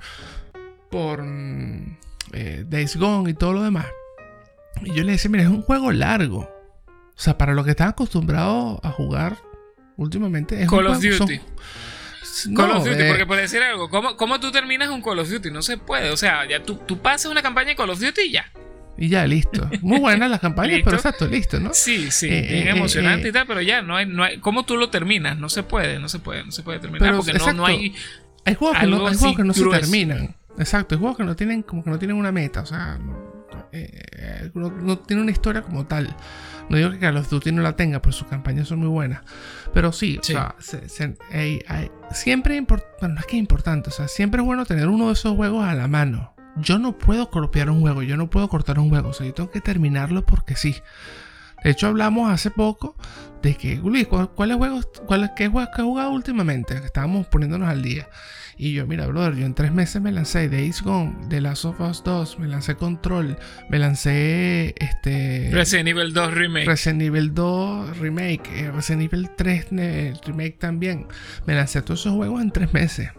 por 0.91 1.23
mm, 1.23 1.97
eh, 2.33 2.65
Days 2.69 2.97
Gone 2.97 3.31
y 3.31 3.35
todo 3.35 3.53
lo 3.53 3.63
demás. 3.63 3.87
Y 4.83 4.93
yo 4.95 5.05
le 5.05 5.13
decía, 5.13 5.31
mira, 5.31 5.45
es 5.45 5.51
un 5.51 5.63
juego 5.63 5.93
largo. 5.93 6.49
O 7.21 7.23
sea, 7.23 7.37
para 7.37 7.53
lo 7.53 7.63
que 7.65 7.73
están 7.73 7.89
acostumbrados 7.89 8.81
a 8.83 8.91
jugar 8.93 9.37
últimamente 9.99 10.63
es 10.63 10.71
Call 10.71 10.87
un 10.87 10.93
of 10.93 10.99
juego- 11.01 11.17
son- 11.19 11.27
Duty. 11.27 11.41
No, 12.47 12.57
Call 12.63 12.71
of 12.79 12.85
Duty, 12.87 13.03
eh, 13.03 13.09
porque 13.09 13.27
por 13.27 13.37
decir 13.37 13.61
algo, 13.63 13.91
¿cómo, 13.91 14.17
cómo 14.17 14.41
tú 14.41 14.51
terminas 14.51 14.89
un 14.89 15.03
Call 15.03 15.19
of 15.19 15.29
Duty? 15.29 15.51
No 15.51 15.61
se 15.61 15.77
puede, 15.77 16.11
o 16.13 16.17
sea, 16.17 16.49
ya 16.49 16.63
tú, 16.63 16.77
tú 16.87 16.97
pasas 17.03 17.31
una 17.31 17.43
campaña 17.43 17.69
de 17.69 17.77
Call 17.77 17.91
of 17.91 18.01
Duty 18.01 18.23
y 18.23 18.31
ya. 18.33 18.51
y 18.97 19.11
ya, 19.11 19.27
listo. 19.27 19.69
Muy 19.83 19.99
buenas 20.01 20.31
las 20.31 20.41
campañas, 20.41 20.77
¿Listo? 20.77 20.85
pero 20.87 20.97
exacto, 20.97 21.27
listo, 21.27 21.61
¿no? 21.61 21.75
Sí, 21.75 22.11
sí, 22.11 22.29
Eh, 22.31 22.47
bien 22.51 22.69
eh, 22.69 22.71
emocionante 22.71 23.27
eh, 23.27 23.29
y 23.29 23.33
tal, 23.33 23.47
pero 23.47 23.61
ya, 23.61 23.83
no 23.83 23.97
hay, 23.97 24.07
no 24.07 24.25
hay, 24.25 24.39
¿cómo 24.39 24.65
tú 24.65 24.79
lo 24.79 24.89
terminas? 24.89 25.37
No 25.37 25.51
se 25.51 25.63
puede, 25.63 25.99
no 25.99 26.09
se 26.09 26.21
puede, 26.21 26.43
no 26.47 26.53
se 26.53 26.63
puede 26.63 26.79
terminar 26.79 27.11
Pero, 27.11 27.19
porque 27.23 27.35
no, 27.35 27.53
no 27.53 27.67
hay... 27.67 27.95
Hay 28.47 28.55
juegos 28.55 28.79
que 28.79 28.87
no, 28.87 29.07
hay 29.07 29.15
juegos 29.17 29.37
que 29.37 29.45
no 29.45 29.53
se 29.53 29.67
terminan. 29.69 30.37
Exacto, 30.57 30.95
hay 30.95 30.99
juegos 30.99 31.19
que 31.19 31.25
no 31.25 31.37
tienen 31.37 31.63
como 31.63 31.85
que 31.85 31.91
no 31.91 31.99
tienen 31.99 32.17
una 32.17 32.33
meta, 32.33 32.63
o 32.63 32.67
sea, 32.67 32.97
no, 32.99 33.69
eh, 33.73 34.51
tienen 35.07 35.23
una 35.25 35.31
historia 35.33 35.61
como 35.61 35.85
tal. 35.87 36.15
No 36.71 36.77
digo 36.77 36.91
que 36.91 36.99
Call 36.99 37.17
of 37.19 37.29
Duty 37.29 37.53
no 37.53 37.61
la 37.63 37.77
tenga, 37.77 38.01
pero 38.01 38.13
sus 38.13 38.29
campañas 38.29 38.69
son 38.69 38.79
muy 38.79 38.89
buenas. 38.89 39.23
Pero 39.75 39.93
sí, 39.93 40.19
o 40.19 40.23
sea, 40.23 40.55
siempre 40.61 42.57
es 42.57 42.67
bueno, 42.67 43.15
no 43.15 43.21
es 43.21 43.27
que 43.27 43.37
es 43.37 43.41
importante, 43.41 43.91
o 43.91 43.93
sea, 43.93 44.09
siempre 44.09 44.41
es 44.41 44.47
bueno 44.47 44.65
tener 44.65 44.89
uno 44.89 45.09
de 45.09 45.13
esos 45.15 45.37
juegos 45.37 45.65
a 45.65 45.75
la 45.75 45.89
mano. 45.89 46.35
Yo 46.57 46.79
no 46.79 46.97
puedo 46.97 47.29
copiar 47.31 47.71
un 47.71 47.81
juego, 47.81 48.03
yo 48.03 48.17
no 48.17 48.31
puedo 48.31 48.49
cortar 48.49 48.79
un 48.79 48.89
juego, 48.89 49.11
o 49.11 49.13
sea, 49.13 49.27
yo 49.27 49.35
tengo 49.35 49.51
que 49.51 49.61
terminarlo 49.61 50.25
porque 50.25 50.57
sí. 50.57 50.77
De 51.65 51.71
hecho, 51.71 51.89
hablamos 51.89 52.31
hace 52.31 52.51
poco 52.51 52.97
de 53.43 53.55
que, 53.55 53.77
Luis, 53.77 54.07
¿cuáles 54.07 54.57
juegos, 54.57 54.89
cuáles, 55.07 55.31
qué 55.37 55.49
juegos 55.49 55.71
que 55.75 55.83
he 55.83 55.85
jugado 55.85 56.11
últimamente? 56.11 56.75
Estábamos 56.75 57.27
poniéndonos 57.27 57.69
al 57.69 57.83
día. 57.83 58.09
Y 58.57 58.75
yo, 58.75 58.87
mira, 58.87 59.07
brother, 59.07 59.37
yo 59.37 59.47
en 59.47 59.55
tres 59.55 59.73
meses 59.73 60.03
me 60.03 60.13
lancé 60.13 60.51
Days 60.51 60.83
Gone, 60.83 61.29
The 61.31 61.41
Last 61.41 61.65
of 61.65 61.81
Us 61.81 62.05
2, 62.05 62.39
me 62.41 62.47
lancé 62.47 62.75
Control, 62.75 63.39
me 63.71 63.79
lancé 63.79 64.75
este. 64.77 65.49
Resident 65.51 65.89
Evil 65.89 66.13
2 66.13 66.35
Remake. 66.35 66.67
Resident 66.67 67.01
Evil 67.01 67.33
2 67.33 67.99
Remake, 67.99 68.43
eh, 68.55 68.71
Resident 68.71 69.11
Evil 69.11 69.31
3 69.35 69.69
Remake 70.27 70.57
también. 70.59 71.07
Me 71.47 71.55
lancé 71.55 71.81
todos 71.81 72.01
esos 72.01 72.13
juegos 72.13 72.43
en 72.43 72.51
tres 72.51 72.75
meses 72.75 73.11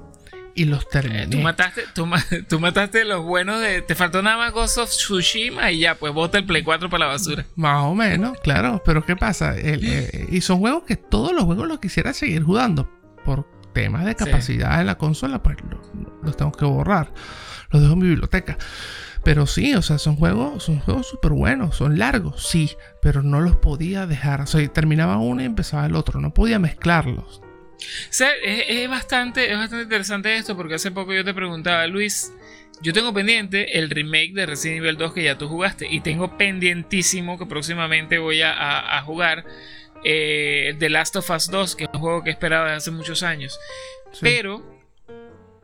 y 0.55 0.65
los 0.65 0.87
terminé. 0.89 1.27
tú, 1.27 1.37
mataste, 1.39 1.83
tú, 1.93 2.05
mataste 2.59 3.05
los 3.05 3.23
buenos 3.23 3.61
de. 3.61 3.81
Te 3.81 3.95
faltó 3.95 4.21
nada 4.21 4.37
más 4.37 4.53
Ghost 4.53 4.77
of 4.77 4.89
Tsushima 4.89 5.71
y 5.71 5.79
ya, 5.79 5.95
pues 5.95 6.13
bota 6.13 6.37
el 6.37 6.45
Play 6.45 6.63
4 6.63 6.89
para 6.89 7.05
la 7.05 7.11
basura. 7.11 7.45
Más 7.55 7.83
o 7.83 7.95
menos, 7.95 8.37
claro. 8.41 8.81
Pero 8.85 9.05
¿qué 9.05 9.15
pasa? 9.15 9.55
Eh, 9.57 10.27
y 10.29 10.41
son 10.41 10.59
juegos 10.59 10.83
que 10.83 10.95
todos 10.95 11.33
los 11.33 11.43
juegos 11.45 11.67
los 11.67 11.79
quisiera 11.79 12.13
seguir 12.13 12.43
jugando. 12.43 12.89
Por 13.23 13.45
temas 13.73 14.05
de 14.05 14.15
capacidad 14.15 14.79
de 14.79 14.83
la 14.83 14.97
consola, 14.97 15.41
pues 15.41 15.57
los, 16.23 16.35
tengo 16.35 16.51
que 16.51 16.65
borrar. 16.65 17.13
Los 17.69 17.81
dejo 17.81 17.93
en 17.93 17.99
mi 17.99 18.07
biblioteca. 18.07 18.57
Pero 19.23 19.45
sí, 19.45 19.75
o 19.75 19.83
sea, 19.83 19.99
son 19.99 20.15
juegos, 20.15 20.63
son 20.63 20.79
juegos 20.79 21.07
súper 21.07 21.31
buenos, 21.31 21.75
son 21.75 21.99
largos, 21.99 22.47
sí, 22.47 22.71
pero 23.03 23.21
no 23.21 23.39
los 23.39 23.55
podía 23.57 24.07
dejar. 24.07 24.41
O 24.41 24.47
sea, 24.47 24.67
terminaba 24.67 25.17
uno 25.17 25.43
y 25.43 25.45
empezaba 25.45 25.85
el 25.85 25.95
otro, 25.95 26.19
no 26.19 26.33
podía 26.33 26.57
mezclarlos 26.57 27.41
es, 28.09 28.89
bastante, 28.89 29.51
es 29.51 29.57
bastante 29.57 29.83
interesante 29.83 30.35
esto 30.35 30.55
porque 30.55 30.75
hace 30.75 30.91
poco 30.91 31.13
yo 31.13 31.23
te 31.23 31.33
preguntaba, 31.33 31.87
Luis, 31.87 32.31
yo 32.81 32.93
tengo 32.93 33.13
pendiente 33.13 33.77
el 33.77 33.89
remake 33.89 34.33
de 34.33 34.45
Resident 34.45 34.79
Evil 34.79 34.97
2 34.97 35.13
que 35.13 35.23
ya 35.23 35.37
tú 35.37 35.47
jugaste 35.47 35.87
y 35.89 36.01
tengo 36.01 36.37
pendientísimo 36.37 37.37
que 37.37 37.45
próximamente 37.45 38.17
voy 38.17 38.41
a, 38.43 39.01
jugar 39.05 39.45
eh, 40.03 40.75
The 40.79 40.89
Last 40.89 41.15
of 41.15 41.29
Us 41.29 41.49
2, 41.49 41.75
que 41.75 41.83
es 41.83 41.89
un 41.93 41.99
juego 41.99 42.23
que 42.23 42.31
he 42.31 42.33
esperado 42.33 42.65
desde 42.65 42.77
hace 42.77 42.91
muchos 42.91 43.21
años. 43.21 43.59
Pero, 44.19 44.81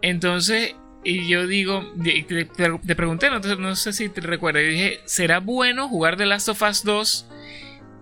entonces, 0.02 0.76
y 1.04 1.28
yo 1.28 1.48
digo, 1.48 1.92
te, 2.04 2.96
pregunté, 2.96 3.30
no, 3.30 3.40
no, 3.40 3.76
sé 3.76 3.94
si 3.94 4.10
te 4.10 4.22
recuerdas, 4.22 4.64
y 4.64 4.68
dije, 4.68 5.00
¿será 5.06 5.40
bueno 5.40 5.90
jugar 5.90 6.18
The 6.18 6.26
Last 6.26 6.50
of 6.50 6.62
Us 6.62 6.84
2 6.84 7.28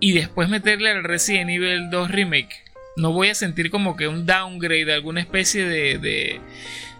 y 0.01 0.13
después 0.13 0.49
meterle 0.49 0.91
al 0.91 1.03
Resident 1.03 1.51
Evil 1.51 1.89
2 1.89 2.11
remake? 2.11 2.64
No 2.95 3.11
voy 3.11 3.29
a 3.29 3.35
sentir 3.35 3.69
como 3.71 3.95
que 3.95 4.07
un 4.07 4.25
downgrade, 4.25 4.93
alguna 4.93 5.21
especie 5.21 5.65
de, 5.65 6.41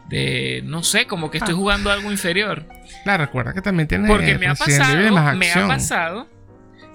de, 0.10 0.62
no 0.66 0.84
sé, 0.84 1.08
como 1.08 1.32
que 1.32 1.38
estoy 1.38 1.54
ah. 1.54 1.58
jugando 1.58 1.92
algo 1.92 2.12
inferior. 2.12 2.66
Claro, 3.04 3.26
recuerda 3.26 3.54
que 3.54 3.62
también 3.62 3.88
tiene 3.88 4.08
Porque 4.08 4.38
me 4.38 4.48
ha 4.48 4.56
pasado, 4.56 5.36
me 5.36 5.52
ha 5.52 5.68
pasado. 5.68 6.28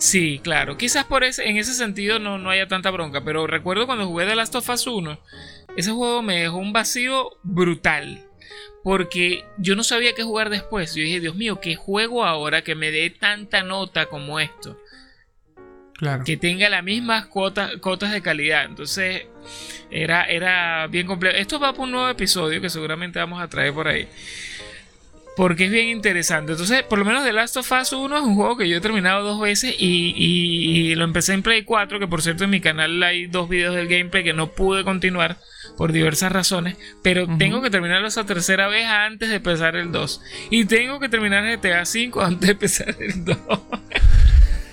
Sí, 0.01 0.41
claro. 0.43 0.79
Quizás 0.79 1.05
por 1.05 1.25
ese, 1.25 1.47
en 1.47 1.59
ese 1.59 1.75
sentido 1.75 2.19
no, 2.19 2.39
no 2.39 2.49
haya 2.49 2.67
tanta 2.67 2.91
bronca, 2.91 3.23
pero 3.23 3.47
recuerdo 3.47 3.87
cuando 3.87 4.07
jugué 4.07 4.25
The 4.27 4.35
Last 4.35 4.55
of 4.55 4.69
Us 4.69 4.87
1, 4.87 5.21
ese 5.77 5.91
juego 5.91 6.23
me 6.23 6.41
dejó 6.41 6.57
un 6.57 6.73
vacío 6.73 7.31
brutal. 7.43 8.25
Porque 8.83 9.45
yo 9.59 9.77
no 9.77 9.85
sabía 9.85 10.15
qué 10.15 10.23
jugar 10.23 10.49
después. 10.49 10.95
Yo 10.95 11.03
dije, 11.03 11.21
Dios 11.21 11.37
mío, 11.37 11.61
¿qué 11.61 11.77
juego 11.77 12.25
ahora 12.25 12.63
que 12.63 12.75
me 12.75 12.91
dé 12.91 13.11
tanta 13.11 13.63
nota 13.63 14.07
como 14.07 14.41
esto? 14.41 14.79
Que 16.25 16.37
tenga 16.37 16.69
las 16.69 16.83
mismas 16.83 17.27
cuotas, 17.27 17.77
cotas 17.81 18.13
de 18.13 18.23
calidad. 18.23 18.65
Entonces, 18.65 19.27
era, 19.91 20.25
era 20.25 20.87
bien 20.87 21.07
complejo. 21.07 21.37
Esto 21.37 21.59
va 21.59 21.73
por 21.73 21.85
un 21.85 21.93
nuevo 21.93 22.09
episodio 22.09 22.61
que 22.61 22.71
seguramente 22.71 23.19
vamos 23.19 23.43
a 23.43 23.49
traer 23.49 23.73
por 23.73 23.89
ahí. 23.89 24.09
Porque 25.37 25.67
es 25.67 25.71
bien 25.71 25.89
interesante. 25.89 26.53
Entonces, 26.53 26.83
por 26.83 26.99
lo 26.99 27.05
menos 27.05 27.25
The 27.25 27.33
Last 27.33 27.57
of 27.57 27.73
Us 27.73 27.93
1 27.93 28.17
es 28.17 28.23
un 28.23 28.35
juego 28.35 28.57
que 28.57 28.69
yo 28.69 28.77
he 28.77 28.81
terminado 28.81 29.23
dos 29.23 29.41
veces 29.41 29.75
y, 29.79 30.95
lo 30.97 31.05
empecé 31.05 31.33
en 31.33 31.43
Play 31.43 31.63
4, 31.63 31.99
que 31.99 32.07
por 32.07 32.21
cierto 32.21 32.45
en 32.45 32.51
mi 32.51 32.61
canal 32.61 33.03
hay 33.03 33.27
dos 33.27 33.49
videos 33.49 33.75
del 33.75 33.89
gameplay 33.89 34.25
que 34.25 34.35
no 34.35 34.53
pude 34.53 34.85
continuar 34.85 35.39
por 35.77 35.93
diversas 35.93 36.31
razones, 36.31 36.77
pero 37.03 37.27
tengo 37.39 37.63
que 37.63 37.71
terminarlo 37.71 38.09
esa 38.09 38.27
tercera 38.27 38.69
vez 38.69 38.85
antes 38.87 39.31
de 39.31 39.37
empezar 39.37 39.77
el 39.77 39.93
2. 39.93 40.21
Y 40.51 40.65
tengo 40.67 41.01
que 41.01 41.09
terminar 41.09 41.45
GTA 41.57 41.87
5 41.87 42.21
antes 42.21 42.47
de 42.47 42.53
empezar 42.53 42.97
el 42.99 43.25
2. 43.25 43.39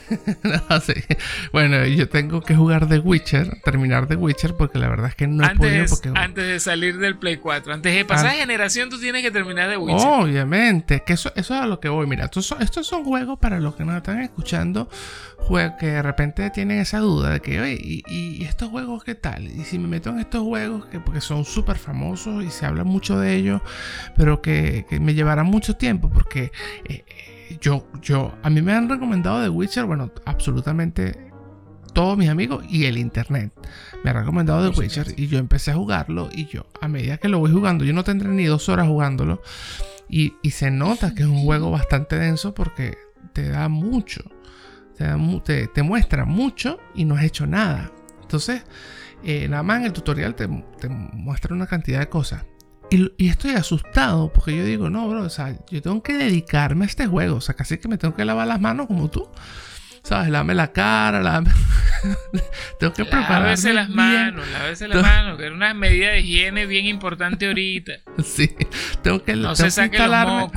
Bueno, 1.52 1.86
yo 1.86 2.10
tengo 2.10 2.42
que 2.42 2.56
jugar 2.56 2.88
The 2.88 3.00
Witcher, 3.00 3.62
terminar 3.64 4.08
The 4.08 4.16
Witcher, 4.16 4.56
porque 4.56 4.80
la 4.80 4.90
verdad 4.90 5.08
es 5.10 5.16
que 5.16 5.28
no 5.28 5.46
he 5.46 5.56
podido. 5.56 5.86
Antes 6.16 6.48
de 6.48 6.60
salir 6.60 6.98
del 6.98 7.18
Play 7.18 7.38
4, 7.38 7.74
antes 7.74 7.94
de 7.94 8.06
pasar 8.06 8.32
de 8.32 8.38
generación, 8.38 8.90
tú 8.90 9.00
tienes 9.00 9.22
que 9.22 9.32
terminar 9.32 9.70
The 9.70 9.78
Witcher. 9.78 10.08
Obviamente, 10.08 11.04
que 11.06 11.14
eso, 11.14 11.32
eso 11.36 11.56
es 11.56 11.62
a 11.62 11.68
lo 11.68 11.80
que 11.80 11.90
voy. 11.90 12.08
Mira, 12.08 12.26
estos 12.26 12.46
son, 12.46 12.62
estos 12.62 12.88
son 12.88 13.04
juegos 13.04 13.40
para 13.40 13.60
los 13.60 13.76
que 13.76 13.86
nos 13.86 13.96
están 13.98 14.22
escuchando, 14.22 14.90
juegos 15.38 15.76
que 15.80 15.88
de 15.88 16.02
repente 16.02 16.50
tienen 16.52 16.80
esa 16.80 17.00
duda 17.00 17.32
de 17.32 17.40
que, 17.40 17.60
oye, 17.60 17.78
¿y, 17.80 18.44
estos 18.44 18.70
juegos 18.70 19.04
qué 19.04 19.16
tal? 19.16 19.46
Y 19.46 19.64
si 19.64 19.80
me 19.80 19.88
meto 19.88 20.10
en 20.10 20.20
estos 20.20 20.42
juegos, 20.42 20.86
que 20.86 21.00
porque 21.00 21.22
son 21.22 21.46
súper 21.46 21.78
famosos 21.78 22.44
y 22.44 22.50
se 22.50 22.66
habla 22.66 22.84
mucho 22.84 23.20
de 23.20 23.36
ellos, 23.36 23.62
pero 24.16 24.42
que, 24.42 24.86
me 25.02 25.14
llevarán 25.14 25.48
mucho 25.48 25.76
tiempo, 25.76 26.10
porque. 26.10 26.52
Eh, 26.86 27.04
yo, 27.62 27.88
yo, 28.02 28.34
a 28.44 28.50
mí 28.50 28.62
me 28.62 28.74
han 28.74 28.90
recomendado 28.90 29.42
The 29.42 29.50
Witcher, 29.50 29.86
bueno, 29.86 30.12
absolutamente 30.26 31.32
todos 31.94 32.18
mis 32.18 32.30
amigos 32.30 32.66
y 32.70 32.86
el 32.86 32.98
internet. 32.98 33.52
Me 34.04 34.12
han 34.12 34.18
recomendado 34.18 34.70
The 34.70 34.80
Witcher 34.80 35.14
y 35.18 35.28
yo 35.28 35.40
empecé 35.40 35.72
a 35.72 35.76
jugarlo 35.76 36.30
y 36.32 36.46
yo, 36.46 36.68
a 36.82 36.88
medida 36.88 37.18
que 37.18 37.30
lo 37.30 37.40
voy 37.40 37.52
jugando, 37.52 37.86
yo 37.86 37.94
no 37.94 38.04
tendré 38.04 38.30
ni 38.30 38.46
dos 38.46 38.70
horas 38.70 38.88
jugándolo 38.88 39.42
y, 40.10 40.34
se 40.52 40.72
nota 40.72 41.14
que 41.14 41.24
es 41.24 41.30
un 41.30 41.44
juego 41.44 41.72
bastante 41.72 42.18
denso 42.18 42.54
porque 42.54 42.98
te 43.34 43.50
da 43.50 43.68
mucho, 43.68 44.24
te, 45.44 45.68
te, 45.68 45.84
muestra 45.84 46.26
mucho 46.26 46.80
y 46.96 47.06
no 47.06 47.16
has 47.16 47.24
hecho 47.24 47.46
nada. 47.46 47.92
Entonces, 48.22 48.64
eh, 49.24 49.48
nada 49.48 49.64
más 49.64 49.80
en 49.80 49.86
el 49.86 49.94
tutorial 49.94 50.36
te, 50.36 50.48
te 50.80 50.90
muestra 50.90 51.54
una 51.54 51.68
cantidad 51.68 52.00
de 52.00 52.10
cosas. 52.10 52.46
Y, 52.90 53.28
estoy 53.28 53.52
asustado 53.52 54.32
porque 54.32 54.56
yo 54.56 54.64
digo, 54.64 54.90
no, 54.90 55.08
bro, 55.10 55.24
o 55.24 55.30
sea, 55.30 55.56
yo 55.70 55.82
tengo 55.82 56.02
que 56.02 56.14
dedicarme 56.14 56.86
a 56.86 56.88
este 56.88 57.06
juego. 57.06 57.38
O 57.38 57.42
sea, 57.42 57.56
casi 57.56 57.78
que 57.78 57.88
me 57.88 57.98
tengo 57.98 58.16
que 58.16 58.24
lavar 58.24 58.48
las 58.48 58.62
manos 58.62 58.88
como 58.88 59.10
tú. 59.10 59.30
¿Sabes? 60.04 60.30
Lávame 60.30 60.56
la 60.56 60.72
cara, 60.72 61.22
lávame... 61.22 61.52
tengo 62.80 62.94
que 62.94 63.04
prepararme 63.04 63.48
Lávese 63.48 63.74
las 63.74 63.90
manos, 63.90 64.48
lávese 64.54 64.88
las 64.88 65.02
manos, 65.02 65.38
que 65.38 65.48
es 65.48 65.52
una 65.52 65.74
medida 65.74 66.12
de 66.12 66.22
higiene 66.22 66.66
bien 66.66 66.86
importante 66.86 67.48
ahorita. 67.48 67.94
sí, 68.24 68.56
tengo 69.02 69.22
que, 69.22 69.36
no 69.36 69.54
se 69.54 69.66
instalarme, 69.66 70.50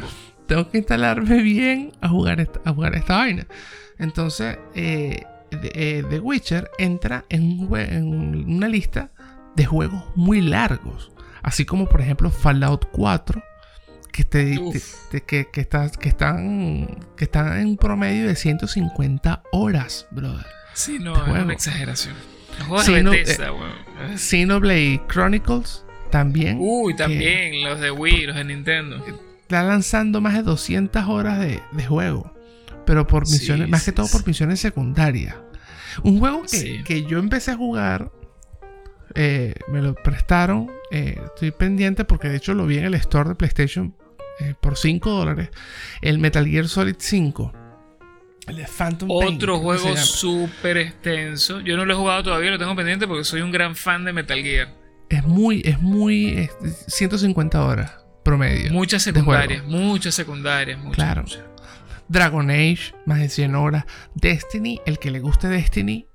tengo 0.46 0.70
que 0.70 0.78
instalarme 0.78 1.42
bien 1.42 1.92
a 2.00 2.08
jugar 2.08 2.40
esta, 2.40 2.60
a 2.64 2.72
jugar 2.72 2.94
esta 2.94 3.16
vaina. 3.16 3.46
Entonces, 3.98 4.56
eh, 4.76 5.24
eh, 5.50 6.04
The 6.08 6.20
Witcher 6.20 6.70
entra 6.78 7.24
en, 7.28 7.68
en 7.74 8.54
una 8.54 8.68
lista 8.68 9.10
de 9.56 9.66
juegos 9.66 10.04
muy 10.14 10.40
largos. 10.42 11.10
Así 11.42 11.64
como 11.64 11.88
por 11.88 12.00
ejemplo 12.00 12.30
Fallout 12.30 12.86
4, 12.92 13.42
que, 14.12 14.24
te, 14.24 14.58
que, 15.26 15.48
que, 15.50 15.60
están, 15.60 15.90
que 17.16 17.24
están 17.24 17.60
en 17.60 17.68
un 17.68 17.76
promedio 17.76 18.26
de 18.26 18.36
150 18.36 19.42
horas, 19.52 20.06
brother. 20.10 20.46
Sí, 20.74 20.98
no, 20.98 21.14
es 21.14 21.42
una 21.42 21.52
exageración. 21.52 22.14
Xenoblade 24.16 24.94
eh, 24.94 25.02
Chronicles 25.08 25.84
también. 26.10 26.58
Uy, 26.60 26.94
también, 26.94 27.62
los 27.64 27.80
de 27.80 27.90
Wii, 27.90 28.26
los 28.26 28.36
de 28.36 28.44
Nintendo. 28.44 29.04
Está 29.42 29.62
lanzando 29.62 30.20
más 30.20 30.34
de 30.34 30.42
200 30.42 31.04
horas 31.06 31.40
de, 31.40 31.60
juego. 31.86 32.34
Pero 32.86 33.06
por 33.06 33.28
misiones, 33.28 33.68
más 33.68 33.84
que 33.84 33.92
todo 33.92 34.08
por 34.08 34.26
misiones 34.26 34.60
secundarias. 34.60 35.36
Un 36.02 36.18
juego 36.18 36.42
que, 36.50 36.82
que, 36.84 37.04
yo 37.04 37.18
empecé 37.18 37.52
a 37.52 37.56
jugar 37.56 38.10
eh, 39.14 39.54
me 39.68 39.82
lo 39.82 39.94
prestaron. 39.94 40.70
Eh, 40.90 41.20
estoy 41.24 41.50
pendiente 41.50 42.04
porque 42.04 42.28
de 42.28 42.36
hecho 42.36 42.54
lo 42.54 42.66
vi 42.66 42.78
en 42.78 42.84
el 42.84 42.94
store 42.94 43.30
de 43.30 43.34
PlayStation 43.34 43.96
eh, 44.40 44.54
por 44.60 44.76
5 44.76 45.10
dólares. 45.10 45.50
El 46.00 46.18
Metal 46.18 46.46
Gear 46.46 46.68
Solid 46.68 46.96
5. 46.98 47.52
El 48.48 48.66
Phantom 48.66 49.08
Otro 49.10 49.58
juego 49.58 49.96
súper 49.96 50.78
extenso. 50.78 51.60
Yo 51.60 51.76
no 51.76 51.84
lo 51.84 51.92
he 51.94 51.96
jugado 51.96 52.22
todavía, 52.24 52.50
lo 52.50 52.58
tengo 52.58 52.74
pendiente 52.74 53.06
porque 53.06 53.24
soy 53.24 53.42
un 53.42 53.52
gran 53.52 53.76
fan 53.76 54.04
de 54.04 54.12
Metal 54.12 54.42
Gear. 54.42 54.74
Es 55.08 55.24
muy, 55.24 55.62
es 55.64 55.80
muy. 55.80 56.48
150 56.88 57.64
horas 57.64 57.92
promedio. 58.24 58.72
Muchas 58.72 59.02
secundarias, 59.02 59.64
muchas 59.64 60.14
secundarias. 60.14 60.78
claro. 60.92 61.24
Dragon 62.08 62.50
Age, 62.50 62.92
más 63.06 63.20
de 63.20 63.28
100 63.28 63.54
horas. 63.54 63.84
Destiny, 64.14 64.80
el 64.84 64.98
que 64.98 65.12
le 65.12 65.20
guste 65.20 65.46
Destiny, 65.46 66.08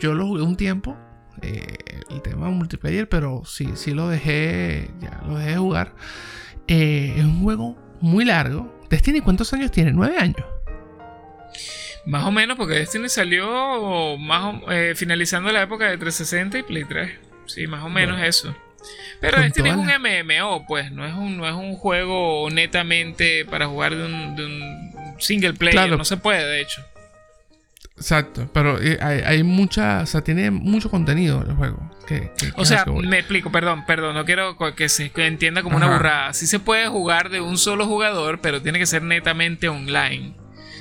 yo 0.00 0.14
lo 0.14 0.26
jugué 0.26 0.42
un 0.42 0.56
tiempo 0.56 0.96
eh, 1.42 1.78
el 2.10 2.22
tema 2.22 2.48
multiplayer, 2.50 3.08
pero 3.08 3.42
sí, 3.44 3.70
sí 3.74 3.92
lo 3.92 4.08
dejé, 4.08 4.90
ya 5.00 5.20
lo 5.26 5.38
dejé 5.38 5.56
jugar. 5.56 5.94
Eh, 6.66 7.14
es 7.16 7.24
un 7.24 7.42
juego 7.42 7.76
muy 8.00 8.24
largo. 8.24 8.74
Destiny, 8.90 9.20
¿cuántos 9.20 9.52
años 9.52 9.70
tiene? 9.70 9.92
¿Nueve 9.92 10.16
años? 10.18 10.44
Más 12.06 12.24
o 12.24 12.30
menos, 12.30 12.56
porque 12.56 12.74
Destiny 12.74 13.08
salió 13.08 14.16
más 14.18 14.62
eh, 14.70 14.94
finalizando 14.96 15.52
la 15.52 15.62
época 15.62 15.88
de 15.90 15.98
360 15.98 16.58
y 16.58 16.62
Play 16.62 16.84
3. 16.84 17.10
Sí, 17.46 17.66
más 17.66 17.84
o 17.84 17.88
menos 17.88 18.20
eso. 18.22 18.54
Pero 19.20 19.40
Destiny 19.40 19.70
es 19.70 19.76
un 19.76 19.86
MMO, 19.88 20.64
pues, 20.66 20.92
no 20.92 21.04
es 21.04 21.14
un, 21.14 21.36
no 21.36 21.46
es 21.46 21.54
un 21.54 21.74
juego 21.74 22.48
netamente 22.50 23.44
para 23.44 23.66
jugar 23.66 23.94
de 23.96 24.04
un, 24.06 25.16
single 25.18 25.54
player. 25.54 25.90
No 25.96 26.04
se 26.04 26.16
puede, 26.16 26.44
de 26.44 26.60
hecho. 26.60 26.82
Exacto, 27.98 28.48
pero 28.52 28.80
eh, 28.80 28.96
hay, 29.00 29.42
mucha, 29.42 30.02
o 30.02 30.06
sea, 30.06 30.22
tiene 30.22 30.52
mucho 30.52 30.88
contenido 30.88 31.44
el 31.46 31.54
juego. 31.54 31.90
o 32.54 32.64
sea, 32.64 32.84
me 32.86 33.18
explico, 33.18 33.50
perdón, 33.50 33.84
perdón, 33.86 34.14
no 34.14 34.24
quiero 34.24 34.56
que 34.76 34.88
se 34.88 35.10
entienda 35.16 35.64
como 35.64 35.76
una 35.76 35.88
burrada. 35.88 36.32
Sí 36.32 36.46
se 36.46 36.60
puede 36.60 36.86
jugar 36.86 37.28
de 37.28 37.40
un 37.40 37.58
solo 37.58 37.86
jugador, 37.86 38.40
pero 38.40 38.62
tiene 38.62 38.78
que 38.78 38.86
ser 38.86 39.02
netamente 39.02 39.68
online. 39.68 40.34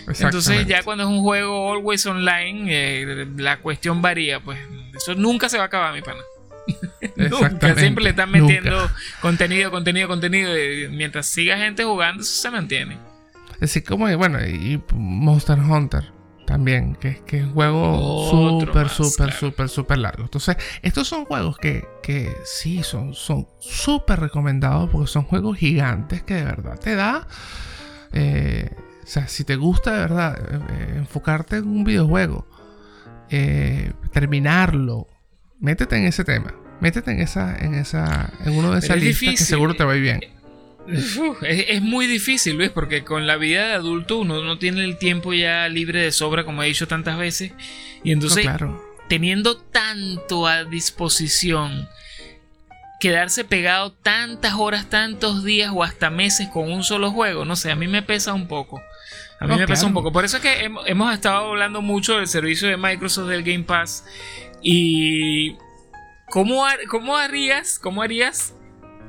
Entonces 0.08 0.68
ya 0.68 0.84
cuando 0.84 1.06
es 1.06 1.10
un 1.10 1.22
juego 1.22 1.74
always 1.74 2.06
online, 2.06 2.66
eh, 2.68 3.28
la 3.36 3.60
cuestión 3.60 4.02
varía, 4.02 4.40
pues 4.40 4.60
eso 4.96 5.16
nunca 5.16 5.50
se 5.50 5.58
va 5.58 5.64
a 5.64 5.68
acabar, 5.68 5.94
mi 5.94 6.02
pana. 6.02 6.22
nunca, 7.16 7.76
siempre 7.76 8.04
le 8.04 8.12
están 8.12 8.30
metiendo 8.30 8.92
contenido, 9.22 9.72
contenido, 9.72 10.08
contenido. 10.08 10.56
Y 10.56 10.88
mientras 10.90 11.26
siga 11.26 11.58
gente 11.58 11.84
jugando, 11.84 12.22
eso 12.22 12.32
se 12.32 12.52
mantiene. 12.52 13.00
Así 13.60 13.82
como, 13.82 14.16
bueno, 14.18 14.40
y 14.46 14.80
Monster 14.94 15.58
Hunter 15.58 16.17
también, 16.48 16.96
que, 16.96 17.22
que 17.26 17.40
es 17.40 17.44
un 17.44 17.54
juego 17.54 18.62
súper, 18.62 18.88
súper, 18.88 19.34
súper, 19.34 19.70
súper 19.70 19.98
largo. 19.98 20.24
Entonces, 20.24 20.56
estos 20.82 21.06
son 21.06 21.26
juegos 21.26 21.58
que, 21.58 21.86
que 22.02 22.34
sí 22.46 22.82
son 22.84 23.14
súper 23.14 24.22
recomendados 24.22 24.90
porque 24.90 25.08
son 25.08 25.24
juegos 25.24 25.58
gigantes 25.58 26.24
que 26.24 26.36
de 26.36 26.44
verdad 26.46 26.80
te 26.80 26.96
da... 26.96 27.28
Eh, 28.14 28.72
o 29.04 29.10
sea, 29.10 29.28
si 29.28 29.44
te 29.44 29.58
gusta 29.58 29.92
de 29.92 30.00
verdad 30.00 30.38
eh, 30.38 30.94
enfocarte 30.96 31.58
en 31.58 31.68
un 31.68 31.84
videojuego, 31.84 32.48
eh, 33.30 33.92
terminarlo, 34.14 35.08
métete 35.60 35.98
en 35.98 36.06
ese 36.06 36.24
tema. 36.24 36.54
Métete 36.80 37.12
en 37.12 37.20
esa, 37.20 37.58
en 37.58 37.74
esa, 37.74 38.32
en 38.46 38.54
uno 38.54 38.72
de 38.72 38.80
esas 38.80 38.98
listas 38.98 39.32
que 39.32 39.38
seguro 39.38 39.76
te 39.76 39.84
va 39.84 39.94
a 39.94 39.96
ir 39.96 40.02
bien. 40.02 40.22
Es, 40.88 41.82
muy 41.82 42.08
difícil, 42.08 42.58
Luis, 42.58 42.70
porque 42.70 43.04
con 43.04 43.28
la 43.28 43.38
vida 43.38 43.68
de 43.68 43.74
adulto 43.74 44.18
uno 44.18 44.42
no 44.42 44.58
tiene 44.58 44.84
el 44.84 44.98
tiempo 44.98 45.34
ya 45.34 45.68
libre 45.68 46.02
de 46.02 46.12
sobra, 46.12 46.46
como 46.46 46.64
he 46.64 46.68
dicho 46.68 46.88
tantas 46.88 47.18
veces. 47.18 47.52
Y 48.04 48.12
entonces, 48.12 48.48
teniendo 49.10 49.58
tanto 49.58 50.48
a 50.48 50.64
disposición, 50.64 51.90
quedarse 53.00 53.44
pegado 53.44 53.92
tantas 53.92 54.54
horas, 54.54 54.90
tantos 54.90 55.44
días 55.44 55.72
o 55.74 55.84
hasta 55.84 56.10
meses 56.10 56.48
con 56.50 56.72
un 56.72 56.84
solo 56.84 57.12
juego, 57.12 57.46
no 57.46 57.56
sé, 57.56 57.72
a 57.72 57.76
mí 57.76 57.88
me 57.88 58.02
pesa 58.02 58.34
un 58.34 58.48
poco. 58.48 58.82
A 59.40 59.46
mí 59.46 59.56
me 59.56 59.68
pesa 59.68 59.86
un 59.86 59.94
poco. 59.94 60.12
Por 60.12 60.26
eso 60.26 60.38
es 60.38 60.44
que 60.44 60.72
hemos, 60.86 61.14
estado 61.14 61.50
hablando 61.50 61.82
mucho 61.82 62.18
del 62.18 62.28
servicio 62.28 62.68
de 62.68 62.78
Microsoft 62.78 63.30
del 63.30 63.44
Game 63.44 63.64
Pass. 63.64 64.04
Y. 64.62 65.56
¿Cómo, 66.30 66.66
cómo 66.90 67.16
harías? 67.16 67.80
¿Cómo 67.80 68.02
harías 68.02 68.54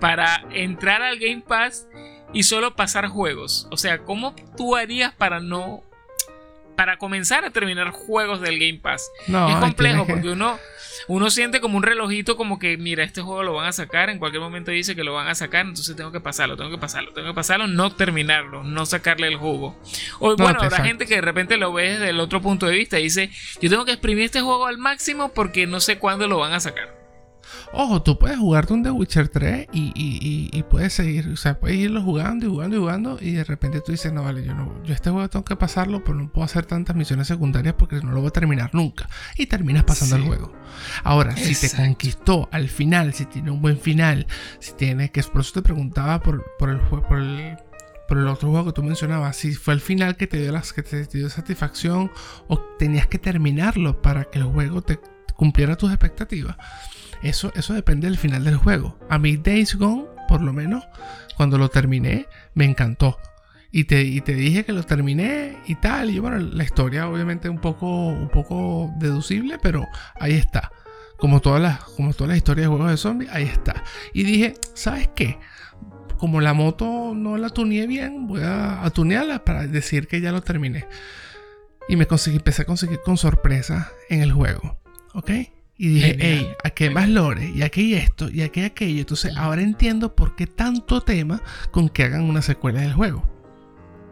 para 0.00 0.44
entrar 0.52 1.02
al 1.02 1.18
Game 1.18 1.42
Pass 1.46 1.88
y 2.32 2.42
solo 2.42 2.76
pasar 2.76 3.08
juegos? 3.08 3.66
O 3.70 3.76
sea, 3.76 3.98
¿cómo 3.98 4.34
tú 4.56 4.76
harías 4.76 5.14
para 5.14 5.40
no. 5.40 5.82
para 6.76 6.98
comenzar 6.98 7.44
a 7.44 7.50
terminar 7.50 7.90
juegos 7.90 8.40
del 8.40 8.58
Game 8.58 8.80
Pass? 8.80 9.10
es 9.26 9.56
complejo 9.56 10.06
porque 10.06 10.28
uno 10.28 10.58
uno 11.08 11.30
siente 11.30 11.60
como 11.60 11.78
un 11.78 11.82
relojito 11.82 12.36
como 12.36 12.58
que, 12.58 12.76
mira, 12.76 13.02
este 13.02 13.22
juego 13.22 13.42
lo 13.42 13.54
van 13.54 13.66
a 13.66 13.72
sacar, 13.72 14.10
en 14.10 14.18
cualquier 14.18 14.42
momento 14.42 14.70
dice 14.70 14.94
que 14.94 15.04
lo 15.04 15.14
van 15.14 15.28
a 15.28 15.34
sacar, 15.34 15.64
entonces 15.64 15.96
tengo 15.96 16.12
que 16.12 16.20
pasarlo, 16.20 16.56
tengo 16.56 16.70
que 16.70 16.78
pasarlo, 16.78 17.12
tengo 17.12 17.28
que 17.28 17.34
pasarlo, 17.34 17.66
no 17.66 17.90
terminarlo, 17.94 18.62
no 18.62 18.84
sacarle 18.84 19.28
el 19.28 19.36
jugo. 19.36 19.78
O 20.18 20.36
bueno, 20.36 20.60
habrá 20.60 20.84
gente 20.84 21.06
que 21.06 21.14
de 21.16 21.20
repente 21.22 21.56
lo 21.56 21.72
ve 21.72 21.92
desde 21.92 22.10
el 22.10 22.20
otro 22.20 22.42
punto 22.42 22.66
de 22.66 22.76
vista 22.76 22.98
y 22.98 23.04
dice, 23.04 23.30
yo 23.60 23.70
tengo 23.70 23.86
que 23.86 23.92
exprimir 23.92 24.24
este 24.24 24.42
juego 24.42 24.66
al 24.66 24.76
máximo 24.76 25.30
porque 25.30 25.66
no 25.66 25.80
sé 25.80 25.98
cuándo 25.98 26.28
lo 26.28 26.38
van 26.38 26.52
a 26.52 26.60
sacar. 26.60 26.97
Ojo, 27.72 28.02
tú 28.02 28.18
puedes 28.18 28.38
jugarte 28.38 28.72
un 28.72 28.82
The 28.82 28.90
Witcher 28.90 29.28
3 29.28 29.68
y, 29.72 30.62
puedes 30.70 30.92
seguir, 30.92 31.28
o 31.28 31.36
sea, 31.36 31.58
puedes 31.58 31.76
irlo 31.76 32.02
jugando 32.02 32.46
y 32.46 32.48
jugando 32.48 32.76
y 32.76 32.78
jugando 32.78 33.18
y 33.20 33.32
de 33.32 33.44
repente 33.44 33.80
tú 33.80 33.92
dices, 33.92 34.12
no, 34.12 34.22
vale, 34.22 34.44
yo 34.44 34.54
no, 34.54 34.82
yo 34.84 34.94
este 34.94 35.10
juego 35.10 35.28
tengo 35.28 35.44
que 35.44 35.56
pasarlo, 35.56 36.04
pero 36.04 36.18
no 36.18 36.30
puedo 36.30 36.44
hacer 36.44 36.66
tantas 36.66 36.96
misiones 36.96 37.26
secundarias 37.26 37.74
porque 37.78 37.96
no 37.96 38.12
lo 38.12 38.20
voy 38.20 38.28
a 38.28 38.32
terminar 38.32 38.70
nunca. 38.72 39.08
Y 39.36 39.46
terminas 39.46 39.84
pasando 39.84 40.16
el 40.16 40.24
juego. 40.24 40.52
Ahora, 41.04 41.36
si 41.36 41.54
te 41.54 41.74
conquistó 41.74 42.48
al 42.52 42.68
final, 42.68 43.14
si 43.14 43.26
tiene 43.26 43.50
un 43.50 43.62
buen 43.62 43.78
final, 43.78 44.26
si 44.58 44.72
tiene, 44.72 45.10
que 45.10 45.22
por 45.22 45.40
eso 45.42 45.54
te 45.54 45.62
preguntaba 45.62 46.20
por, 46.20 46.44
por 46.58 46.70
el 46.70 46.78
juego, 46.80 47.06
por 48.08 48.18
el 48.18 48.26
otro 48.26 48.48
juego 48.48 48.66
que 48.66 48.72
tú 48.72 48.82
mencionabas, 48.82 49.36
si 49.36 49.54
fue 49.54 49.74
el 49.74 49.80
final 49.80 50.16
que 50.16 50.26
te 50.26 50.38
dio 50.38 50.50
las 50.50 50.72
que 50.72 50.82
te 50.82 51.04
dio 51.04 51.28
satisfacción 51.28 52.10
o 52.48 52.58
tenías 52.78 53.06
que 53.06 53.18
terminarlo 53.18 54.00
para 54.00 54.24
que 54.24 54.38
el 54.38 54.44
juego 54.46 54.80
te 54.80 54.98
cumpliera 55.36 55.76
tus 55.76 55.90
expectativas. 55.90 56.56
Eso, 57.22 57.52
eso 57.54 57.74
depende 57.74 58.06
del 58.06 58.16
final 58.16 58.44
del 58.44 58.56
juego. 58.56 58.98
A 59.08 59.18
mí 59.18 59.36
Days 59.36 59.74
Gone, 59.74 60.06
por 60.28 60.40
lo 60.40 60.52
menos, 60.52 60.84
cuando 61.36 61.58
lo 61.58 61.68
terminé, 61.68 62.26
me 62.54 62.64
encantó. 62.64 63.18
Y 63.70 63.84
te, 63.84 64.20
te 64.22 64.34
dije 64.34 64.64
que 64.64 64.72
lo 64.72 64.82
terminé 64.82 65.58
y 65.66 65.74
tal. 65.74 66.10
Y 66.10 66.18
bueno, 66.18 66.38
la 66.38 66.64
historia 66.64 67.08
obviamente 67.08 67.48
un 67.48 67.60
poco, 67.60 68.08
un 68.08 68.28
poco 68.28 68.90
deducible, 68.98 69.58
pero 69.60 69.86
ahí 70.18 70.34
está. 70.34 70.72
Como 71.18 71.40
todas 71.40 71.60
las, 71.60 71.80
como 71.80 72.14
todas 72.14 72.36
historias 72.36 72.64
de 72.64 72.68
juegos 72.68 72.90
de 72.90 72.96
zombies, 72.96 73.30
ahí 73.32 73.44
está. 73.44 73.82
Y 74.14 74.22
dije, 74.22 74.54
¿sabes 74.74 75.08
qué? 75.14 75.38
Como 76.16 76.40
la 76.40 76.54
moto 76.54 77.12
no 77.14 77.36
la 77.36 77.50
tuneé 77.50 77.86
bien, 77.86 78.26
voy 78.26 78.42
a, 78.42 78.84
a 78.84 78.90
tunearla 78.90 79.44
para 79.44 79.66
decir 79.66 80.06
que 80.06 80.20
ya 80.20 80.32
lo 80.32 80.42
terminé. 80.42 80.86
Y 81.88 81.96
me 81.96 82.06
conseguí, 82.06 82.36
empecé 82.36 82.62
a 82.62 82.66
conseguir 82.66 83.00
con 83.04 83.16
sorpresa 83.16 83.90
en 84.08 84.22
el 84.22 84.32
juego. 84.32 84.78
¿Ok? 85.14 85.30
Y 85.80 85.88
dije, 85.90 86.16
hey, 86.18 86.48
aquí 86.64 86.84
hay 86.84 86.90
más 86.90 87.08
lore, 87.08 87.52
y 87.54 87.62
aquí 87.62 87.94
hay 87.94 88.02
esto, 88.02 88.28
y 88.28 88.42
aquí 88.42 88.60
hay 88.60 88.66
aquello. 88.66 88.98
Entonces 88.98 89.36
ahora 89.36 89.62
entiendo 89.62 90.14
por 90.14 90.34
qué 90.34 90.48
tanto 90.48 91.02
tema 91.02 91.40
con 91.70 91.88
que 91.88 92.02
hagan 92.02 92.24
una 92.24 92.42
secuela 92.42 92.80
del 92.80 92.92
juego. 92.92 93.22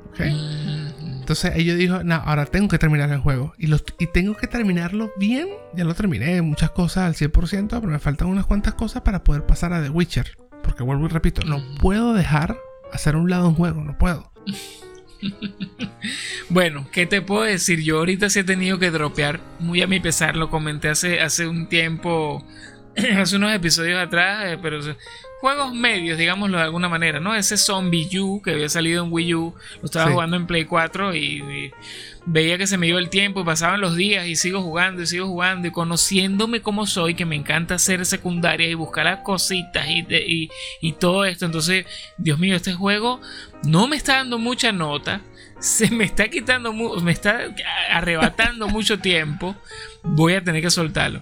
¿Ok? 0.07 0.21
Entonces 0.21 1.57
ellos 1.57 1.77
dijo, 1.77 2.05
no, 2.05 2.15
ahora 2.15 2.47
tengo 2.47 2.69
que 2.69 2.79
terminar 2.79 3.11
el 3.11 3.19
juego. 3.19 3.53
Y, 3.59 3.75
y 3.75 4.07
tengo 4.13 4.37
que 4.37 4.47
terminarlo 4.47 5.11
bien. 5.19 5.49
Ya 5.75 5.85
lo 5.85 5.95
terminé, 5.95 6.41
muchas 6.41 6.71
cosas 6.71 6.99
al 6.99 7.15
100%, 7.15 7.69
pero 7.69 7.89
me 7.89 7.99
faltan 7.99 8.29
unas 8.29 8.47
cuantas 8.47 8.75
cosas 8.75 9.03
para 9.03 9.25
poder 9.25 9.45
pasar 9.45 9.73
a 9.73 9.83
The 9.83 9.91
Witcher. 9.91 10.39
Porque 10.63 10.85
vuelvo 10.85 11.07
y 11.07 11.09
repito, 11.09 11.43
no 11.45 11.61
puedo 11.81 12.15
dejar 12.15 12.57
hacer 12.93 13.17
un 13.17 13.29
lado 13.29 13.49
un 13.49 13.57
juego, 13.57 13.83
no 13.83 13.99
puedo. 13.99 14.33
bueno, 16.49 16.89
¿qué 16.93 17.07
te 17.07 17.23
puedo 17.23 17.43
decir? 17.43 17.83
Yo 17.83 17.99
ahorita 17.99 18.31
sí 18.31 18.41
he 18.41 18.45
tenido 18.45 18.79
que 18.79 18.91
dropear, 18.91 19.41
muy 19.59 19.83
a 19.83 19.87
mi 19.87 20.01
pesar, 20.01 20.37
lo 20.37 20.51
comenté 20.51 20.89
hace, 20.89 21.21
hace 21.21 21.47
un 21.47 21.69
tiempo, 21.69 22.47
hace 23.17 23.37
unos 23.37 23.55
episodios 23.55 23.99
atrás, 23.99 24.53
eh, 24.53 24.59
pero 24.61 24.81
juegos 25.47 25.73
medios, 25.73 26.19
digámoslo 26.19 26.59
de 26.59 26.65
alguna 26.65 26.89
manera, 26.89 27.21
¿no? 27.21 27.33
Ese 27.33 27.57
Zombie 27.57 28.09
U 28.19 28.43
que 28.43 28.51
había 28.51 28.69
salido 28.69 29.05
en 29.05 29.13
Wii 29.13 29.35
U, 29.35 29.55
lo 29.81 29.85
estaba 29.85 30.11
jugando 30.11 30.37
en 30.37 30.45
Play 30.45 30.65
4 30.65 31.15
y, 31.15 31.71
veía 32.25 32.59
que 32.59 32.67
se 32.67 32.77
me 32.77 32.89
iba 32.89 32.99
el 32.99 33.11
tiempo 33.11 33.43
y 33.43 33.45
pasaban 33.45 33.81
los 33.81 33.95
días 33.95 34.27
y 34.27 34.35
sigo 34.35 34.61
jugando 34.61 35.03
y 35.03 35.07
sigo 35.07 35.29
jugando 35.29 35.69
y 35.69 35.71
conociéndome 35.71 36.63
como 36.63 36.85
soy, 36.85 37.15
que 37.15 37.25
me 37.25 37.37
encanta 37.37 37.77
hacer 37.77 38.05
secundaria 38.07 38.67
y 38.67 38.75
buscar 38.75 39.05
las 39.05 39.21
cositas 39.21 39.87
y, 39.89 40.51
y 40.81 40.93
todo 40.95 41.25
esto. 41.25 41.47
Entonces, 41.47 41.87
Dios 42.19 42.41
mío, 42.41 42.57
este 42.57 42.73
juego 42.73 43.21
no 43.63 43.87
me 43.87 43.95
está 43.95 44.17
dando 44.17 44.41
mucha 44.41 44.73
nota, 44.73 45.21
se 45.61 45.93
me 45.93 46.03
está 46.03 46.27
quitando, 46.27 46.73
me 46.73 47.13
está 47.13 47.55
arrebatando 47.93 48.67
mucho 48.77 48.99
tiempo, 48.99 49.55
voy 50.03 50.33
a 50.33 50.43
tener 50.43 50.61
que 50.61 50.71
soltarlo. 50.71 51.21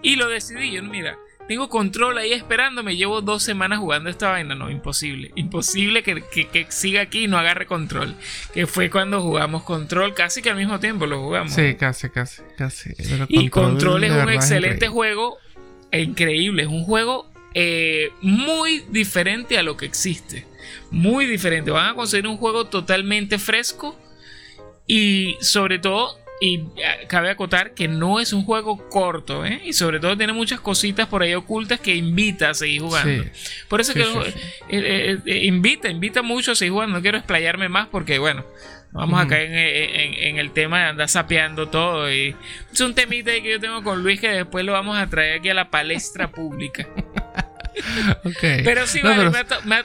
Y 0.00 0.16
lo 0.16 0.30
decidí, 0.30 0.72
yo 0.72 0.82
mira, 0.82 1.18
tengo 1.48 1.68
control 1.68 2.18
ahí 2.18 2.32
esperándome. 2.32 2.96
Llevo 2.96 3.20
dos 3.20 3.42
semanas 3.42 3.78
jugando 3.78 4.10
esta 4.10 4.30
vaina. 4.30 4.54
No, 4.54 4.70
imposible. 4.70 5.30
Imposible 5.36 6.02
que, 6.02 6.66
siga 6.70 7.02
aquí 7.02 7.24
y 7.24 7.28
no 7.28 7.38
agarre 7.38 7.66
control. 7.66 8.14
Que 8.52 8.66
fue 8.66 8.90
cuando 8.90 9.22
jugamos 9.22 9.62
control. 9.62 10.14
Casi 10.14 10.42
que 10.42 10.50
al 10.50 10.56
mismo 10.56 10.80
tiempo 10.80 11.06
lo 11.06 11.20
jugamos. 11.20 11.52
Sí, 11.52 11.74
casi, 11.76 12.10
casi, 12.10 12.42
casi. 12.56 12.90
y 13.28 13.48
control, 13.48 14.04
es 14.04 14.12
un 14.12 14.28
excelente 14.28 14.88
juego. 14.88 15.38
Increíble. 15.92 16.64
Es 16.64 16.68
un 16.68 16.84
juego 16.84 17.30
eh, 17.54 18.10
muy 18.20 18.84
diferente 18.90 19.56
a 19.56 19.62
lo 19.62 19.76
que 19.76 19.86
existe. 19.86 20.44
Muy 20.90 21.26
diferente. 21.26 21.70
Van 21.70 21.90
a 21.90 21.94
conseguir 21.94 22.26
un 22.26 22.38
juego 22.38 22.66
totalmente 22.66 23.38
fresco. 23.38 23.98
Y 24.88 25.36
sobre 25.40 25.78
todo 25.78 26.16
y 26.40 26.56
eh, 26.76 27.06
cabe 27.08 27.30
acotar 27.30 27.72
que 27.72 27.88
no 27.88 28.20
es 28.20 28.32
un 28.32 28.44
juego 28.44 28.88
corto, 28.88 29.46
¿eh? 29.46 29.62
Y 29.64 29.72
sobre 29.72 30.00
todo 30.00 30.16
tiene 30.16 30.32
muchas 30.32 30.60
cositas 30.60 31.08
por 31.08 31.22
ahí 31.22 31.34
ocultas 31.34 31.80
que 31.80 31.94
invita 31.94 32.50
a 32.50 32.54
seguir 32.54 32.82
jugando. 32.82 33.24
Por 33.68 33.80
eso 33.80 33.94
que 33.94 34.04
eh, 34.68 35.18
invita, 35.44 35.88
invita 35.88 36.22
mucho 36.22 36.52
a 36.52 36.54
seguir 36.54 36.72
jugando. 36.72 36.96
No 36.96 37.02
quiero 37.02 37.16
explayarme 37.16 37.68
más 37.68 37.88
porque, 37.88 38.18
bueno, 38.18 38.44
vamos 38.92 39.24
a 39.24 39.26
caer 39.26 39.50
en, 39.50 40.38
el 40.38 40.50
tema 40.50 40.80
de 40.80 40.84
andar 40.90 41.08
sapeando 41.08 41.68
todo. 41.68 42.12
Y 42.12 42.36
es 42.70 42.80
un 42.80 42.94
temita 42.94 43.30
que 43.32 43.52
yo 43.52 43.60
tengo 43.60 43.82
con 43.82 44.02
Luis 44.02 44.20
que 44.20 44.28
después 44.28 44.64
lo 44.64 44.72
vamos 44.72 44.98
a 44.98 45.06
traer 45.06 45.38
aquí 45.38 45.48
a 45.48 45.54
la 45.54 45.70
palestra 45.70 46.30
pública. 46.32 46.86
Pero 48.40 48.86
sí, 48.86 49.00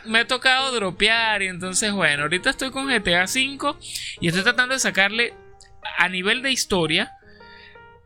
Me, 0.06 0.20
ha 0.20 0.28
tocado 0.28 0.72
dropear 0.72 1.44
y 1.44 1.48
entonces, 1.48 1.92
bueno, 1.92 2.24
ahorita 2.24 2.50
estoy 2.50 2.72
con 2.72 2.88
GTA 2.88 3.26
V 3.26 3.76
y 4.20 4.28
estoy 4.28 4.44
tratando 4.44 4.74
de 4.74 4.80
sacarle 4.80 5.34
a 5.98 6.10
nivel 6.10 6.42
de 6.42 6.52
historia 6.52 7.12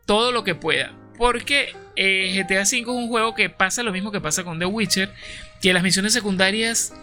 todo 0.06 0.32
lo 0.32 0.44
que 0.44 0.54
pueda. 0.54 0.92
Porque 1.18 1.74
eh, 1.96 2.32
GTA 2.34 2.62
V 2.62 2.62
es 2.62 2.86
un 2.86 3.08
juego 3.08 3.34
que 3.34 3.50
pasa 3.50 3.82
lo 3.82 3.92
mismo 3.92 4.12
que 4.12 4.20
pasa 4.20 4.44
con 4.44 4.58
The 4.58 4.66
Witcher, 4.66 5.12
que 5.60 5.72
las 5.72 5.82
misiones 5.82 6.12
secundarias 6.12 6.94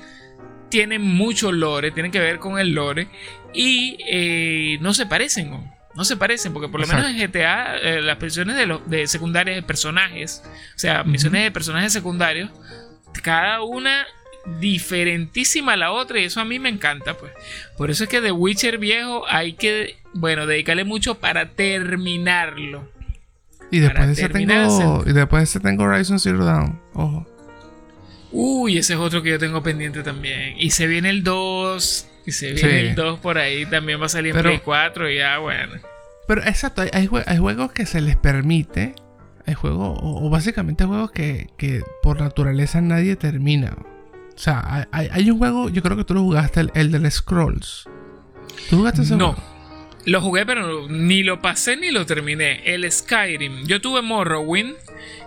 tienen 0.69 1.01
mucho 1.01 1.51
lore, 1.51 1.91
tienen 1.91 2.12
que 2.12 2.19
ver 2.19 2.39
con 2.39 2.59
el 2.59 2.73
lore 2.73 3.07
y 3.53 3.97
eh, 4.07 4.77
no 4.81 4.93
se 4.93 5.05
parecen. 5.05 5.71
No 5.95 6.05
se 6.05 6.17
parecen, 6.17 6.53
porque 6.53 6.69
por 6.69 6.81
lo 6.81 6.88
menos 6.88 7.05
en 7.07 7.17
GTA 7.19 7.77
eh, 7.77 8.01
las 8.01 8.19
misiones 8.19 8.55
de, 8.55 8.79
de 8.88 9.05
secundarias 9.05 9.55
de 9.55 9.62
personajes, 9.62 10.41
o 10.75 10.79
sea, 10.79 11.03
misiones 11.03 11.43
de 11.43 11.51
personajes 11.51 11.93
secundarios, 11.93 12.49
cada 13.21 13.62
una 13.62 14.07
diferentísima 14.60 15.73
a 15.73 15.77
la 15.77 15.91
otra 15.91 16.19
y 16.19 16.25
eso 16.25 16.41
a 16.41 16.45
mí 16.45 16.60
me 16.60 16.69
encanta, 16.69 17.17
pues. 17.17 17.32
Por 17.77 17.91
eso 17.91 18.03
es 18.03 18.10
que 18.10 18.21
The 18.21 18.32
Witcher 18.32 18.77
viejo 18.77 19.23
hay 19.27 19.53
que, 19.53 19.97
bueno, 20.13 20.45
dedicarle 20.45 20.84
mucho 20.84 21.15
para 21.15 21.49
terminarlo. 21.49 22.91
Y 23.71 23.79
después 23.79 24.08
de 24.08 24.13
ese 24.13 24.29
tengo, 24.29 25.03
y 25.06 25.13
después 25.13 25.39
de 25.39 25.43
ese 25.45 25.60
tengo 25.60 25.84
Horizon 25.84 26.19
Zero 26.19 26.45
Dawn, 26.45 26.79
ojo. 26.93 27.27
Uy, 28.32 28.79
ese 28.79 28.93
es 28.93 28.99
otro 28.99 29.21
que 29.21 29.29
yo 29.29 29.39
tengo 29.39 29.62
pendiente 29.62 30.01
también. 30.01 30.56
Y 30.58 30.71
se 30.71 30.88
viene 30.88 31.10
el 31.12 31.23
2. 31.23 32.10
Y 32.25 32.32
se 32.32 32.53
viene 32.53 32.79
el 32.82 32.95
2 32.95 33.19
por 33.19 33.38
ahí. 33.38 33.65
También 33.67 34.01
va 34.01 34.08
a 34.08 34.10
salir 34.10 34.36
en 34.36 34.41
Play 34.41 34.60
4. 34.60 35.10
Y 35.10 35.17
ya, 35.17 35.38
bueno. 35.38 35.73
Pero 36.27 36.41
exacto, 36.43 36.82
hay, 36.82 36.89
hay, 37.25 37.38
juegos 37.38 37.71
que 37.71 37.86
se 37.86 38.01
les 38.01 38.15
permite. 38.15 38.95
Hay 39.45 39.53
juegos, 39.53 39.99
o, 40.01 40.29
básicamente 40.29 40.86
juegos 40.86 41.12
que, 41.12 41.47
que, 41.58 41.84
por 42.01 42.21
naturaleza 42.21 42.82
nadie 42.82 43.15
termina. 43.15 43.75
O 44.36 44.39
sea, 44.39 44.88
hay, 44.91 45.10
hay, 45.12 45.30
un 45.30 45.38
juego, 45.38 45.69
yo 45.69 45.82
creo 45.82 45.96
que 45.96 46.04
tú 46.04 46.13
lo 46.13 46.22
jugaste, 46.22 46.62
el, 46.62 46.72
el 46.74 46.91
del 46.91 47.12
Scrolls. 47.12 47.86
¿Tú 48.69 48.78
jugaste 48.78 49.04
ese 49.04 49.15
no. 49.15 49.36
Lo 50.06 50.22
jugué, 50.22 50.46
pero 50.46 50.89
ni 50.89 51.24
lo 51.24 51.41
pasé 51.41 51.78
ni 51.78 51.91
lo 51.91 52.06
terminé. 52.06 52.62
El 52.65 52.91
Skyrim. 52.91 53.65
Yo 53.67 53.80
tuve 53.80 54.02
Morrowind 54.02 54.76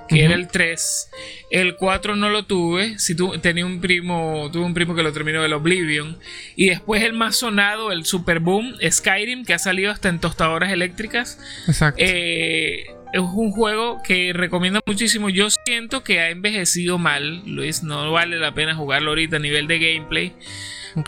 que 0.09 0.25
era 0.25 0.35
el 0.35 0.49
3. 0.49 1.11
El 1.51 1.77
4 1.77 2.16
no 2.16 2.29
lo 2.31 2.45
tuve. 2.45 2.99
Si 2.99 3.14
tu, 3.14 3.38
tenía 3.38 3.66
un 3.66 3.81
primo, 3.81 4.49
tuve 4.53 4.64
un 4.64 4.75
primo 4.75 4.95
que 4.95 5.03
lo 5.03 5.12
terminó 5.12 5.45
el 5.45 5.53
Oblivion. 5.53 6.19
Y 6.55 6.69
después 6.69 7.03
el 7.03 7.12
más 7.12 7.37
sonado, 7.37 7.92
el 7.92 8.05
Super 8.05 8.40
Boom, 8.40 8.75
Skyrim, 8.88 9.45
que 9.45 9.55
ha 9.55 9.59
salido 9.59 9.90
hasta 9.90 10.09
en 10.09 10.21
tostadoras 10.21 10.73
eléctricas. 10.73 11.38
Exacto. 11.66 12.03
Eh, 12.05 12.87
es 13.12 13.21
un 13.21 13.53
juego 13.53 14.03
que 14.03 14.33
recomiendo 14.33 14.81
muchísimo. 14.87 15.31
Yo 15.31 15.49
siento 15.64 16.03
que 16.03 16.21
ha 16.21 16.31
envejecido 16.31 16.99
mal, 16.99 17.42
Luis. 17.47 17.83
No 17.83 18.12
vale 18.12 18.38
la 18.38 18.53
pena 18.53 18.75
jugarlo 18.75 19.11
ahorita 19.11 19.37
a 19.37 19.40
nivel 19.40 19.66
de 19.66 19.79
gameplay. 19.79 20.33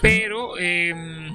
Pero 0.03 0.59
em, 0.59 1.35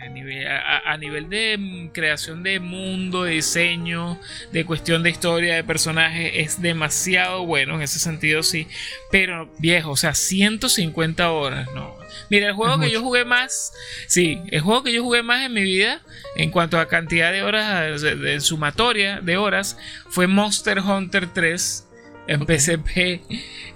a 0.00 0.08
nivel, 0.08 0.46
a, 0.48 0.96
nivel, 0.96 1.28
de 1.28 1.56
mm, 1.58 1.88
creación 1.88 2.42
de 2.42 2.58
mundo, 2.58 3.24
de 3.24 3.32
diseño, 3.32 4.18
de 4.50 4.64
cuestión 4.64 5.02
de 5.02 5.10
historia, 5.10 5.54
de 5.54 5.64
personajes, 5.64 6.32
es 6.34 6.62
demasiado 6.62 7.44
bueno 7.44 7.76
en 7.76 7.82
ese 7.82 7.98
sentido, 7.98 8.42
sí. 8.42 8.66
Pero 9.10 9.50
viejo, 9.58 9.90
o 9.90 9.96
sea, 9.96 10.14
150 10.14 11.30
horas, 11.30 11.68
no. 11.74 12.01
Mira, 12.30 12.48
el 12.48 12.54
juego 12.54 12.78
que 12.78 12.90
yo 12.90 13.02
jugué 13.02 13.24
más, 13.24 13.72
sí, 14.06 14.40
el 14.50 14.60
juego 14.60 14.82
que 14.82 14.92
yo 14.92 15.02
jugué 15.02 15.22
más 15.22 15.44
en 15.44 15.52
mi 15.52 15.62
vida, 15.62 16.00
en 16.36 16.50
cuanto 16.50 16.78
a 16.78 16.88
cantidad 16.88 17.32
de 17.32 17.42
horas, 17.42 18.02
de, 18.02 18.40
sumatoria 18.40 19.20
de 19.20 19.36
horas, 19.36 19.78
fue 20.08 20.26
Monster 20.26 20.78
Hunter 20.80 21.26
3 21.32 21.88
en 22.28 22.46
PSP, 22.46 23.22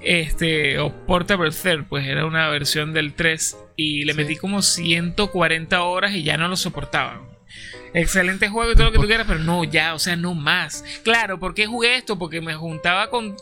este, 0.03 0.79
o 0.79 0.93
Portable 1.07 1.51
Third, 1.51 1.87
pues 1.89 2.07
era 2.07 2.27
una 2.27 2.49
versión 2.49 2.93
del 2.93 3.15
3 3.15 3.57
y 3.77 4.05
le 4.05 4.15
metí 4.15 4.37
como 4.37 4.63
140 4.63 5.83
horas 5.83 6.13
y 6.13 6.23
ya 6.23 6.37
no 6.37 6.49
lo 6.49 6.57
soportaba. 6.57 7.23
Excelente 7.95 8.49
juego 8.49 8.73
y 8.73 8.75
todo 8.75 8.87
lo 8.87 8.93
que 8.93 8.99
tú 8.99 9.07
quieras, 9.07 9.27
pero 9.27 9.41
no, 9.41 9.65
ya, 9.65 9.95
o 9.95 9.99
sea, 9.99 10.17
no 10.17 10.35
más. 10.35 10.85
Claro, 11.03 11.39
¿por 11.39 11.55
qué 11.55 11.67
jugué 11.67 11.97
esto? 11.97 12.19
Porque 12.19 12.41
me 12.41 12.55
juntaba 12.55 13.09
con, 13.09 13.37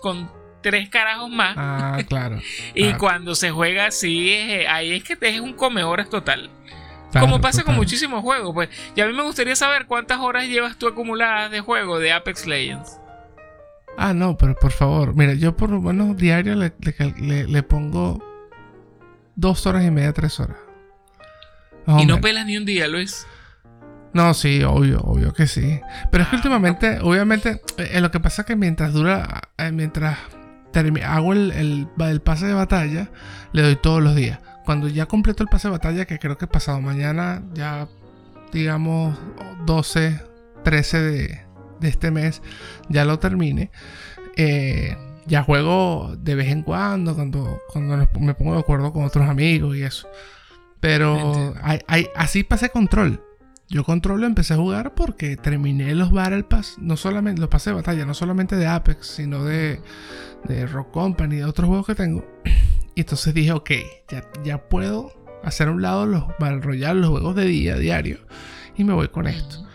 tres 0.65 0.89
carajos 0.89 1.31
más. 1.31 1.55
Ah, 1.57 1.99
claro. 2.09 2.41
y 2.75 2.95
cuando 2.95 3.35
se 3.35 3.51
juega 3.51 3.87
así, 3.87 4.33
ahí 4.69 4.93
es 4.93 5.05
que 5.05 5.15
te 5.15 5.29
es 5.29 5.41
un 5.41 5.53
come 5.53 5.85
horas 5.85 6.09
total. 6.09 6.51
Como 7.13 7.41
pasa 7.41 7.63
con 7.63 7.77
muchísimos 7.77 8.23
juegos, 8.23 8.53
pues. 8.55 8.71
Y 8.97 9.01
a 9.01 9.07
mí 9.07 9.13
me 9.13 9.23
gustaría 9.23 9.55
saber 9.55 9.87
cuántas 9.87 10.19
horas 10.19 10.49
llevas 10.49 10.77
tú 10.79 10.89
acumuladas 10.89 11.49
de 11.53 11.61
juego 11.61 12.01
de 12.01 12.11
Apex 12.11 12.47
Legends. 12.47 12.99
Ah, 13.97 14.13
no, 14.13 14.37
pero 14.37 14.57
por 14.57 14.73
favor, 14.73 15.15
mira, 15.15 15.35
yo 15.35 15.57
por 15.57 15.71
lo 15.71 15.81
menos 15.81 16.17
diario 16.17 16.57
le, 16.57 16.73
le 17.47 17.63
pongo 17.63 18.21
dos 19.37 19.65
horas 19.67 19.85
y 19.85 19.93
media, 19.93 20.13
tres 20.13 20.41
horas. 20.41 20.57
y 21.87 22.05
no 22.05 22.21
pelas 22.21 22.47
ni 22.47 22.57
un 22.57 22.65
día, 22.65 22.89
Luis. 22.89 23.29
No, 24.15 24.33
sí, 24.33 24.63
obvio, 24.63 25.01
obvio 25.01 25.35
que 25.35 25.49
sí. 25.49 25.81
Pero 26.11 26.23
es 26.23 26.31
que 26.31 26.37
ah, 26.37 26.39
últimamente, 26.39 26.99
obviamente, 27.03 27.61
eh, 27.79 28.01
lo 28.01 28.13
que 28.13 28.21
pasa 28.21 28.43
es 28.43 28.47
que 28.47 28.55
mientras 28.57 28.93
dura, 28.93 29.43
eh, 29.59 29.73
mientras 29.73 30.19
hago 31.05 31.33
el, 31.33 31.89
el, 31.99 32.21
pase 32.21 32.47
de 32.47 32.55
batalla, 32.55 33.11
le 33.53 33.63
doy 33.63 33.77
todos 33.77 34.03
los 34.03 34.15
días. 34.15 34.41
Cuando 34.65 34.89
ya 34.89 35.07
completo 35.07 35.43
el 35.43 35.49
pase 35.49 35.69
de 35.69 35.73
batalla, 35.73 36.05
que 36.07 36.19
creo 36.19 36.39
que 36.39 36.47
pasado 36.47 36.81
mañana, 36.81 37.43
ya 37.55 37.89
digamos 38.53 39.19
12, 39.67 40.21
13 40.63 41.01
de, 41.01 41.41
de 41.81 41.89
este 41.89 42.11
mes, 42.11 42.43
ya 42.89 43.05
lo 43.05 43.19
termine. 43.19 43.71
Eh, 44.37 44.97
ya 45.27 45.43
juego 45.43 46.15
de 46.19 46.35
vez 46.35 46.49
en 46.49 46.63
cuando, 46.63 47.15
cuando, 47.15 47.59
cuando 47.73 47.97
me 48.21 48.35
pongo 48.35 48.55
de 48.55 48.61
acuerdo 48.61 48.93
con 48.93 49.05
otros 49.05 49.29
amigos 49.29 49.77
y 49.77 49.83
eso. 49.83 50.09
Pero 50.81 51.55
hay, 51.63 52.09
así 52.15 52.45
pasé 52.45 52.69
control. 52.69 53.24
Yo 53.69 53.83
control 53.85 54.21
lo 54.21 54.27
empecé 54.27 54.55
a 54.55 54.59
jugar 54.59 54.95
porque 54.95 55.37
terminé 55.37 55.95
los 55.95 56.13
Battle 56.13 56.45
Pass, 56.45 56.77
no 56.79 56.97
solamente 56.97 57.41
los 57.41 57.51
pasé 57.51 57.71
de 57.71 57.77
batalla, 57.77 58.05
no 58.05 58.15
solamente 58.15 58.57
de 58.57 58.67
Apex, 58.67 59.07
sino 59.07 59.45
de, 59.45 59.81
de 60.45 60.67
Rock 60.67 60.91
Company 60.91 61.37
y 61.37 61.39
de 61.39 61.45
otros 61.45 61.69
juegos 61.69 61.87
que 61.87 61.95
tengo. 61.95 62.25
Y 62.97 63.01
entonces 63.01 63.35
dije, 63.35 63.51
ok, 63.51 63.71
ya, 64.09 64.23
ya 64.45 64.69
puedo 64.69 65.13
hacer 65.43 65.67
a 65.67 65.73
un 65.73 65.83
lado 65.83 66.07
los 66.07 66.29
Battle 66.39 66.61
Royale, 66.61 67.01
los 67.01 67.11
juegos 67.11 67.35
de 67.35 67.45
día, 67.45 67.77
diario, 67.77 68.21
y 68.77 68.85
me 68.85 68.93
voy 68.93 69.09
con 69.09 69.27
esto. 69.27 69.67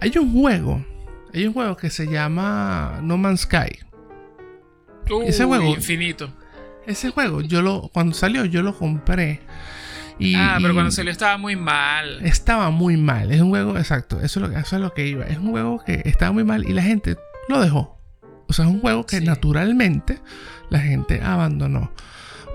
Hay 0.00 0.10
un 0.18 0.32
juego, 0.32 0.84
hay 1.32 1.46
un 1.46 1.52
juego 1.52 1.76
que 1.76 1.88
se 1.88 2.08
llama 2.08 2.98
No 3.00 3.16
Man's 3.16 3.42
Sky 3.42 3.84
ese 5.24 5.44
juego. 5.44 5.66
Infinito. 5.66 6.32
Ese 6.86 7.10
juego, 7.10 7.40
yo 7.40 7.62
lo. 7.62 7.88
Cuando 7.92 8.14
salió, 8.14 8.44
yo 8.44 8.62
lo 8.62 8.76
compré. 8.76 9.40
Y, 10.18 10.34
ah, 10.36 10.58
pero 10.60 10.74
cuando 10.74 10.92
salió 10.92 11.10
estaba 11.10 11.38
muy 11.38 11.56
mal. 11.56 12.24
Estaba 12.24 12.70
muy 12.70 12.96
mal. 12.96 13.32
Es 13.32 13.40
un 13.40 13.50
juego, 13.50 13.76
exacto. 13.78 14.20
Eso 14.20 14.40
es, 14.40 14.48
lo, 14.48 14.58
eso 14.58 14.76
es 14.76 14.82
lo 14.82 14.94
que 14.94 15.06
iba. 15.06 15.24
Es 15.24 15.38
un 15.38 15.50
juego 15.50 15.82
que 15.84 16.02
estaba 16.04 16.32
muy 16.32 16.44
mal 16.44 16.68
y 16.68 16.72
la 16.72 16.82
gente 16.82 17.16
lo 17.48 17.60
dejó. 17.60 17.98
O 18.46 18.52
sea, 18.52 18.64
es 18.66 18.70
un 18.70 18.80
juego 18.80 19.06
que 19.06 19.20
naturalmente 19.20 20.20
la 20.70 20.80
gente 20.80 21.20
abandonó. 21.22 21.92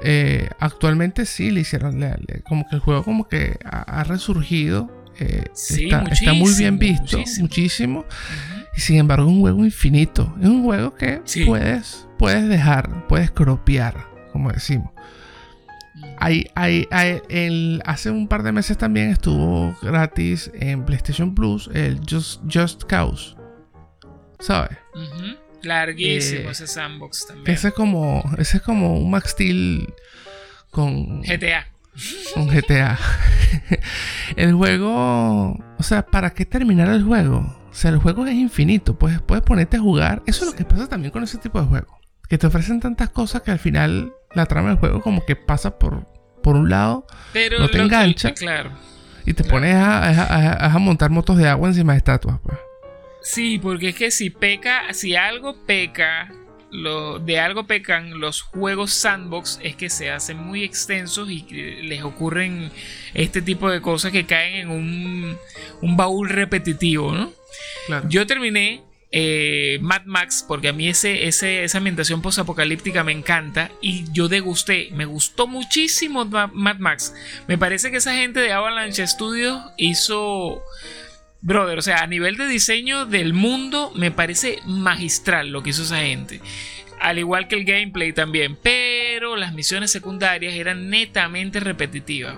Eh, 0.01 0.49
actualmente 0.59 1.25
sí 1.25 1.51
le 1.51 1.61
hicieron. 1.61 1.99
como 2.47 2.67
que 2.69 2.75
el 2.75 2.81
juego, 2.81 3.03
como 3.03 3.27
que 3.27 3.57
ha, 3.65 4.03
resurgido. 4.03 4.89
Eh, 5.19 5.45
está, 5.53 6.33
muy 6.33 6.53
bien 6.53 6.79
visto. 6.79 7.21
Muchísimo. 7.39 8.05
Y 8.75 8.79
sin 8.79 8.97
embargo, 8.97 9.27
es 9.27 9.33
un 9.33 9.41
juego 9.41 9.65
infinito. 9.65 10.33
Es 10.39 10.47
un 10.47 10.63
juego 10.63 10.95
que 10.95 11.21
puedes 11.45 12.07
puedes 12.19 12.47
dejar, 12.49 13.07
puedes 13.07 13.31
cropear, 13.31 14.05
como 14.31 14.51
decimos. 14.51 14.91
Hay, 16.17 16.47
hay, 16.55 16.87
el, 17.29 17.81
hace 17.85 18.11
un 18.11 18.27
par 18.27 18.43
de 18.43 18.51
meses 18.51 18.77
también 18.77 19.09
estuvo 19.09 19.75
gratis 19.81 20.51
en 20.53 20.85
PlayStation 20.85 21.33
Plus 21.33 21.69
el 21.73 21.99
Just, 22.09 22.41
Just 22.51 22.83
Cause. 22.83 23.35
¿Sabes? 24.39 24.77
Larguísimo 25.63 26.49
eh, 26.49 26.51
ese 26.51 26.67
sandbox 26.67 27.27
también. 27.27 27.55
Ese 27.55 27.69
es 27.69 27.73
como, 27.73 28.23
ese 28.37 28.57
es 28.57 28.63
como 28.63 28.97
un 28.97 29.09
Max 29.09 29.31
Steel 29.31 29.93
con 30.71 31.21
GTA. 31.21 31.67
Con 32.33 32.47
GTA. 32.47 32.97
el 34.35 34.53
juego, 34.53 35.51
o 35.77 35.83
sea, 35.83 36.05
¿para 36.05 36.31
qué 36.31 36.45
terminar 36.45 36.89
el 36.89 37.03
juego? 37.03 37.57
O 37.69 37.73
sea, 37.73 37.91
el 37.91 37.97
juego 37.97 38.25
es 38.25 38.35
infinito, 38.35 38.97
puedes, 38.97 39.21
puedes 39.21 39.43
ponerte 39.43 39.77
a 39.77 39.81
jugar. 39.81 40.21
Eso 40.25 40.45
es 40.45 40.51
lo 40.51 40.57
que 40.57 40.65
pasa 40.65 40.87
también 40.87 41.11
con 41.11 41.23
ese 41.23 41.37
tipo 41.37 41.59
de 41.61 41.67
juegos 41.67 41.99
que 42.29 42.37
te 42.37 42.47
ofrecen 42.47 42.79
tantas 42.79 43.09
cosas 43.09 43.41
que 43.41 43.51
al 43.51 43.59
final 43.59 44.13
la 44.33 44.45
trama 44.45 44.69
del 44.69 44.77
juego 44.77 45.01
como 45.01 45.25
que 45.25 45.35
pasa 45.35 45.77
por, 45.77 46.05
por 46.41 46.55
un 46.55 46.69
lado, 46.69 47.05
no 47.59 47.69
te 47.69 47.79
engancha, 47.79 48.33
claro, 48.33 48.71
y 49.25 49.33
te 49.33 49.43
pones 49.43 49.75
a, 49.75 50.75
montar 50.79 51.09
motos 51.09 51.37
de 51.37 51.47
agua 51.47 51.67
encima 51.67 51.93
de 51.93 51.97
estatuas. 51.97 52.39
Pues. 52.43 52.57
Sí, 53.21 53.59
porque 53.59 53.89
es 53.89 53.95
que 53.95 54.11
si 54.11 54.29
peca, 54.29 54.93
si 54.93 55.15
algo 55.15 55.55
peca, 55.65 56.31
lo, 56.71 57.19
de 57.19 57.39
algo 57.39 57.65
pecan 57.65 58.19
los 58.19 58.41
juegos 58.41 58.93
sandbox 58.93 59.59
es 59.61 59.75
que 59.75 59.89
se 59.89 60.09
hacen 60.09 60.37
muy 60.37 60.63
extensos 60.63 61.29
y 61.29 61.43
les 61.83 62.03
ocurren 62.03 62.71
este 63.13 63.41
tipo 63.41 63.69
de 63.69 63.81
cosas 63.81 64.11
que 64.11 64.25
caen 64.25 64.55
en 64.55 64.69
un, 64.69 65.37
un 65.81 65.97
baúl 65.97 66.29
repetitivo, 66.29 67.11
¿no? 67.11 67.31
Claro. 67.87 68.07
Yo 68.09 68.25
terminé 68.25 68.83
eh, 69.11 69.79
Mad 69.81 70.03
Max, 70.05 70.45
porque 70.47 70.69
a 70.69 70.73
mí 70.73 70.87
ese, 70.87 71.27
esa 71.27 71.77
ambientación 71.77 72.21
posapocalíptica 72.21 73.03
me 73.03 73.11
encanta 73.11 73.71
y 73.81 74.05
yo 74.11 74.27
degusté, 74.27 74.89
me 74.93 75.05
gustó 75.05 75.47
muchísimo 75.47 76.25
Mad 76.25 76.77
Max. 76.77 77.13
Me 77.47 77.57
parece 77.57 77.91
que 77.91 77.97
esa 77.97 78.13
gente 78.13 78.39
de 78.39 78.51
Avalanche 78.51 79.05
Studios 79.07 79.61
hizo 79.77 80.61
brother, 81.41 81.79
o 81.79 81.81
sea, 81.81 82.03
a 82.03 82.07
nivel 82.07 82.37
de 82.37 82.47
diseño 82.47 83.05
del 83.05 83.33
mundo 83.33 83.91
me 83.95 84.11
parece 84.11 84.59
magistral 84.65 85.49
lo 85.49 85.63
que 85.63 85.71
hizo 85.71 85.83
esa 85.83 85.99
gente. 85.99 86.41
Al 86.99 87.17
igual 87.17 87.47
que 87.47 87.55
el 87.55 87.65
gameplay 87.65 88.13
también. 88.13 88.57
Pero 88.61 89.37
las 89.37 89.53
misiones 89.53 89.91
secundarias 89.91 90.53
eran 90.53 90.89
netamente 90.89 91.59
repetitivas. 91.59 92.35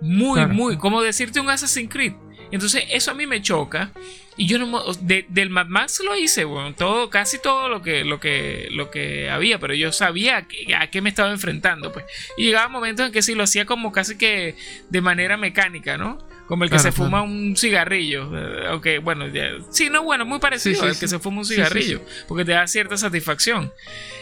Muy, 0.00 0.46
muy. 0.46 0.78
Como 0.78 1.02
decirte 1.02 1.40
un 1.40 1.50
Assassin's 1.50 1.90
Creed. 1.92 2.12
Entonces, 2.50 2.84
eso 2.90 3.10
a 3.10 3.14
mí 3.14 3.26
me 3.26 3.42
choca. 3.42 3.92
Y 4.36 4.46
yo 4.46 4.58
no 4.58 4.84
del 5.00 5.50
Mad 5.50 5.66
Max 5.66 6.00
lo 6.04 6.16
hice, 6.16 6.44
bueno, 6.44 6.72
todo, 6.72 7.10
casi 7.10 7.40
todo 7.40 7.68
lo 7.68 7.82
que, 7.82 8.04
lo 8.04 8.20
que, 8.20 8.68
lo 8.70 8.88
que 8.88 9.28
había, 9.28 9.58
pero 9.58 9.74
yo 9.74 9.90
sabía 9.90 10.46
a 10.78 10.86
qué 10.86 11.02
me 11.02 11.08
estaba 11.08 11.32
enfrentando, 11.32 11.92
pues. 11.92 12.04
Y 12.36 12.44
llegaba 12.44 12.68
momentos 12.68 13.06
en 13.06 13.12
que 13.12 13.20
sí 13.20 13.34
lo 13.34 13.42
hacía 13.42 13.64
como 13.64 13.90
casi 13.90 14.16
que 14.16 14.54
de 14.90 15.00
manera 15.00 15.36
mecánica, 15.36 15.98
¿no? 15.98 16.18
Como 16.46 16.64
el 16.64 16.70
que 16.70 16.78
se 16.78 16.92
fuma 16.92 17.20
un 17.20 17.56
cigarrillo. 17.56 18.30
Aunque, 18.68 18.94
eh, 18.94 18.98
bueno, 19.00 19.26
sí, 19.70 19.90
no, 19.90 20.04
bueno, 20.04 20.24
muy 20.24 20.38
parecido 20.38 20.84
al 20.84 20.98
que 20.98 21.08
se 21.08 21.18
fuma 21.18 21.38
un 21.38 21.44
cigarrillo. 21.44 22.00
Porque 22.26 22.44
te 22.44 22.52
da 22.52 22.66
cierta 22.68 22.96
satisfacción. 22.96 23.72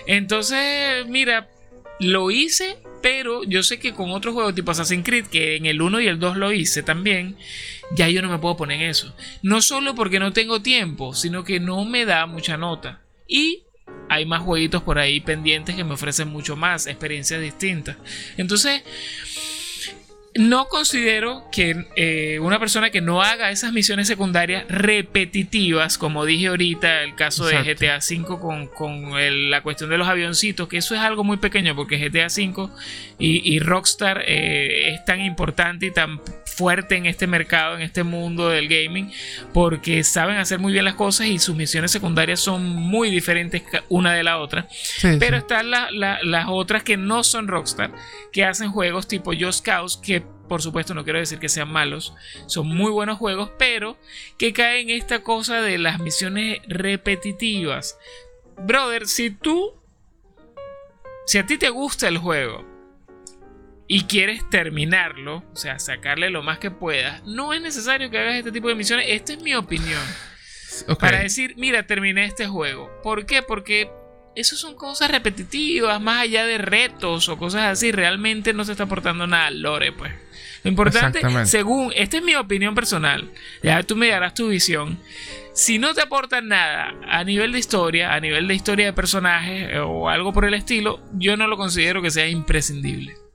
Entonces, 0.06 1.06
mira, 1.06 1.48
lo 2.00 2.30
hice, 2.30 2.78
pero 3.02 3.44
yo 3.44 3.62
sé 3.62 3.78
que 3.78 3.94
con 3.94 4.10
otros 4.10 4.34
juegos 4.34 4.54
tipo 4.54 4.70
Assassin's 4.70 5.04
Creed, 5.04 5.26
que 5.26 5.56
en 5.56 5.66
el 5.66 5.80
1 5.80 6.00
y 6.00 6.08
el 6.08 6.18
2 6.18 6.36
lo 6.36 6.52
hice 6.52 6.82
también, 6.82 7.36
ya 7.94 8.08
yo 8.08 8.22
no 8.22 8.28
me 8.28 8.38
puedo 8.38 8.56
poner 8.56 8.82
eso. 8.82 9.14
No 9.42 9.62
solo 9.62 9.94
porque 9.94 10.18
no 10.18 10.32
tengo 10.32 10.60
tiempo, 10.60 11.14
sino 11.14 11.44
que 11.44 11.60
no 11.60 11.84
me 11.84 12.04
da 12.04 12.26
mucha 12.26 12.56
nota. 12.56 13.00
Y 13.28 13.62
hay 14.08 14.26
más 14.26 14.42
jueguitos 14.42 14.82
por 14.82 14.98
ahí 14.98 15.20
pendientes 15.20 15.74
que 15.74 15.84
me 15.84 15.94
ofrecen 15.94 16.28
mucho 16.28 16.56
más, 16.56 16.86
experiencias 16.86 17.40
distintas. 17.40 17.96
Entonces, 18.36 18.82
no 20.38 20.68
considero 20.68 21.44
que 21.50 21.86
eh, 21.96 22.38
una 22.40 22.58
persona 22.58 22.90
que 22.90 23.00
no 23.00 23.22
haga 23.22 23.50
esas 23.50 23.72
misiones 23.72 24.06
secundarias 24.06 24.64
repetitivas, 24.68 25.98
como 25.98 26.24
dije 26.24 26.48
ahorita, 26.48 27.02
el 27.02 27.14
caso 27.14 27.46
de 27.46 27.62
GTA 27.62 27.98
V 27.98 28.68
con, 28.74 29.50
la 29.50 29.62
cuestión 29.62 29.90
de 29.90 29.98
los 29.98 30.08
avioncitos, 30.08 30.68
que 30.68 30.78
eso 30.78 30.94
es 30.94 31.00
algo 31.00 31.24
muy 31.24 31.36
pequeño 31.36 31.74
porque 31.74 31.98
GTA 31.98 32.26
V 32.26 32.68
y, 33.18 33.58
Rockstar 33.60 34.22
eh, 34.26 34.94
es 34.94 35.04
tan 35.04 35.20
importante 35.20 35.86
y 35.86 35.90
tan 35.90 36.20
fuerte 36.56 36.96
en 36.96 37.04
este 37.04 37.26
mercado, 37.26 37.76
en 37.76 37.82
este 37.82 38.02
mundo 38.02 38.48
del 38.48 38.66
gaming, 38.66 39.12
porque 39.52 40.02
saben 40.04 40.38
hacer 40.38 40.58
muy 40.58 40.72
bien 40.72 40.86
las 40.86 40.94
cosas 40.94 41.26
y 41.26 41.38
sus 41.38 41.54
misiones 41.54 41.90
secundarias 41.90 42.40
son 42.40 42.64
muy 42.64 43.10
diferentes 43.10 43.62
una 43.90 44.14
de 44.14 44.24
la 44.24 44.38
otra. 44.38 44.66
Pero 45.02 45.36
están 45.36 45.70
las 45.70 46.46
otras 46.48 46.82
que 46.82 46.96
no 46.96 47.24
son 47.24 47.46
Rockstar, 47.46 47.92
que 48.32 48.44
hacen 48.44 48.70
juegos 48.70 49.06
tipo 49.06 49.32
Just 49.38 49.64
Cause, 49.64 49.98
que 50.02 50.22
por 50.48 50.62
supuesto 50.62 50.94
no 50.94 51.04
quiero 51.04 51.18
decir 51.18 51.38
que 51.38 51.48
sean 51.48 51.70
malos, 51.70 52.14
son 52.46 52.68
muy 52.68 52.90
buenos 52.90 53.18
juegos, 53.18 53.50
pero 53.58 53.98
que 54.38 54.52
caen 54.52 54.88
en 54.88 54.96
esta 54.96 55.22
cosa 55.22 55.60
de 55.60 55.76
las 55.76 56.00
misiones 56.00 56.60
repetitivas. 56.68 57.98
Brother, 58.58 59.06
si 59.06 59.30
tú, 59.30 59.74
si 61.26 61.36
a 61.36 61.44
ti 61.44 61.58
te 61.58 61.68
gusta 61.68 62.08
el 62.08 62.16
juego 62.16 62.75
y 63.88 64.04
quieres 64.04 64.48
terminarlo, 64.50 65.44
o 65.52 65.56
sea, 65.56 65.78
sacarle 65.78 66.30
lo 66.30 66.42
más 66.42 66.58
que 66.58 66.70
puedas, 66.70 67.22
no 67.24 67.52
es 67.52 67.60
necesario 67.60 68.10
que 68.10 68.18
hagas 68.18 68.36
este 68.36 68.52
tipo 68.52 68.68
de 68.68 68.74
misiones. 68.74 69.06
Esta 69.08 69.34
es 69.34 69.42
mi 69.42 69.54
opinión. 69.54 70.02
Para 70.98 71.20
decir, 71.20 71.54
mira, 71.56 71.86
terminé 71.86 72.24
este 72.24 72.46
juego. 72.46 72.90
¿Por 73.02 73.24
qué? 73.24 73.42
Porque 73.42 73.90
eso 74.34 74.56
son 74.56 74.74
cosas 74.74 75.10
repetitivas, 75.10 76.00
más 76.00 76.22
allá 76.22 76.44
de 76.44 76.58
retos 76.58 77.28
o 77.28 77.38
cosas 77.38 77.62
así, 77.62 77.92
realmente 77.92 78.52
no 78.52 78.64
se 78.64 78.72
está 78.72 78.84
aportando 78.84 79.26
nada 79.26 79.46
al 79.46 79.62
lore, 79.62 79.92
pues. 79.92 80.12
Lo 80.62 80.70
importante, 80.70 81.20
según, 81.46 81.92
esta 81.94 82.16
es 82.16 82.22
mi 82.22 82.34
opinión 82.34 82.74
personal, 82.74 83.30
ya 83.62 83.82
tú 83.84 83.94
me 83.96 84.08
darás 84.08 84.34
tu 84.34 84.48
visión. 84.48 84.98
Si 85.54 85.78
no 85.78 85.94
te 85.94 86.02
aportan 86.02 86.48
nada 86.48 86.94
a 87.08 87.24
nivel 87.24 87.52
de 87.52 87.60
historia, 87.60 88.12
a 88.12 88.20
nivel 88.20 88.46
de 88.48 88.54
historia 88.54 88.86
de 88.86 88.92
personajes 88.92 89.70
eh, 89.70 89.78
o 89.78 90.10
algo 90.10 90.32
por 90.32 90.44
el 90.44 90.54
estilo, 90.54 91.00
yo 91.14 91.36
no 91.36 91.46
lo 91.46 91.56
considero 91.56 92.02
que 92.02 92.10
sea 92.10 92.28
imprescindible. 92.28 93.25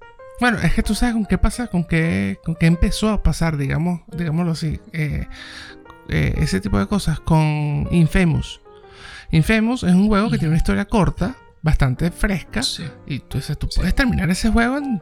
Bueno, 0.41 0.57
es 0.57 0.73
que 0.73 0.81
tú 0.81 0.95
sabes 0.95 1.13
con 1.13 1.27
qué 1.27 1.37
pasa, 1.37 1.67
con 1.67 1.83
qué, 1.83 2.39
con 2.43 2.55
qué 2.55 2.65
empezó 2.65 3.09
a 3.09 3.21
pasar, 3.21 3.57
digamos, 3.57 4.01
digámoslo 4.07 4.53
así, 4.53 4.79
eh, 4.91 5.27
eh, 6.09 6.33
ese 6.37 6.59
tipo 6.59 6.79
de 6.79 6.87
cosas 6.87 7.19
con 7.19 7.87
Infamous. 7.91 8.59
Infamous 9.29 9.83
es 9.83 9.93
un 9.93 10.07
juego 10.07 10.31
que 10.31 10.39
tiene 10.39 10.49
una 10.49 10.57
historia 10.57 10.85
corta, 10.85 11.35
bastante 11.61 12.09
fresca. 12.09 12.61
Y 13.05 13.19
tú, 13.19 13.37
dices, 13.37 13.55
tú 13.55 13.69
puedes 13.75 13.93
terminar 13.93 14.31
ese 14.31 14.49
juego 14.49 14.79
en 14.79 14.99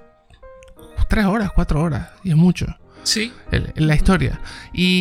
3 1.07 1.25
horas, 1.25 1.51
4 1.55 1.81
horas. 1.81 2.09
Y 2.25 2.31
es 2.31 2.35
mucho. 2.35 2.67
Sí. 3.03 3.31
la 3.75 3.95
historia. 3.95 4.41
Y, 4.73 4.97